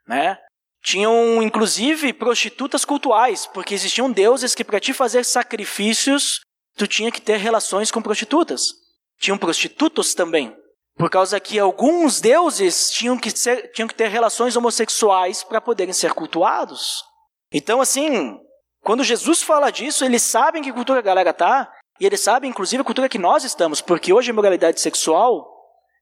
né? 0.07 0.39
Tinham 0.82 1.43
inclusive 1.43 2.11
prostitutas 2.11 2.84
cultuais, 2.84 3.45
porque 3.45 3.76
existiam 3.76 4.11
deuses 4.11 4.55
que 4.55 4.63
para 4.63 4.80
te 4.80 4.93
fazer 4.93 5.23
sacrifícios, 5.23 6.39
tu 6.76 6.88
tinha 6.88 7.11
que 7.11 7.21
ter 7.21 7.38
relações 7.38 7.91
com 7.91 8.01
prostitutas. 8.01 8.73
Tinham 9.19 9.38
prostitutos 9.38 10.15
também. 10.15 10.57
Por 10.97 11.09
causa 11.09 11.39
que 11.41 11.59
alguns 11.59 12.21
deuses 12.21 12.89
tinham 12.89 13.17
que, 13.17 13.29
ser, 13.29 13.71
tinham 13.73 13.87
que 13.87 13.95
ter 13.95 14.07
relações 14.07 14.55
homossexuais 14.55 15.43
para 15.43 15.59
poderem 15.59 15.93
ser 15.93 16.13
cultuados. 16.13 17.03
Então, 17.51 17.81
assim, 17.81 18.39
quando 18.81 19.03
Jesus 19.03 19.43
fala 19.43 19.71
disso, 19.71 20.05
eles 20.05 20.21
sabem 20.21 20.63
que 20.63 20.71
cultura 20.71 20.99
a 20.99 21.03
galera 21.03 21.33
tá, 21.33 21.69
e 21.99 22.05
eles 22.05 22.21
sabem, 22.21 22.49
inclusive, 22.49 22.81
a 22.81 22.85
cultura 22.85 23.09
que 23.09 23.17
nós 23.17 23.43
estamos, 23.43 23.81
porque 23.81 24.13
hoje 24.13 24.31
a 24.31 24.33
moralidade 24.33 24.79
sexual, 24.79 25.45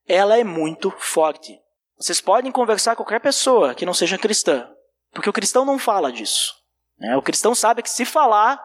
ela 0.08 0.38
é 0.38 0.44
muito 0.44 0.92
forte. 1.00 1.60
Vocês 1.98 2.22
podem 2.22 2.52
conversar 2.52 2.96
com 2.96 3.04
qualquer 3.04 3.20
pessoa 3.20 3.74
que 3.74 3.86
não 3.86 3.94
seja 3.94 4.18
cristã, 4.18 4.70
porque 5.12 5.30
o 5.30 5.34
cristão 5.34 5.66
não 5.66 5.80
fala 5.80 6.12
disso. 6.12 6.54
Né? 7.00 7.18
O 7.18 7.22
cristão 7.22 7.56
sabe 7.56 7.82
que 7.82 7.90
se 7.90 8.06
falar, 8.06 8.64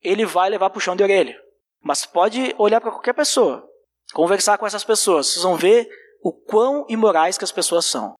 ele 0.00 0.24
vai 0.24 0.48
levar 0.48 0.70
puxão 0.70 0.96
de 0.96 1.02
orelha. 1.02 1.38
Mas 1.82 2.06
pode 2.06 2.54
olhar 2.56 2.80
para 2.80 2.90
qualquer 2.90 3.12
pessoa 3.12 3.68
conversar 4.14 4.56
com 4.56 4.66
essas 4.66 4.84
pessoas, 4.84 5.26
vocês 5.26 5.42
vão 5.42 5.56
ver 5.56 5.88
o 6.22 6.32
quão 6.32 6.86
imorais 6.88 7.36
que 7.36 7.44
as 7.44 7.52
pessoas 7.52 7.84
são. 7.84 8.14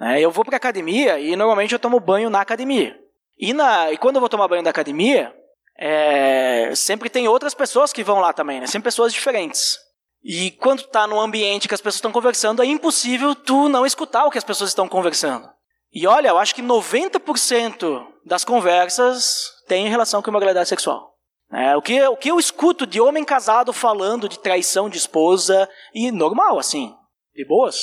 É, 0.00 0.20
eu 0.20 0.30
vou 0.30 0.44
para 0.44 0.56
academia 0.56 1.18
e 1.18 1.34
normalmente 1.34 1.72
eu 1.72 1.78
tomo 1.78 1.98
banho 1.98 2.30
na 2.30 2.40
academia. 2.40 2.96
E, 3.36 3.52
na, 3.52 3.90
e 3.90 3.98
quando 3.98 4.16
eu 4.16 4.20
vou 4.20 4.28
tomar 4.28 4.46
banho 4.46 4.62
na 4.62 4.70
academia, 4.70 5.34
é, 5.76 6.72
sempre 6.76 7.10
tem 7.10 7.26
outras 7.26 7.54
pessoas 7.54 7.92
que 7.92 8.04
vão 8.04 8.20
lá 8.20 8.32
também, 8.32 8.60
né? 8.60 8.66
sempre 8.66 8.86
pessoas 8.86 9.12
diferentes. 9.12 9.76
E 10.22 10.52
quando 10.52 10.80
está 10.80 11.06
num 11.06 11.20
ambiente 11.20 11.66
que 11.66 11.74
as 11.74 11.80
pessoas 11.80 11.96
estão 11.96 12.12
conversando, 12.12 12.62
é 12.62 12.66
impossível 12.66 13.34
tu 13.34 13.68
não 13.68 13.86
escutar 13.86 14.24
o 14.24 14.30
que 14.30 14.38
as 14.38 14.44
pessoas 14.44 14.70
estão 14.70 14.88
conversando. 14.88 15.48
E 15.92 16.06
olha, 16.06 16.28
eu 16.28 16.38
acho 16.38 16.54
que 16.54 16.62
90% 16.62 18.06
das 18.24 18.44
conversas 18.44 19.52
tem 19.66 19.88
relação 19.88 20.20
com 20.20 20.30
imoralidade 20.30 20.68
sexual. 20.68 21.14
É, 21.50 21.74
o, 21.76 21.80
que, 21.80 22.00
o 22.06 22.16
que 22.16 22.30
eu 22.30 22.38
escuto 22.38 22.86
de 22.86 23.00
homem 23.00 23.24
casado 23.24 23.72
falando 23.72 24.28
de 24.28 24.38
traição 24.38 24.88
de 24.88 24.98
esposa, 24.98 25.68
e 25.94 26.10
normal, 26.10 26.58
assim, 26.58 26.94
de 27.34 27.44
boas, 27.44 27.80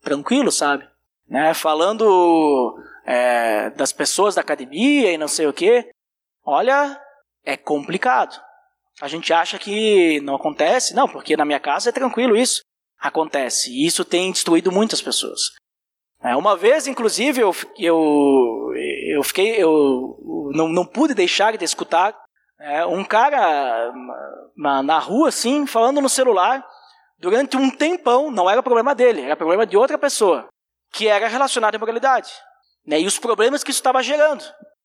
tranquilo, 0.00 0.50
sabe? 0.50 0.88
Né, 1.28 1.52
falando 1.52 2.74
é, 3.04 3.68
das 3.70 3.92
pessoas 3.92 4.34
da 4.34 4.40
academia 4.40 5.12
e 5.12 5.18
não 5.18 5.28
sei 5.28 5.46
o 5.46 5.52
que, 5.52 5.90
olha, 6.42 6.98
é 7.44 7.56
complicado. 7.56 8.40
A 9.00 9.06
gente 9.06 9.32
acha 9.32 9.58
que 9.58 10.20
não 10.22 10.34
acontece, 10.34 10.94
não, 10.94 11.06
porque 11.06 11.36
na 11.36 11.44
minha 11.44 11.60
casa 11.60 11.90
é 11.90 11.92
tranquilo 11.92 12.36
isso. 12.36 12.62
Acontece, 12.98 13.70
e 13.70 13.86
isso 13.86 14.04
tem 14.04 14.32
destruído 14.32 14.72
muitas 14.72 15.02
pessoas. 15.02 15.40
É, 16.20 16.34
uma 16.34 16.56
vez, 16.56 16.86
inclusive, 16.86 17.40
eu, 17.40 17.54
eu, 17.78 18.72
eu 19.14 19.22
fiquei, 19.22 19.62
eu 19.62 20.16
não, 20.52 20.68
não 20.68 20.84
pude 20.84 21.14
deixar 21.14 21.56
de 21.56 21.64
escutar 21.64 22.18
é, 22.60 22.84
um 22.84 23.04
cara 23.04 23.92
na, 24.56 24.82
na 24.82 24.98
rua, 24.98 25.28
assim, 25.28 25.66
falando 25.66 26.00
no 26.00 26.08
celular, 26.08 26.64
durante 27.18 27.56
um 27.56 27.70
tempão, 27.70 28.30
não 28.30 28.48
era 28.50 28.62
problema 28.62 28.94
dele, 28.94 29.22
era 29.22 29.36
problema 29.36 29.66
de 29.66 29.76
outra 29.76 29.96
pessoa, 29.96 30.48
que 30.92 31.06
era 31.06 31.28
relacionado 31.28 31.74
à 31.74 31.76
imoralidade. 31.76 32.32
Né, 32.86 33.00
e 33.00 33.06
os 33.06 33.18
problemas 33.18 33.62
que 33.62 33.70
isso 33.70 33.80
estava 33.80 34.02
gerando. 34.02 34.44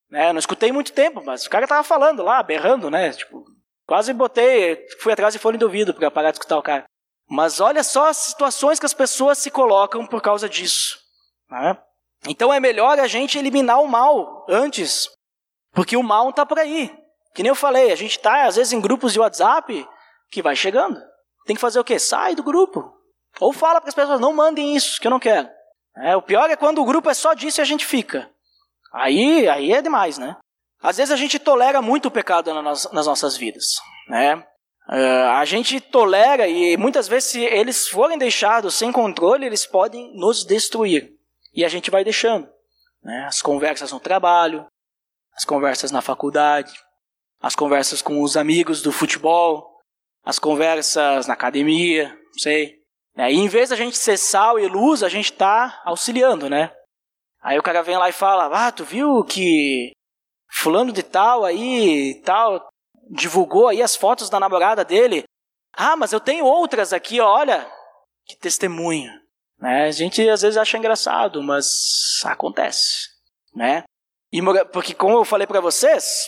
Né, 0.10 0.32
não 0.32 0.40
escutei 0.40 0.72
muito 0.72 0.92
tempo, 0.94 1.24
mas 1.26 1.46
o 1.46 1.50
cara 1.50 1.66
estava 1.66 1.84
falando 1.84 2.22
lá, 2.22 2.44
berrando, 2.44 2.92
né? 2.92 3.12
Tipo, 3.12 3.44
quase 3.88 4.14
botei, 4.14 4.86
fui 5.00 5.12
atrás 5.14 5.34
e 5.34 5.40
fone 5.40 5.58
do 5.58 5.66
ouvido 5.66 5.94
para 5.94 6.12
parar 6.12 6.32
de 6.32 6.38
escutar 6.38 6.58
o 6.58 6.64
cara. 6.64 6.84
Mas 7.28 7.60
olha 7.60 7.84
só 7.84 8.10
as 8.10 8.18
situações 8.18 8.80
que 8.80 8.86
as 8.86 8.94
pessoas 8.94 9.38
se 9.38 9.50
colocam 9.50 10.06
por 10.06 10.22
causa 10.22 10.48
disso. 10.48 11.00
Né? 11.50 11.78
Então 12.28 12.54
é 12.54 12.60
melhor 12.60 13.00
a 13.00 13.08
gente 13.08 13.38
eliminar 13.38 13.82
o 13.82 13.88
mal 13.88 14.46
antes, 14.50 15.10
porque 15.72 15.98
o 15.98 16.04
mal 16.04 16.30
está 16.30 16.46
por 16.46 16.60
aí. 16.60 17.03
Que 17.34 17.44
nem 17.44 17.50
eu 17.50 17.56
falei, 17.56 17.92
a 17.92 17.96
gente 17.96 18.20
tá 18.20 18.46
às 18.46 18.56
vezes 18.56 18.74
em 18.74 18.82
grupos 18.82 19.14
de 19.14 19.20
WhatsApp 19.20 19.88
que 20.32 20.42
vai 20.42 20.56
chegando. 20.56 21.02
Tem 21.46 21.56
que 21.56 21.62
fazer 21.62 21.80
o 21.80 21.84
quê? 21.84 21.98
Sai 22.00 22.36
do 22.36 22.44
grupo. 22.44 22.94
Ou 23.40 23.52
fala 23.52 23.82
para 23.82 23.90
as 23.90 23.96
pessoas, 23.96 24.20
não 24.20 24.34
mandem 24.34 24.76
isso, 24.76 25.00
que 25.00 25.08
eu 25.08 25.12
não 25.12 25.20
quero. 25.20 25.50
É, 25.98 26.16
o 26.16 26.22
pior 26.22 26.50
é 26.50 26.56
quando 26.56 26.82
o 26.82 26.86
grupo 26.86 27.10
é 27.10 27.14
só 27.14 27.34
disso 27.34 27.60
e 27.60 27.64
a 27.64 27.66
gente 27.66 27.86
fica. 27.86 28.30
Aí, 28.94 29.48
aí 29.48 29.72
é 29.72 29.82
demais, 29.82 30.18
né? 30.18 30.38
Às 30.82 30.98
vezes 30.98 31.12
a 31.12 31.16
gente 31.16 31.40
tolera 31.40 31.82
muito 31.82 32.08
o 32.08 32.12
pecado 32.12 32.54
nas, 32.62 32.92
nas 32.92 33.08
nossas 33.08 33.38
vidas, 33.38 33.76
né? 34.08 34.36
Uh, 34.90 35.30
a 35.36 35.46
gente 35.46 35.80
tolera 35.80 36.46
e 36.48 36.76
muitas 36.76 37.08
vezes 37.08 37.30
se 37.30 37.42
eles 37.42 37.88
forem 37.88 38.18
deixados 38.18 38.76
sem 38.76 38.92
controle, 38.92 39.46
eles 39.46 39.66
podem 39.66 40.14
nos 40.16 40.46
destruir. 40.46 41.14
E 41.54 41.64
a 41.64 41.70
gente 41.70 41.90
vai 41.90 42.04
deixando. 42.04 42.50
Né? 43.02 43.26
As 43.26 43.42
conversas 43.42 43.94
no 43.94 44.00
trabalho, 44.00 44.66
as 45.36 45.46
conversas 45.46 45.90
na 45.90 46.02
faculdade, 46.02 46.74
as 47.44 47.58
conversas 47.58 48.02
com 48.02 48.24
os 48.24 48.38
amigos 48.38 48.82
do 48.82 48.90
futebol, 48.90 49.78
as 50.24 50.40
conversas 50.40 51.28
na 51.28 51.34
academia, 51.34 52.08
não 52.08 52.40
sei. 52.40 52.80
É, 53.18 53.30
e 53.30 53.36
em 53.36 53.50
vez 53.50 53.70
da 53.70 53.76
gente 53.76 53.98
ser 53.98 54.18
sal 54.18 54.58
e 54.58 54.66
luz, 54.66 55.04
a 55.04 55.10
gente 55.10 55.34
está 55.34 55.82
auxiliando, 55.84 56.50
né? 56.50 56.74
Aí 57.42 57.60
o 57.60 57.62
cara 57.62 57.84
vem 57.84 57.98
lá 57.98 58.08
e 58.08 58.14
fala: 58.14 58.46
Ah, 58.46 58.72
tu 58.72 58.86
viu 58.86 59.26
que 59.26 59.92
fulano 60.50 60.94
de 60.94 61.04
tal 61.04 61.44
aí, 61.44 62.22
tal, 62.24 62.66
divulgou 63.12 63.68
aí 63.68 63.82
as 63.82 63.98
fotos 63.98 64.30
da 64.30 64.40
namorada 64.40 64.86
dele? 64.86 65.26
Ah, 65.76 65.98
mas 65.98 66.14
eu 66.14 66.22
tenho 66.22 66.46
outras 66.46 66.94
aqui, 66.94 67.20
olha, 67.20 67.70
que 68.26 68.38
testemunha. 68.38 69.12
Né? 69.60 69.88
A 69.88 69.92
gente 69.92 70.28
às 70.30 70.42
vezes 70.42 70.58
acha 70.58 70.78
engraçado, 70.78 71.44
mas 71.44 72.22
acontece, 72.24 73.10
né? 73.54 73.84
E, 74.32 74.42
porque 74.72 74.94
como 74.94 75.18
eu 75.18 75.26
falei 75.26 75.46
para 75.46 75.60
vocês, 75.60 76.28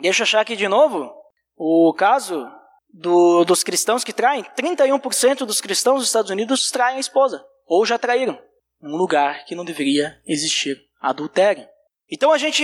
Deixa 0.00 0.22
eu 0.22 0.24
achar 0.24 0.40
aqui 0.40 0.56
de 0.56 0.68
novo 0.68 1.12
o 1.56 1.92
caso 1.94 2.46
do, 2.92 3.44
dos 3.44 3.62
cristãos 3.62 4.04
que 4.04 4.12
traem. 4.12 4.44
31% 4.56 5.38
dos 5.44 5.60
cristãos 5.60 6.00
dos 6.00 6.08
Estados 6.08 6.30
Unidos 6.30 6.70
traem 6.70 6.96
a 6.96 7.00
esposa, 7.00 7.44
ou 7.66 7.84
já 7.84 7.98
traíram. 7.98 8.38
Um 8.82 8.96
lugar 8.96 9.44
que 9.44 9.54
não 9.54 9.64
deveria 9.64 10.20
existir 10.26 10.78
adultério. 11.00 11.66
Então 12.10 12.30
a 12.30 12.38
gente 12.38 12.62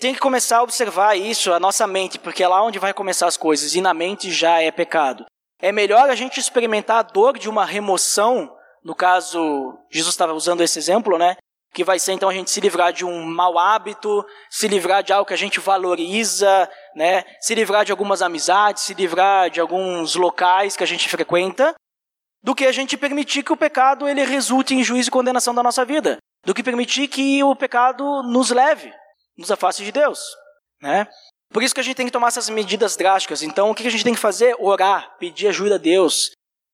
tem 0.00 0.12
que 0.12 0.20
começar 0.20 0.58
a 0.58 0.62
observar 0.62 1.16
isso, 1.16 1.52
a 1.52 1.60
nossa 1.60 1.86
mente, 1.86 2.18
porque 2.18 2.42
é 2.42 2.48
lá 2.48 2.62
onde 2.62 2.78
vai 2.78 2.92
começar 2.92 3.26
as 3.26 3.36
coisas, 3.36 3.74
e 3.74 3.80
na 3.80 3.94
mente 3.94 4.32
já 4.32 4.60
é 4.60 4.70
pecado. 4.70 5.24
É 5.60 5.70
melhor 5.70 6.08
a 6.08 6.14
gente 6.14 6.40
experimentar 6.40 6.98
a 6.98 7.02
dor 7.02 7.38
de 7.38 7.48
uma 7.48 7.64
remoção, 7.64 8.50
no 8.82 8.94
caso, 8.94 9.78
Jesus 9.90 10.14
estava 10.14 10.32
usando 10.32 10.62
esse 10.62 10.78
exemplo, 10.78 11.18
né? 11.18 11.36
Que 11.72 11.84
vai 11.84 11.98
ser 11.98 12.12
então 12.12 12.28
a 12.28 12.32
gente 12.32 12.50
se 12.50 12.60
livrar 12.60 12.92
de 12.92 13.04
um 13.04 13.24
mau 13.24 13.58
hábito, 13.58 14.24
se 14.50 14.66
livrar 14.66 15.02
de 15.02 15.12
algo 15.12 15.26
que 15.26 15.34
a 15.34 15.38
gente 15.38 15.60
valoriza, 15.60 16.68
né? 16.96 17.24
Se 17.40 17.54
livrar 17.54 17.84
de 17.84 17.92
algumas 17.92 18.22
amizades, 18.22 18.82
se 18.82 18.94
livrar 18.94 19.50
de 19.50 19.60
alguns 19.60 20.16
locais 20.16 20.76
que 20.76 20.82
a 20.82 20.86
gente 20.86 21.08
frequenta, 21.08 21.74
do 22.42 22.54
que 22.54 22.66
a 22.66 22.72
gente 22.72 22.96
permitir 22.96 23.42
que 23.42 23.52
o 23.52 23.56
pecado 23.56 24.08
ele 24.08 24.24
resulte 24.24 24.74
em 24.74 24.82
juízo 24.82 25.08
e 25.08 25.12
condenação 25.12 25.54
da 25.54 25.62
nossa 25.62 25.84
vida, 25.84 26.18
do 26.44 26.54
que 26.54 26.62
permitir 26.62 27.06
que 27.06 27.42
o 27.44 27.54
pecado 27.54 28.22
nos 28.22 28.50
leve, 28.50 28.92
nos 29.36 29.50
afaste 29.50 29.84
de 29.84 29.92
Deus, 29.92 30.20
né? 30.82 31.06
Por 31.52 31.62
isso 31.62 31.74
que 31.74 31.80
a 31.80 31.84
gente 31.84 31.96
tem 31.96 32.06
que 32.06 32.12
tomar 32.12 32.28
essas 32.28 32.48
medidas 32.48 32.96
drásticas. 32.96 33.42
Então, 33.42 33.70
o 33.70 33.74
que 33.74 33.86
a 33.86 33.90
gente 33.90 34.04
tem 34.04 34.14
que 34.14 34.20
fazer? 34.20 34.54
Orar, 34.58 35.16
pedir 35.18 35.48
ajuda 35.48 35.74
a 35.74 35.78
Deus, 35.78 36.30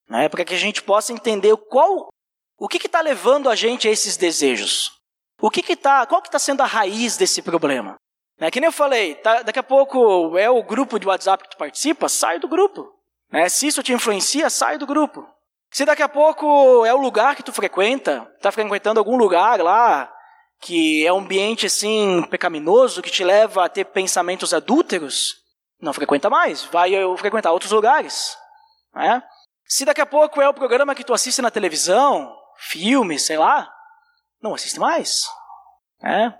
né? 0.09 0.29
Para 0.29 0.45
que 0.45 0.53
a 0.53 0.57
gente 0.57 0.81
possa 0.81 1.11
entender 1.11 1.55
qual 1.69 2.07
o 2.57 2.67
que 2.67 2.85
está 2.85 3.01
levando 3.01 3.49
a 3.49 3.55
gente 3.55 3.87
a 3.87 3.91
esses 3.91 4.17
desejos? 4.17 4.91
O 5.39 5.49
que 5.49 5.61
que 5.61 5.75
tá, 5.75 6.05
qual 6.05 6.21
que 6.21 6.27
está 6.27 6.39
sendo 6.39 6.61
a 6.61 6.65
raiz 6.65 7.15
desse 7.15 7.41
problema? 7.41 7.95
Né? 8.39 8.49
Que 8.49 8.59
nem 8.59 8.67
eu 8.67 8.71
falei, 8.71 9.15
tá, 9.15 9.43
daqui 9.43 9.59
a 9.59 9.63
pouco 9.63 10.37
é 10.37 10.49
o 10.49 10.63
grupo 10.63 10.99
de 10.99 11.07
WhatsApp 11.07 11.43
que 11.43 11.51
tu 11.51 11.57
participa, 11.57 12.09
sai 12.09 12.39
do 12.39 12.47
grupo. 12.47 12.91
Né? 13.31 13.47
Se 13.49 13.67
isso 13.67 13.83
te 13.83 13.93
influencia, 13.93 14.49
sai 14.49 14.77
do 14.77 14.87
grupo. 14.87 15.27
Se 15.69 15.85
daqui 15.85 16.01
a 16.01 16.09
pouco 16.09 16.85
é 16.85 16.93
o 16.93 16.97
lugar 16.97 17.35
que 17.35 17.43
tu 17.43 17.51
frequenta, 17.51 18.27
está 18.35 18.51
frequentando 18.51 18.99
algum 18.99 19.17
lugar 19.17 19.59
lá 19.61 20.11
que 20.59 21.05
é 21.05 21.13
um 21.13 21.19
ambiente 21.19 21.67
assim 21.67 22.23
pecaminoso 22.31 23.01
que 23.01 23.11
te 23.11 23.23
leva 23.23 23.65
a 23.65 23.69
ter 23.69 23.85
pensamentos 23.85 24.53
adúlteros, 24.53 25.35
não 25.79 25.93
frequenta 25.93 26.31
mais, 26.31 26.63
vai 26.63 26.91
frequentar 27.17 27.51
outros 27.51 27.71
lugares. 27.71 28.35
Né? 28.95 29.21
Se 29.65 29.85
daqui 29.85 30.01
a 30.01 30.05
pouco 30.05 30.41
é 30.41 30.49
o 30.49 30.53
programa 30.53 30.95
que 30.95 31.03
tu 31.03 31.13
assiste 31.13 31.41
na 31.41 31.51
televisão, 31.51 32.35
filme, 32.57 33.19
sei 33.19 33.37
lá, 33.37 33.71
não 34.41 34.53
assiste 34.53 34.79
mais. 34.79 35.23
Né? 36.01 36.37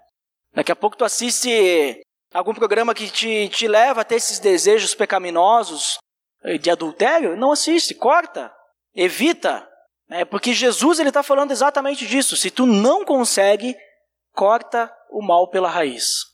Daqui 0.53 0.71
a 0.71 0.75
pouco 0.75 0.97
tu 0.97 1.05
assiste 1.05 2.01
algum 2.33 2.53
programa 2.53 2.93
que 2.93 3.09
te, 3.09 3.49
te 3.49 3.67
leva 3.67 4.01
a 4.01 4.03
ter 4.03 4.15
esses 4.15 4.39
desejos 4.39 4.93
pecaminosos 4.93 5.97
eh, 6.43 6.57
de 6.57 6.69
adultério, 6.69 7.35
não 7.37 7.51
assiste, 7.51 7.93
corta, 7.93 8.53
evita. 8.93 9.67
Né? 10.09 10.25
Porque 10.25 10.53
Jesus 10.53 10.99
ele 10.99 11.09
está 11.09 11.23
falando 11.23 11.51
exatamente 11.51 12.05
disso. 12.05 12.35
Se 12.35 12.49
tu 12.49 12.65
não 12.65 13.03
consegue, 13.03 13.75
corta 14.33 14.91
o 15.09 15.21
mal 15.21 15.49
pela 15.49 15.69
raiz. 15.69 16.25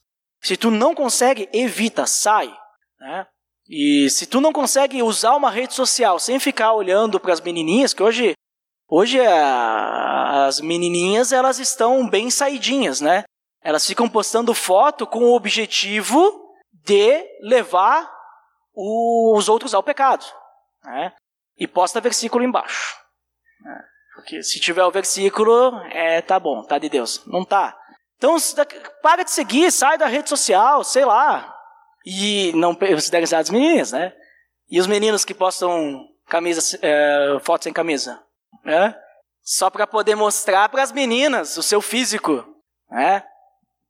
Se 0.42 0.58
tu 0.58 0.70
não 0.70 0.94
consegue, 0.94 1.50
evita, 1.54 2.06
sai. 2.06 2.54
Né? 3.00 3.26
E 3.68 4.10
se 4.10 4.26
tu 4.26 4.42
não 4.42 4.52
consegue 4.52 5.02
usar 5.02 5.36
uma 5.36 5.50
rede 5.50 5.74
social 5.74 6.20
sem 6.20 6.40
ficar 6.40 6.74
olhando 6.74 7.20
para 7.20 7.34
as 7.34 7.42
menininhas, 7.42 7.94
que 7.94 8.04
hoje, 8.04 8.34
hoje 8.88 9.20
a, 9.20 10.46
as 10.46 10.60
menininhas 10.62 11.32
elas 11.32 11.60
estão 11.60 12.08
bem 12.08 12.30
saidinhas, 12.30 13.02
né? 13.02 13.24
Elas 13.62 13.88
ficam 13.88 14.10
postando 14.10 14.54
foto 14.54 15.08
com 15.08 15.24
o 15.24 15.36
objetivo 15.36 16.44
de 16.72 17.26
levar 17.42 18.12
os 18.76 19.48
outros 19.48 19.74
ao 19.74 19.82
pecado. 19.82 20.26
Né? 20.84 21.14
E 21.58 21.68
posta 21.68 22.02
versículo 22.02 22.44
embaixo. 22.44 22.98
Né? 23.62 23.82
Porque 24.16 24.44
se 24.44 24.60
tiver 24.60 24.84
o 24.84 24.92
versículo, 24.92 25.80
é, 25.92 26.22
tá 26.22 26.40
bom, 26.40 26.64
tá 26.64 26.78
de 26.78 26.90
Deus. 26.90 27.24
Não 27.26 27.46
tá. 27.46 27.78
Então, 28.18 28.36
para 29.02 29.24
de 29.24 29.32
seguir, 29.32 29.72
sai 29.72 29.98
da 29.98 30.08
rede 30.08 30.30
social, 30.30 30.84
sei 30.84 31.06
lá. 31.06 31.54
E 32.06 32.52
não 32.54 32.76
considere 32.76 33.34
as 33.34 33.50
meninas, 33.50 33.92
né? 33.92 34.14
E 34.70 34.80
os 34.80 34.88
meninos 34.88 35.24
que 35.24 35.34
postam 35.34 36.06
camisas, 36.28 36.78
é, 36.82 37.38
fotos 37.44 37.64
sem 37.64 37.74
camisa, 37.74 38.22
né? 38.64 38.96
Só 39.42 39.70
para 39.70 39.86
poder 39.86 40.16
mostrar 40.16 40.70
para 40.70 40.84
as 40.84 40.92
meninas 40.92 41.58
o 41.58 41.64
seu 41.64 41.82
físico, 41.82 42.46
né? 42.90 43.24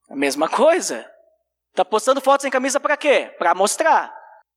A 0.09 0.15
mesma 0.15 0.49
coisa. 0.49 1.09
Tá 1.75 1.83
postando 1.83 2.21
foto 2.21 2.41
sem 2.41 2.51
camisa 2.51 2.79
para 2.79 2.97
quê? 2.97 3.33
Para 3.37 3.55
mostrar. 3.55 4.13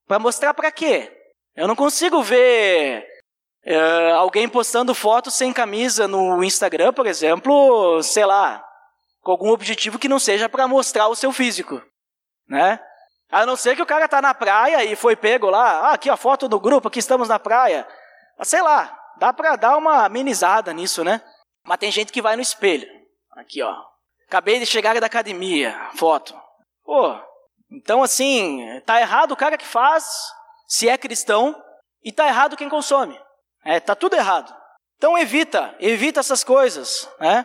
Para 0.06 0.18
mostrar 0.18 0.54
para 0.54 0.70
quê? 0.70 1.12
Eu 1.54 1.66
não 1.66 1.74
consigo 1.74 2.22
ver 2.22 3.06
uh, 3.66 4.14
alguém 4.16 4.48
postando 4.48 4.94
foto 4.94 5.30
sem 5.30 5.52
camisa 5.52 6.06
no 6.06 6.44
Instagram, 6.44 6.92
por 6.92 7.06
exemplo, 7.06 8.02
sei 8.02 8.26
lá, 8.26 8.62
com 9.22 9.32
algum 9.32 9.50
objetivo 9.50 9.98
que 9.98 10.08
não 10.08 10.18
seja 10.18 10.48
para 10.48 10.68
mostrar 10.68 11.08
o 11.08 11.16
seu 11.16 11.32
físico, 11.32 11.82
né? 12.48 12.78
A 13.30 13.44
não 13.44 13.56
ser 13.56 13.74
que 13.74 13.82
o 13.82 13.86
cara 13.86 14.06
tá 14.06 14.22
na 14.22 14.32
praia 14.32 14.84
e 14.84 14.94
foi 14.94 15.16
pego 15.16 15.50
lá, 15.50 15.88
ah, 15.88 15.92
aqui 15.94 16.08
a 16.08 16.16
foto 16.16 16.48
do 16.48 16.60
grupo, 16.60 16.88
aqui 16.88 17.00
estamos 17.00 17.28
na 17.28 17.38
praia. 17.38 17.88
Mas 18.38 18.48
sei 18.48 18.62
lá, 18.62 18.96
dá 19.18 19.32
para 19.32 19.56
dar 19.56 19.76
uma 19.76 20.04
amenizada 20.04 20.72
nisso, 20.72 21.02
né? 21.04 21.22
Mas 21.64 21.78
tem 21.78 21.90
gente 21.90 22.12
que 22.12 22.22
vai 22.22 22.36
no 22.36 22.42
espelho. 22.42 22.88
Aqui, 23.32 23.62
ó. 23.62 23.74
Acabei 24.26 24.58
de 24.58 24.66
chegar 24.66 24.98
da 24.98 25.06
academia, 25.06 25.90
foto. 25.94 26.34
Pô, 26.84 27.18
então 27.70 28.02
assim, 28.02 28.60
tá 28.84 29.00
errado 29.00 29.32
o 29.32 29.36
cara 29.36 29.58
que 29.58 29.64
faz, 29.64 30.04
se 30.66 30.88
é 30.88 30.96
cristão, 30.96 31.60
e 32.02 32.12
tá 32.12 32.26
errado 32.26 32.56
quem 32.56 32.68
consome. 32.68 33.20
É, 33.64 33.80
tá 33.80 33.94
tudo 33.94 34.14
errado. 34.16 34.54
Então 34.96 35.18
evita, 35.18 35.74
evita 35.78 36.20
essas 36.20 36.42
coisas, 36.42 37.08
né? 37.20 37.44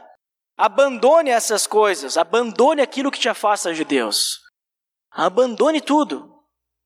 Abandone 0.58 1.30
essas 1.30 1.66
coisas, 1.66 2.18
abandone 2.18 2.82
aquilo 2.82 3.12
que 3.12 3.20
te 3.20 3.28
afasta 3.28 3.74
de 3.74 3.84
Deus. 3.84 4.40
Abandone 5.12 5.82
tudo. 5.82 6.32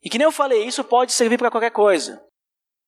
E 0.01 0.09
que 0.09 0.17
nem 0.17 0.25
eu 0.25 0.31
falei, 0.31 0.65
isso 0.65 0.83
pode 0.83 1.11
servir 1.11 1.37
para 1.37 1.51
qualquer 1.51 1.71
coisa. 1.71 2.23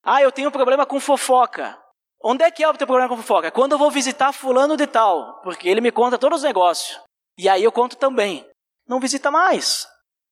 Ah, 0.02 0.22
eu 0.22 0.32
tenho 0.32 0.48
um 0.48 0.52
problema 0.52 0.86
com 0.86 0.98
fofoca. 0.98 1.78
Onde 2.22 2.42
é 2.42 2.50
que 2.50 2.64
é 2.64 2.68
o 2.68 2.74
teu 2.74 2.86
problema 2.86 3.08
com 3.08 3.16
fofoca? 3.16 3.50
Quando 3.50 3.72
eu 3.72 3.78
vou 3.78 3.90
visitar 3.90 4.32
fulano 4.32 4.76
de 4.76 4.86
tal, 4.86 5.40
porque 5.42 5.68
ele 5.68 5.80
me 5.80 5.92
conta 5.92 6.18
todos 6.18 6.38
os 6.38 6.44
negócios. 6.44 7.00
E 7.36 7.48
aí 7.48 7.62
eu 7.62 7.70
conto 7.70 7.96
também. 7.96 8.44
Não 8.86 8.98
visita 8.98 9.30
mais. 9.30 9.86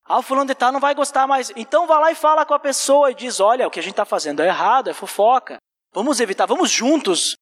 Ah, 0.05 0.18
o 0.18 0.22
fulano 0.22 0.49
de 0.49 0.55
tal 0.55 0.72
não 0.72 0.80
vai 0.80 0.95
gostar 0.95 1.26
mais. 1.26 1.53
Então 1.55 1.87
vá 1.87 1.99
lá 1.99 2.11
e 2.11 2.16
fala 2.16 2.45
com 2.45 2.55
a 2.55 2.59
pessoa 2.59 3.11
e 3.11 3.14
diz: 3.14 3.39
olha, 3.39 3.66
o 3.66 3.70
que 3.70 3.78
a 3.78 3.82
gente 3.82 3.93
está 3.93 4.05
fazendo 4.05 4.41
é 4.41 4.47
errado, 4.47 4.91
é 4.91 4.95
fofoca. 4.95 5.59
Vamos 5.93 6.20
evitar, 6.20 6.47
vamos 6.47 6.70
juntos, 6.70 7.34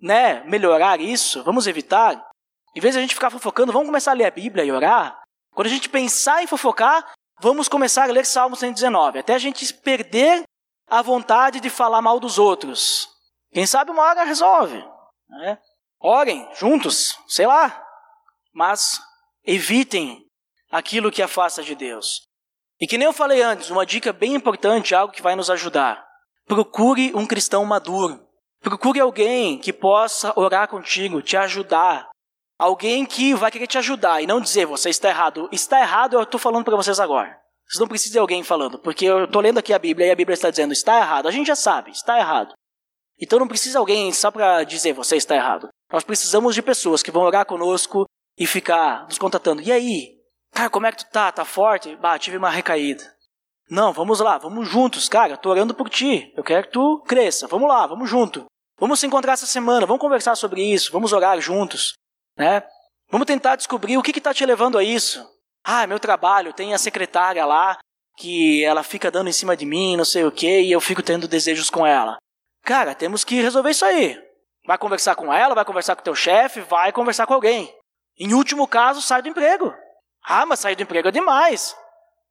né, 0.00 0.42
melhorar 0.44 1.00
isso. 1.00 1.42
Vamos 1.44 1.66
evitar. 1.66 2.28
Em 2.74 2.80
vez 2.80 2.94
de 2.94 2.98
a 2.98 3.02
gente 3.02 3.14
ficar 3.14 3.30
fofocando, 3.30 3.72
vamos 3.72 3.88
começar 3.88 4.10
a 4.10 4.14
ler 4.14 4.26
a 4.26 4.30
Bíblia 4.30 4.64
e 4.64 4.70
orar. 4.70 5.22
Quando 5.54 5.68
a 5.68 5.70
gente 5.70 5.88
pensar 5.88 6.42
em 6.42 6.46
fofocar, 6.46 7.12
vamos 7.40 7.68
começar 7.68 8.02
a 8.02 8.12
ler 8.12 8.26
Salmo 8.26 8.54
119, 8.54 9.20
até 9.20 9.34
a 9.34 9.38
gente 9.38 9.72
perder 9.72 10.42
a 10.88 11.00
vontade 11.00 11.58
de 11.58 11.70
falar 11.70 12.02
mal 12.02 12.20
dos 12.20 12.38
outros. 12.38 13.15
Quem 13.56 13.66
sabe 13.66 13.90
uma 13.90 14.02
hora 14.02 14.22
resolve. 14.22 14.84
Né? 15.30 15.58
Orem 15.98 16.46
juntos, 16.56 17.18
sei 17.26 17.46
lá. 17.46 17.82
Mas 18.52 19.00
evitem 19.46 20.26
aquilo 20.70 21.10
que 21.10 21.22
afasta 21.22 21.62
de 21.62 21.74
Deus. 21.74 22.20
E 22.78 22.86
que 22.86 22.98
nem 22.98 23.06
eu 23.06 23.14
falei 23.14 23.40
antes, 23.40 23.70
uma 23.70 23.86
dica 23.86 24.12
bem 24.12 24.34
importante, 24.34 24.94
algo 24.94 25.10
que 25.10 25.22
vai 25.22 25.34
nos 25.34 25.48
ajudar. 25.48 26.06
Procure 26.44 27.14
um 27.14 27.24
cristão 27.24 27.64
maduro. 27.64 28.28
Procure 28.60 29.00
alguém 29.00 29.56
que 29.58 29.72
possa 29.72 30.38
orar 30.38 30.68
contigo, 30.68 31.22
te 31.22 31.38
ajudar. 31.38 32.10
Alguém 32.58 33.06
que 33.06 33.32
vai 33.32 33.50
querer 33.50 33.68
te 33.68 33.78
ajudar 33.78 34.20
e 34.20 34.26
não 34.26 34.38
dizer 34.38 34.66
você 34.66 34.90
está 34.90 35.08
errado. 35.08 35.48
Está 35.50 35.80
errado, 35.80 36.12
eu 36.12 36.24
estou 36.24 36.38
falando 36.38 36.66
para 36.66 36.76
vocês 36.76 37.00
agora. 37.00 37.40
Vocês 37.66 37.80
não 37.80 37.88
precisam 37.88 38.12
de 38.12 38.18
alguém 38.18 38.42
falando, 38.42 38.78
porque 38.78 39.06
eu 39.06 39.24
estou 39.24 39.40
lendo 39.40 39.56
aqui 39.56 39.72
a 39.72 39.78
Bíblia 39.78 40.08
e 40.08 40.10
a 40.10 40.14
Bíblia 40.14 40.34
está 40.34 40.50
dizendo 40.50 40.74
está 40.74 40.98
errado. 40.98 41.26
A 41.26 41.30
gente 41.30 41.46
já 41.46 41.56
sabe, 41.56 41.90
está 41.90 42.18
errado. 42.18 42.54
Então 43.20 43.38
não 43.38 43.48
precisa 43.48 43.78
alguém 43.78 44.12
só 44.12 44.30
para 44.30 44.64
dizer 44.64 44.92
você 44.92 45.16
está 45.16 45.34
errado. 45.34 45.68
Nós 45.92 46.04
precisamos 46.04 46.54
de 46.54 46.62
pessoas 46.62 47.02
que 47.02 47.10
vão 47.10 47.22
orar 47.22 47.46
conosco 47.46 48.04
e 48.38 48.46
ficar 48.46 49.04
nos 49.06 49.18
contatando. 49.18 49.62
E 49.62 49.72
aí? 49.72 50.16
Cara, 50.52 50.70
como 50.70 50.86
é 50.86 50.92
que 50.92 50.98
tu 50.98 51.10
tá? 51.10 51.30
Tá 51.32 51.44
forte? 51.44 51.96
Bah, 51.96 52.18
tive 52.18 52.36
uma 52.36 52.50
recaída. 52.50 53.04
Não, 53.68 53.92
vamos 53.92 54.20
lá, 54.20 54.38
vamos 54.38 54.68
juntos, 54.68 55.08
cara. 55.08 55.36
Tô 55.36 55.50
orando 55.50 55.74
por 55.74 55.88
ti. 55.88 56.32
Eu 56.36 56.44
quero 56.44 56.66
que 56.66 56.72
tu 56.72 57.02
cresça. 57.06 57.46
Vamos 57.46 57.68
lá, 57.68 57.86
vamos 57.86 58.08
junto. 58.08 58.46
Vamos 58.78 59.00
se 59.00 59.06
encontrar 59.06 59.32
essa 59.32 59.46
semana, 59.46 59.86
vamos 59.86 60.00
conversar 60.00 60.36
sobre 60.36 60.62
isso, 60.62 60.92
vamos 60.92 61.12
orar 61.14 61.40
juntos, 61.40 61.94
né? 62.36 62.62
Vamos 63.10 63.26
tentar 63.26 63.56
descobrir 63.56 63.96
o 63.96 64.02
que 64.02 64.10
está 64.10 64.34
te 64.34 64.44
levando 64.44 64.76
a 64.76 64.84
isso. 64.84 65.26
Ah, 65.64 65.86
meu 65.86 65.98
trabalho, 65.98 66.52
tem 66.52 66.74
a 66.74 66.78
secretária 66.78 67.44
lá 67.46 67.78
que 68.18 68.62
ela 68.64 68.82
fica 68.82 69.10
dando 69.10 69.28
em 69.30 69.32
cima 69.32 69.56
de 69.56 69.64
mim, 69.64 69.96
não 69.96 70.04
sei 70.04 70.24
o 70.24 70.32
que, 70.32 70.60
e 70.60 70.72
eu 70.72 70.80
fico 70.80 71.02
tendo 71.02 71.26
desejos 71.26 71.70
com 71.70 71.86
ela. 71.86 72.18
Cara, 72.66 72.96
temos 72.96 73.22
que 73.22 73.40
resolver 73.40 73.70
isso 73.70 73.84
aí. 73.84 74.20
Vai 74.66 74.76
conversar 74.76 75.14
com 75.14 75.32
ela, 75.32 75.54
vai 75.54 75.64
conversar 75.64 75.94
com 75.94 76.02
teu 76.02 76.16
chefe, 76.16 76.60
vai 76.62 76.90
conversar 76.90 77.24
com 77.24 77.32
alguém. 77.32 77.72
Em 78.18 78.34
último 78.34 78.66
caso, 78.66 79.00
sai 79.00 79.22
do 79.22 79.28
emprego. 79.28 79.72
Ah, 80.24 80.44
mas 80.44 80.58
sair 80.58 80.74
do 80.74 80.82
emprego 80.82 81.06
é 81.06 81.12
demais. 81.12 81.76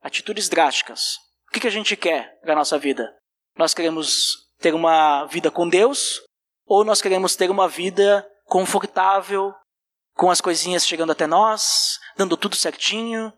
Atitudes 0.04 0.50
drásticas. 0.50 1.16
O 1.48 1.52
que, 1.54 1.62
que 1.62 1.68
a 1.68 1.72
gente 1.72 1.96
quer 1.96 2.38
para 2.42 2.54
nossa 2.54 2.78
vida? 2.78 3.16
Nós 3.58 3.74
queremos 3.74 4.50
ter 4.60 4.74
uma 4.74 5.24
vida 5.28 5.50
com 5.50 5.70
Deus 5.70 6.22
ou 6.66 6.84
nós 6.84 7.02
queremos 7.02 7.38
ter 7.38 7.50
uma 7.50 7.70
vida 7.70 8.30
confortável, 8.44 9.54
com 10.16 10.30
as 10.30 10.42
coisinhas 10.42 10.86
chegando 10.86 11.14
até 11.14 11.26
nós, 11.26 11.98
dando 12.18 12.36
tudo 12.36 12.58
certinho, 12.58 13.32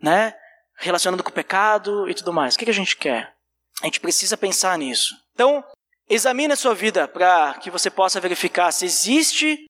né? 0.00 0.36
Relacionando 0.76 1.24
com 1.24 1.30
o 1.30 1.34
pecado 1.34 2.08
e 2.08 2.14
tudo 2.14 2.32
mais. 2.32 2.54
O 2.54 2.58
que, 2.58 2.64
que 2.64 2.70
a 2.70 2.74
gente 2.74 2.96
quer? 2.96 3.34
A 3.82 3.86
gente 3.86 3.98
precisa 3.98 4.36
pensar 4.36 4.78
nisso. 4.78 5.16
Então, 5.32 5.64
Examine 6.08 6.52
a 6.52 6.56
sua 6.56 6.74
vida 6.74 7.08
para 7.08 7.54
que 7.54 7.70
você 7.70 7.90
possa 7.90 8.20
verificar 8.20 8.70
se 8.72 8.84
existe 8.84 9.64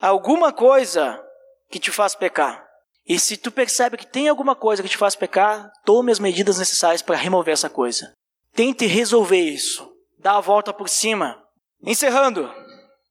alguma 0.00 0.52
coisa 0.52 1.20
que 1.68 1.80
te 1.80 1.90
faz 1.90 2.14
pecar. 2.14 2.64
E 3.06 3.18
se 3.18 3.36
tu 3.36 3.50
percebe 3.50 3.96
que 3.96 4.06
tem 4.06 4.28
alguma 4.28 4.54
coisa 4.54 4.82
que 4.82 4.88
te 4.88 4.96
faz 4.96 5.14
pecar, 5.14 5.70
tome 5.84 6.10
as 6.10 6.18
medidas 6.18 6.58
necessárias 6.58 7.02
para 7.02 7.16
remover 7.16 7.52
essa 7.52 7.68
coisa. 7.68 8.12
Tente 8.54 8.86
resolver 8.86 9.40
isso. 9.40 9.90
Dá 10.18 10.36
a 10.36 10.40
volta 10.40 10.72
por 10.72 10.88
cima. 10.88 11.42
Encerrando, 11.82 12.50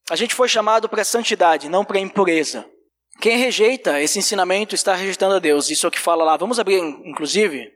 a 0.10 0.16
gente 0.16 0.34
foi 0.34 0.48
chamado 0.48 0.90
para 0.90 1.04
santidade, 1.04 1.70
não 1.70 1.86
para 1.86 2.00
impureza. 2.00 2.66
Quem 3.22 3.38
rejeita 3.38 4.02
esse 4.02 4.18
ensinamento 4.18 4.74
está 4.74 4.96
rejeitando 4.96 5.36
a 5.36 5.40
Deus. 5.40 5.70
Isso 5.70 5.86
é 5.86 5.90
o 5.90 5.92
que 5.92 6.00
fala 6.00 6.24
lá. 6.24 6.38
Vamos 6.38 6.60
abrir, 6.60 6.80
inclusive, 6.80 7.72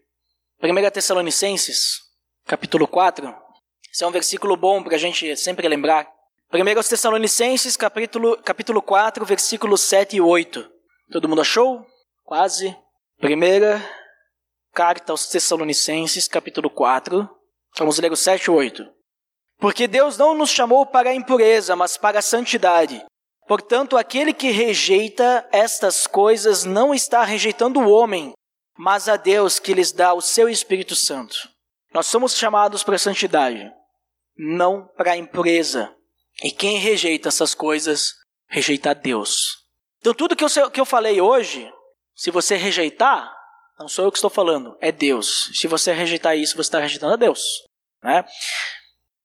1 0.62 0.90
Tessalonicenses, 0.90 2.00
capítulo 2.46 2.88
4. 2.88 3.47
Esse 3.98 4.04
é 4.04 4.08
um 4.08 4.12
versículo 4.12 4.56
bom 4.56 4.84
para 4.84 4.94
a 4.94 5.00
gente 5.00 5.36
sempre 5.36 5.68
lembrar. 5.68 6.08
1 6.54 6.88
Tessalonicenses, 6.88 7.76
capítulo, 7.76 8.38
capítulo 8.44 8.80
4, 8.80 9.26
versículos 9.26 9.82
7 9.82 10.18
e 10.18 10.22
8. 10.22 10.72
Todo 11.12 11.28
mundo 11.28 11.42
achou? 11.42 11.84
Quase. 12.24 12.78
Primeira 13.20 13.84
carta 14.72 15.12
aos 15.12 15.26
Tessalonicenses, 15.26 16.28
capítulo 16.28 16.70
4. 16.70 17.28
Vamos 17.76 17.98
ler 17.98 18.12
o 18.12 18.16
7 18.16 18.44
e 18.44 18.52
8. 18.52 18.88
Porque 19.58 19.88
Deus 19.88 20.16
não 20.16 20.36
nos 20.36 20.52
chamou 20.52 20.86
para 20.86 21.10
a 21.10 21.16
impureza, 21.16 21.76
mas 21.76 21.98
para 21.98 22.20
a 22.20 22.22
santidade. 22.22 23.04
Portanto, 23.48 23.98
aquele 23.98 24.32
que 24.32 24.52
rejeita 24.52 25.50
estas 25.52 26.06
coisas 26.06 26.64
não 26.64 26.94
está 26.94 27.24
rejeitando 27.24 27.80
o 27.80 27.90
homem, 27.90 28.34
mas 28.78 29.10
a 29.10 29.18
Deus 29.18 29.58
que 29.58 29.74
lhes 29.74 29.92
dá 29.92 30.14
o 30.14 30.22
seu 30.22 30.48
Espírito 30.48 30.96
Santo. 30.96 31.50
Nós 31.92 32.06
somos 32.06 32.36
chamados 32.38 32.84
para 32.84 32.96
a 32.96 33.00
santidade, 33.00 33.74
não 34.38 34.88
para 34.96 35.14
a 35.14 35.18
impureza. 35.18 35.94
E 36.44 36.52
quem 36.52 36.78
rejeita 36.78 37.30
essas 37.30 37.56
coisas, 37.56 38.14
rejeita 38.48 38.94
Deus. 38.94 39.66
Então, 40.00 40.14
tudo 40.14 40.36
que 40.36 40.44
eu, 40.44 40.72
que 40.72 40.80
eu 40.80 40.86
falei 40.86 41.20
hoje, 41.20 41.72
se 42.16 42.30
você 42.30 42.56
rejeitar, 42.56 43.34
não 43.80 43.88
sou 43.88 44.06
eu 44.06 44.12
que 44.12 44.18
estou 44.18 44.30
falando, 44.30 44.78
é 44.80 44.92
Deus. 44.92 45.52
Se 45.54 45.68
você 45.68 45.92
rejeitar 45.94 46.38
isso, 46.38 46.56
você 46.56 46.62
está 46.62 46.80
rejeitando 46.80 47.14
a 47.14 47.18
Deus. 47.18 47.64
Né? 48.04 48.24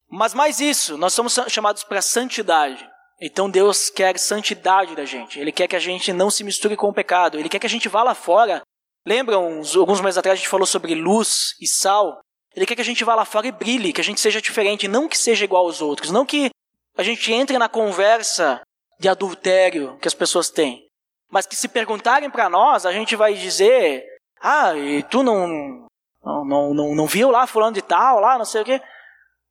Mas 0.08 0.34
mais 0.34 0.60
isso, 0.60 0.96
nós 0.98 1.14
somos 1.14 1.34
chamados 1.48 1.84
para 1.84 2.02
santidade. 2.02 2.86
Então 3.20 3.48
Deus 3.48 3.88
quer 3.88 4.18
santidade 4.18 4.96
da 4.96 5.04
gente. 5.04 5.38
Ele 5.38 5.52
quer 5.52 5.68
que 5.68 5.76
a 5.76 5.80
gente 5.80 6.12
não 6.12 6.30
se 6.30 6.42
misture 6.42 6.76
com 6.76 6.88
o 6.88 6.92
pecado. 6.92 7.38
Ele 7.38 7.48
quer 7.48 7.60
que 7.60 7.66
a 7.66 7.70
gente 7.70 7.88
vá 7.88 8.02
lá 8.02 8.14
fora. 8.14 8.62
Lembram, 9.06 9.62
alguns 9.76 10.00
meses 10.00 10.18
atrás 10.18 10.34
a 10.34 10.36
gente 10.36 10.48
falou 10.48 10.66
sobre 10.66 10.94
luz 10.94 11.54
e 11.60 11.66
sal. 11.66 12.20
Ele 12.54 12.66
quer 12.66 12.74
que 12.74 12.80
a 12.80 12.84
gente 12.84 13.04
vá 13.04 13.14
lá 13.14 13.24
fora 13.24 13.46
e 13.46 13.52
brilhe, 13.52 13.92
que 13.92 14.00
a 14.00 14.04
gente 14.04 14.20
seja 14.20 14.40
diferente, 14.40 14.88
não 14.88 15.08
que 15.08 15.16
seja 15.16 15.44
igual 15.44 15.66
aos 15.66 15.80
outros, 15.80 16.10
não 16.10 16.26
que 16.26 16.50
a 16.96 17.02
gente 17.02 17.32
entre 17.32 17.58
na 17.58 17.68
conversa 17.68 18.60
de 18.98 19.08
adultério 19.08 19.96
que 20.00 20.08
as 20.08 20.14
pessoas 20.14 20.50
têm, 20.50 20.86
mas 21.30 21.46
que 21.46 21.56
se 21.56 21.68
perguntarem 21.68 22.30
para 22.30 22.48
nós, 22.48 22.84
a 22.84 22.92
gente 22.92 23.16
vai 23.16 23.34
dizer: 23.34 24.04
"Ah, 24.40 24.76
e 24.76 25.02
tu 25.04 25.22
não 25.22 25.48
não, 26.24 26.44
não, 26.44 26.74
não, 26.74 26.94
não 26.94 27.06
viu 27.06 27.30
lá 27.30 27.46
fulano 27.46 27.72
de 27.72 27.82
tal, 27.82 28.20
lá, 28.20 28.36
não 28.36 28.44
sei 28.44 28.62
o 28.62 28.64
quê?" 28.64 28.80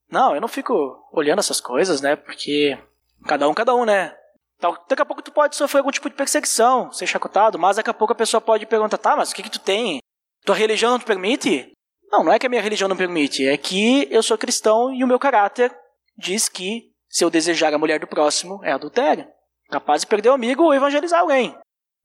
Não, 0.09 0.35
eu 0.35 0.41
não 0.41 0.47
fico 0.47 0.73
olhando 1.13 1.39
essas 1.39 1.61
coisas, 1.61 2.01
né? 2.01 2.17
Porque 2.17 2.77
cada 3.25 3.47
um, 3.47 3.53
cada 3.53 3.73
um, 3.73 3.85
né? 3.85 4.13
Daqui 4.59 5.01
a 5.01 5.05
pouco 5.05 5.23
tu 5.23 5.31
pode 5.31 5.55
sofrer 5.55 5.79
algum 5.79 5.89
tipo 5.89 6.09
de 6.09 6.15
perseguição, 6.15 6.91
ser 6.91 7.07
chacotado, 7.07 7.57
mas 7.57 7.77
daqui 7.77 7.89
a 7.89 7.93
pouco 7.93 8.13
a 8.13 8.15
pessoa 8.15 8.39
pode 8.39 8.65
perguntar, 8.67 8.97
tá, 8.97 9.15
mas 9.15 9.31
o 9.31 9.35
que 9.35 9.41
que 9.41 9.49
tu 9.49 9.59
tem? 9.59 9.99
Tua 10.45 10.55
religião 10.55 10.91
não 10.91 10.99
te 10.99 11.05
permite? 11.05 11.71
Não, 12.11 12.23
não 12.23 12.33
é 12.33 12.37
que 12.37 12.45
a 12.45 12.49
minha 12.49 12.61
religião 12.61 12.89
não 12.89 12.97
permite, 12.97 13.47
é 13.47 13.55
que 13.55 14.07
eu 14.11 14.21
sou 14.21 14.37
cristão 14.37 14.93
e 14.93 15.03
o 15.03 15.07
meu 15.07 15.17
caráter 15.17 15.73
diz 16.17 16.49
que 16.49 16.91
se 17.09 17.23
eu 17.23 17.29
desejar 17.29 17.73
a 17.73 17.77
mulher 17.77 17.99
do 17.99 18.07
próximo 18.07 18.59
é 18.63 18.71
adultério. 18.71 19.27
Capaz 19.69 20.01
de 20.01 20.07
perder 20.07 20.29
o 20.29 20.33
amigo 20.33 20.63
ou 20.63 20.73
evangelizar 20.73 21.21
alguém. 21.21 21.57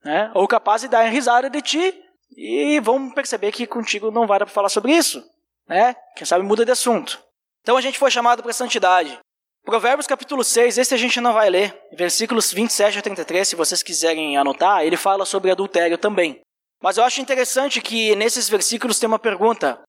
Né? 0.05 0.31
Ou 0.35 0.47
capaz 0.47 0.83
de 0.83 0.89
dar 0.89 1.03
risada 1.03 1.51
de 1.51 1.61
ti 1.61 1.95
e 2.37 2.79
vão 2.81 3.11
perceber 3.11 3.51
que 3.51 3.67
contigo 3.67 4.11
não 4.11 4.27
dar 4.27 4.39
para 4.39 4.47
falar 4.47 4.69
sobre 4.69 4.93
isso. 4.93 5.23
Né? 5.69 5.97
Quem 6.15 6.25
sabe 6.25 6.45
muda 6.45 6.65
de 6.65 6.71
assunto. 6.71 7.21
Então 7.63 7.77
a 7.77 7.81
gente 7.81 7.99
foi 7.99 8.11
chamado 8.11 8.43
para 8.43 8.53
santidade. 8.53 9.19
Provérbios 9.65 10.07
capítulo 10.07 10.45
6, 10.45 10.79
esse 10.79 10.95
a 10.95 10.97
gente 10.97 11.21
não 11.21 11.33
vai 11.33 11.51
ler, 11.51 11.77
versículos 11.93 12.53
27 12.53 13.01
a 13.01 13.03
33, 13.03 13.49
se 13.49 13.57
vocês 13.57 13.83
quiserem 13.83 14.37
anotar, 14.37 14.85
ele 14.85 14.97
fala 14.97 15.25
sobre 15.25 15.51
adultério 15.51 15.99
também. 15.99 16.41
Mas 16.81 16.97
eu 16.97 17.03
acho 17.03 17.21
interessante 17.21 17.81
que 17.81 18.15
nesses 18.15 18.49
versículos 18.49 19.01
tem 19.01 19.09
uma 19.09 19.19
pergunta: 19.19 19.83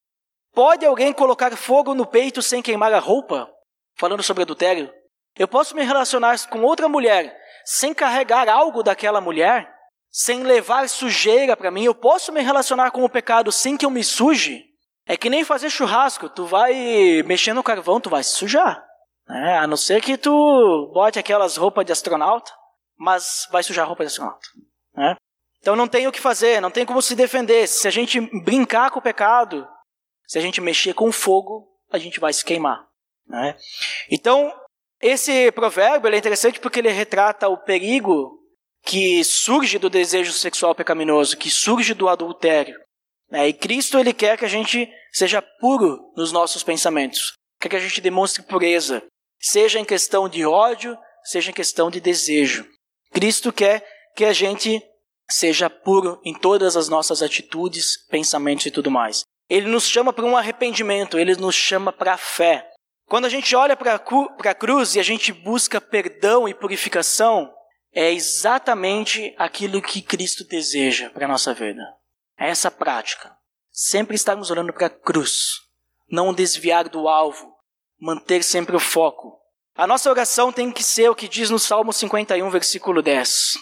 Pode 0.58 0.84
alguém 0.88 1.14
colocar 1.14 1.56
fogo 1.56 1.94
no 1.94 2.04
peito 2.04 2.42
sem 2.42 2.64
queimar 2.64 2.92
a 2.92 2.98
roupa? 2.98 3.48
Falando 3.96 4.24
sobre 4.24 4.42
adultério. 4.42 4.92
Eu 5.38 5.48
posso 5.48 5.76
me 5.76 5.84
relacionar 5.84 6.36
com 6.50 6.64
outra 6.64 6.90
mulher 6.90 7.32
sem 7.64 7.94
carregar 7.94 8.50
algo 8.50 8.82
daquela 8.82 9.22
mulher? 9.22 9.72
Sem 10.10 10.42
levar 10.42 10.90
sujeira 10.90 11.56
para 11.56 11.70
mim? 11.70 11.84
Eu 11.84 11.94
posso 11.94 12.32
me 12.32 12.42
relacionar 12.42 12.90
com 12.90 13.04
o 13.04 13.10
pecado 13.10 13.52
sem 13.52 13.78
que 13.78 13.86
eu 13.86 13.92
me 13.92 14.04
suje? 14.04 14.64
É 15.06 15.16
que 15.16 15.30
nem 15.30 15.44
fazer 15.44 15.70
churrasco, 15.70 16.28
tu 16.28 16.48
vai 16.48 17.22
mexer 17.28 17.54
no 17.54 17.62
carvão, 17.62 18.02
tu 18.02 18.10
vai 18.10 18.24
se 18.24 18.32
sujar. 18.32 18.84
Né? 19.28 19.60
A 19.60 19.68
não 19.68 19.78
ser 19.78 20.02
que 20.02 20.18
tu 20.18 20.92
bote 20.92 21.20
aquelas 21.20 21.56
roupas 21.56 21.86
de 21.86 21.92
astronauta, 21.92 22.52
mas 22.98 23.48
vai 23.52 23.62
sujar 23.62 23.86
a 23.86 23.88
roupa 23.88 24.04
de 24.04 24.08
astronauta. 24.08 24.48
Né? 24.96 25.16
Então 25.60 25.76
não 25.76 25.88
tem 25.88 26.08
o 26.08 26.12
que 26.12 26.20
fazer, 26.20 26.60
não 26.60 26.72
tem 26.72 26.84
como 26.84 27.00
se 27.00 27.14
defender. 27.14 27.68
Se 27.68 27.88
a 27.88 27.92
gente 27.92 28.20
brincar 28.44 28.90
com 28.90 28.98
o 28.98 29.04
pecado, 29.04 29.68
se 30.28 30.38
a 30.38 30.42
gente 30.42 30.62
mexer 30.62 30.94
com 30.94 31.12
fogo, 31.12 31.68
a 31.90 31.98
gente 31.98 32.20
vai 32.20 32.34
se 32.34 32.44
queimar. 32.44 32.86
Né? 33.28 33.58
Então, 34.12 34.54
esse 35.02 35.52
provérbio 35.52 36.14
é 36.14 36.18
interessante 36.18 36.60
porque 36.60 36.80
ele 36.80 36.90
retrata 36.90 37.48
o 37.48 37.58
perigo 37.58 38.38
que 38.84 39.24
surge 39.24 39.78
do 39.78 39.90
desejo 39.90 40.32
sexual 40.34 40.74
pecaminoso, 40.74 41.38
que 41.38 41.50
surge 41.50 41.94
do 41.94 42.08
adultério. 42.08 42.80
É, 43.32 43.48
e 43.48 43.54
Cristo 43.54 44.00
ele 44.00 44.14
quer 44.14 44.38
que 44.38 44.46
a 44.46 44.50
gente 44.50 44.90
seja 45.12 45.42
puro 45.42 46.14
nos 46.16 46.32
nossos 46.32 46.64
pensamentos, 46.64 47.34
quer 47.60 47.70
que 47.70 47.76
a 47.76 47.80
gente 47.80 48.00
demonstre 48.00 48.44
pureza, 48.44 49.04
seja 49.40 49.80
em 49.80 49.86
questão 49.86 50.30
de 50.30 50.46
ódio, 50.46 50.98
seja 51.24 51.52
em 51.52 51.54
questão 51.54 51.92
de 51.92 52.00
desejo. 52.00 52.66
Cristo 53.12 53.52
quer 53.52 53.86
que 54.16 54.24
a 54.24 54.32
gente 54.32 54.82
seja 55.30 55.70
puro 55.70 56.22
em 56.24 56.34
todas 56.34 56.78
as 56.78 56.88
nossas 56.88 57.22
atitudes, 57.22 57.98
pensamentos 58.10 58.66
e 58.66 58.72
tudo 58.72 58.90
mais. 58.90 59.24
Ele 59.50 59.68
nos 59.68 59.88
chama 59.88 60.12
para 60.12 60.26
um 60.26 60.36
arrependimento, 60.36 61.18
ele 61.18 61.36
nos 61.36 61.56
chama 61.56 61.94
para 61.94 62.14
a 62.14 62.18
fé. 62.18 62.70
Quando 63.06 63.26
a 63.26 63.30
gente 63.30 63.56
olha 63.56 63.78
para 63.78 63.96
a 63.96 64.54
cruz 64.54 64.96
e 64.96 65.00
a 65.00 65.04
gente 65.04 65.32
busca 65.32 65.80
perdão 65.80 66.48
e 66.48 66.54
purificação, 66.54 67.50
é 67.94 68.12
exatamente 68.12 69.34
aquilo 69.38 69.82
que 69.82 70.02
Cristo 70.02 70.44
deseja 70.44 71.10
para 71.10 71.26
a 71.26 71.28
nossa 71.28 71.54
vida. 71.54 71.82
É 72.38 72.50
essa 72.50 72.70
prática. 72.70 73.36
Sempre 73.72 74.16
estarmos 74.16 74.52
olhando 74.52 74.74
para 74.74 74.88
a 74.88 74.90
cruz. 74.90 75.62
Não 76.12 76.34
desviar 76.34 76.90
do 76.90 77.08
alvo. 77.08 77.56
Manter 78.00 78.44
sempre 78.44 78.76
o 78.76 78.80
foco. 78.80 79.40
A 79.74 79.88
nossa 79.88 80.10
oração 80.10 80.52
tem 80.52 80.72
que 80.72 80.84
ser 80.84 81.10
o 81.10 81.16
que 81.16 81.28
diz 81.28 81.50
no 81.50 81.60
Salmo 81.60 81.94
51, 81.94 82.50
versículo 82.50 83.02
10. 83.02 83.54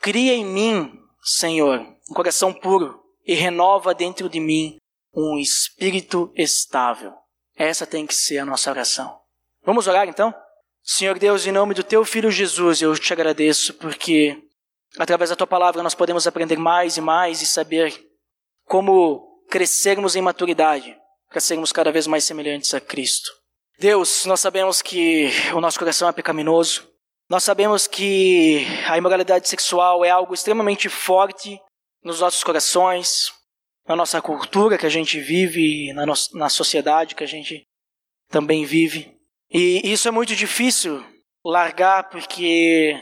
Cria 0.00 0.34
em 0.34 0.44
mim, 0.44 0.92
Senhor, 1.22 1.80
um 2.10 2.14
coração 2.14 2.52
puro 2.52 3.00
e 3.24 3.34
renova 3.34 3.94
dentro 3.94 4.28
de 4.28 4.40
mim 4.40 4.79
um 5.14 5.38
espírito 5.38 6.32
estável. 6.36 7.12
Essa 7.56 7.86
tem 7.86 8.06
que 8.06 8.14
ser 8.14 8.38
a 8.38 8.44
nossa 8.44 8.70
oração. 8.70 9.20
Vamos 9.64 9.86
orar 9.86 10.08
então? 10.08 10.34
Senhor 10.82 11.18
Deus, 11.18 11.46
em 11.46 11.52
nome 11.52 11.74
do 11.74 11.84
teu 11.84 12.04
filho 12.04 12.30
Jesus, 12.30 12.80
eu 12.80 12.96
te 12.98 13.12
agradeço 13.12 13.74
porque 13.74 14.42
através 14.98 15.30
da 15.30 15.36
tua 15.36 15.46
palavra 15.46 15.82
nós 15.82 15.94
podemos 15.94 16.26
aprender 16.26 16.56
mais 16.56 16.96
e 16.96 17.00
mais 17.00 17.42
e 17.42 17.46
saber 17.46 17.94
como 18.64 19.44
crescermos 19.50 20.16
em 20.16 20.22
maturidade 20.22 20.96
para 21.28 21.40
sermos 21.40 21.72
cada 21.72 21.92
vez 21.92 22.06
mais 22.06 22.24
semelhantes 22.24 22.72
a 22.72 22.80
Cristo. 22.80 23.30
Deus, 23.78 24.24
nós 24.26 24.40
sabemos 24.40 24.82
que 24.82 25.30
o 25.54 25.60
nosso 25.60 25.78
coração 25.78 26.08
é 26.08 26.12
pecaminoso. 26.12 26.88
Nós 27.28 27.44
sabemos 27.44 27.86
que 27.86 28.66
a 28.88 28.98
imoralidade 28.98 29.48
sexual 29.48 30.04
é 30.04 30.10
algo 30.10 30.34
extremamente 30.34 30.88
forte 30.88 31.60
nos 32.02 32.20
nossos 32.20 32.42
corações, 32.42 33.32
na 33.90 33.96
nossa 33.96 34.22
cultura 34.22 34.78
que 34.78 34.86
a 34.86 34.90
gente 34.90 35.18
vive, 35.18 35.92
na, 35.92 36.06
no 36.06 36.14
na 36.34 36.48
sociedade 36.48 37.16
que 37.16 37.24
a 37.24 37.26
gente 37.26 37.66
também 38.28 38.64
vive. 38.64 39.12
E 39.50 39.80
isso 39.82 40.06
é 40.06 40.12
muito 40.12 40.36
difícil 40.36 41.04
largar 41.44 42.08
porque 42.08 42.96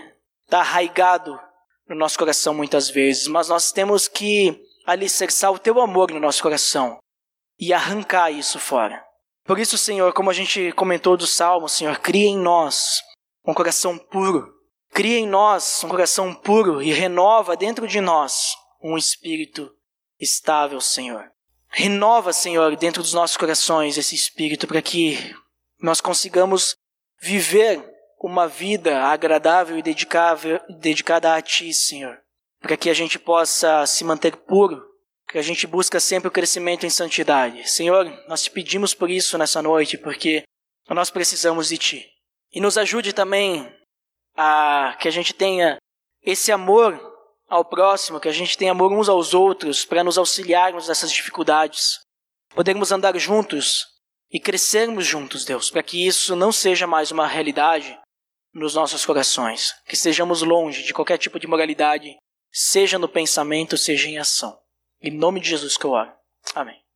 está 0.47 0.61
arraigado 0.61 1.39
no 1.87 1.95
nosso 1.95 2.19
coração 2.19 2.55
muitas 2.55 2.89
vezes, 2.89 3.27
mas 3.27 3.51
nós 3.51 3.71
temos 3.71 4.09
que 4.09 4.59
alicerçar 4.87 5.53
o 5.53 5.59
teu 5.59 5.79
amor 5.79 6.11
no 6.11 6.19
nosso 6.19 6.43
coração 6.43 6.97
e 7.61 7.71
arrancar 7.71 8.31
isso 8.31 8.59
fora. 8.59 9.05
Por 9.45 9.59
isso, 9.59 9.77
Senhor, 9.77 10.15
como 10.15 10.31
a 10.31 10.35
gente 10.35 10.73
comentou 10.73 11.19
do 11.19 11.27
Salmo, 11.27 11.69
Senhor, 11.69 11.99
cria 11.99 12.29
em 12.29 12.39
nós 12.39 13.03
um 13.47 13.53
coração 13.53 13.99
puro. 13.99 14.55
Cria 14.91 15.19
em 15.19 15.29
nós 15.29 15.85
um 15.85 15.89
coração 15.89 16.35
puro 16.35 16.81
e 16.81 16.93
renova 16.93 17.55
dentro 17.59 17.87
de 17.87 18.01
nós 18.01 18.55
um 18.83 18.97
espírito 18.97 19.71
estável, 20.21 20.81
Senhor. 20.81 21.31
Renova, 21.69 22.33
Senhor, 22.33 22.75
dentro 22.77 23.03
dos 23.03 23.13
nossos 23.13 23.37
corações 23.37 23.99
esse 23.99 24.15
espírito 24.15 24.67
para 24.67 24.81
que 24.81 25.35
nós 25.81 26.01
consigamos 26.01 26.75
viver 27.21 27.85
uma 28.21 28.49
vida 28.49 29.05
agradável 29.05 29.79
e 29.79 29.83
dedicada 29.83 31.35
a 31.35 31.43
Ti, 31.43 31.73
Senhor 31.73 32.19
para 32.61 32.77
que 32.77 32.91
a 32.91 32.95
gente 32.95 33.19
possa 33.19 33.87
se 33.87 34.05
manter 34.05 34.37
puro, 34.37 34.85
que 35.29 35.39
a 35.39 35.43
gente 35.43 35.67
busca 35.67 36.01
sempre 36.01 36.29
o 36.29 36.33
crescimento 36.33 36.87
em 36.87 36.91
santidade. 36.91 37.69
Senhor, 37.71 38.07
nós 38.29 38.43
te 38.43 38.51
pedimos 38.51 38.95
por 38.95 39.11
isso 39.11 39.37
nessa 39.39 39.63
noite, 39.63 39.97
porque 39.99 40.43
nós 40.89 41.11
precisamos 41.11 41.69
de 41.69 41.79
Ti. 41.79 42.07
E 42.53 42.61
nos 42.61 42.79
ajude 42.79 43.13
também 43.13 43.71
a 44.35 44.97
que 44.99 45.07
a 45.07 45.11
gente 45.11 45.35
tenha 45.35 45.77
esse 46.23 46.51
amor 46.51 46.99
ao 47.49 47.65
próximo, 47.65 48.21
que 48.21 48.29
a 48.29 48.33
gente 48.33 48.57
tenha 48.57 48.73
amor 48.73 48.93
uns 48.93 49.09
aos 49.09 49.33
outros, 49.33 49.85
para 49.85 50.05
nos 50.05 50.19
auxiliarmos 50.19 50.89
nessas 50.89 51.11
dificuldades. 51.11 52.01
Podermos 52.55 52.93
andar 52.93 53.17
juntos 53.19 53.87
e 54.31 54.39
crescermos 54.39 55.07
juntos, 55.07 55.45
Deus, 55.45 55.71
para 55.71 55.83
que 55.83 56.07
isso 56.07 56.37
não 56.37 56.53
seja 56.53 56.87
mais 56.87 57.11
uma 57.11 57.27
realidade 57.27 57.99
nos 58.53 58.75
nossos 58.75 59.05
corações, 59.05 59.75
que 59.87 59.95
estejamos 59.95 60.43
longe 60.43 60.83
de 60.83 60.93
qualquer 60.93 61.19
tipo 61.19 61.39
de 61.39 61.47
moralidade 61.47 62.17
seja 62.51 62.99
no 62.99 63.09
pensamento, 63.09 63.77
seja 63.77 64.09
em 64.09 64.19
ação. 64.19 64.59
Em 65.01 65.11
nome 65.11 65.41
de 65.41 65.49
Jesus 65.49 65.77
que 65.77 65.85
eu 65.85 65.91
oro. 65.91 66.13
Amém. 66.55 66.88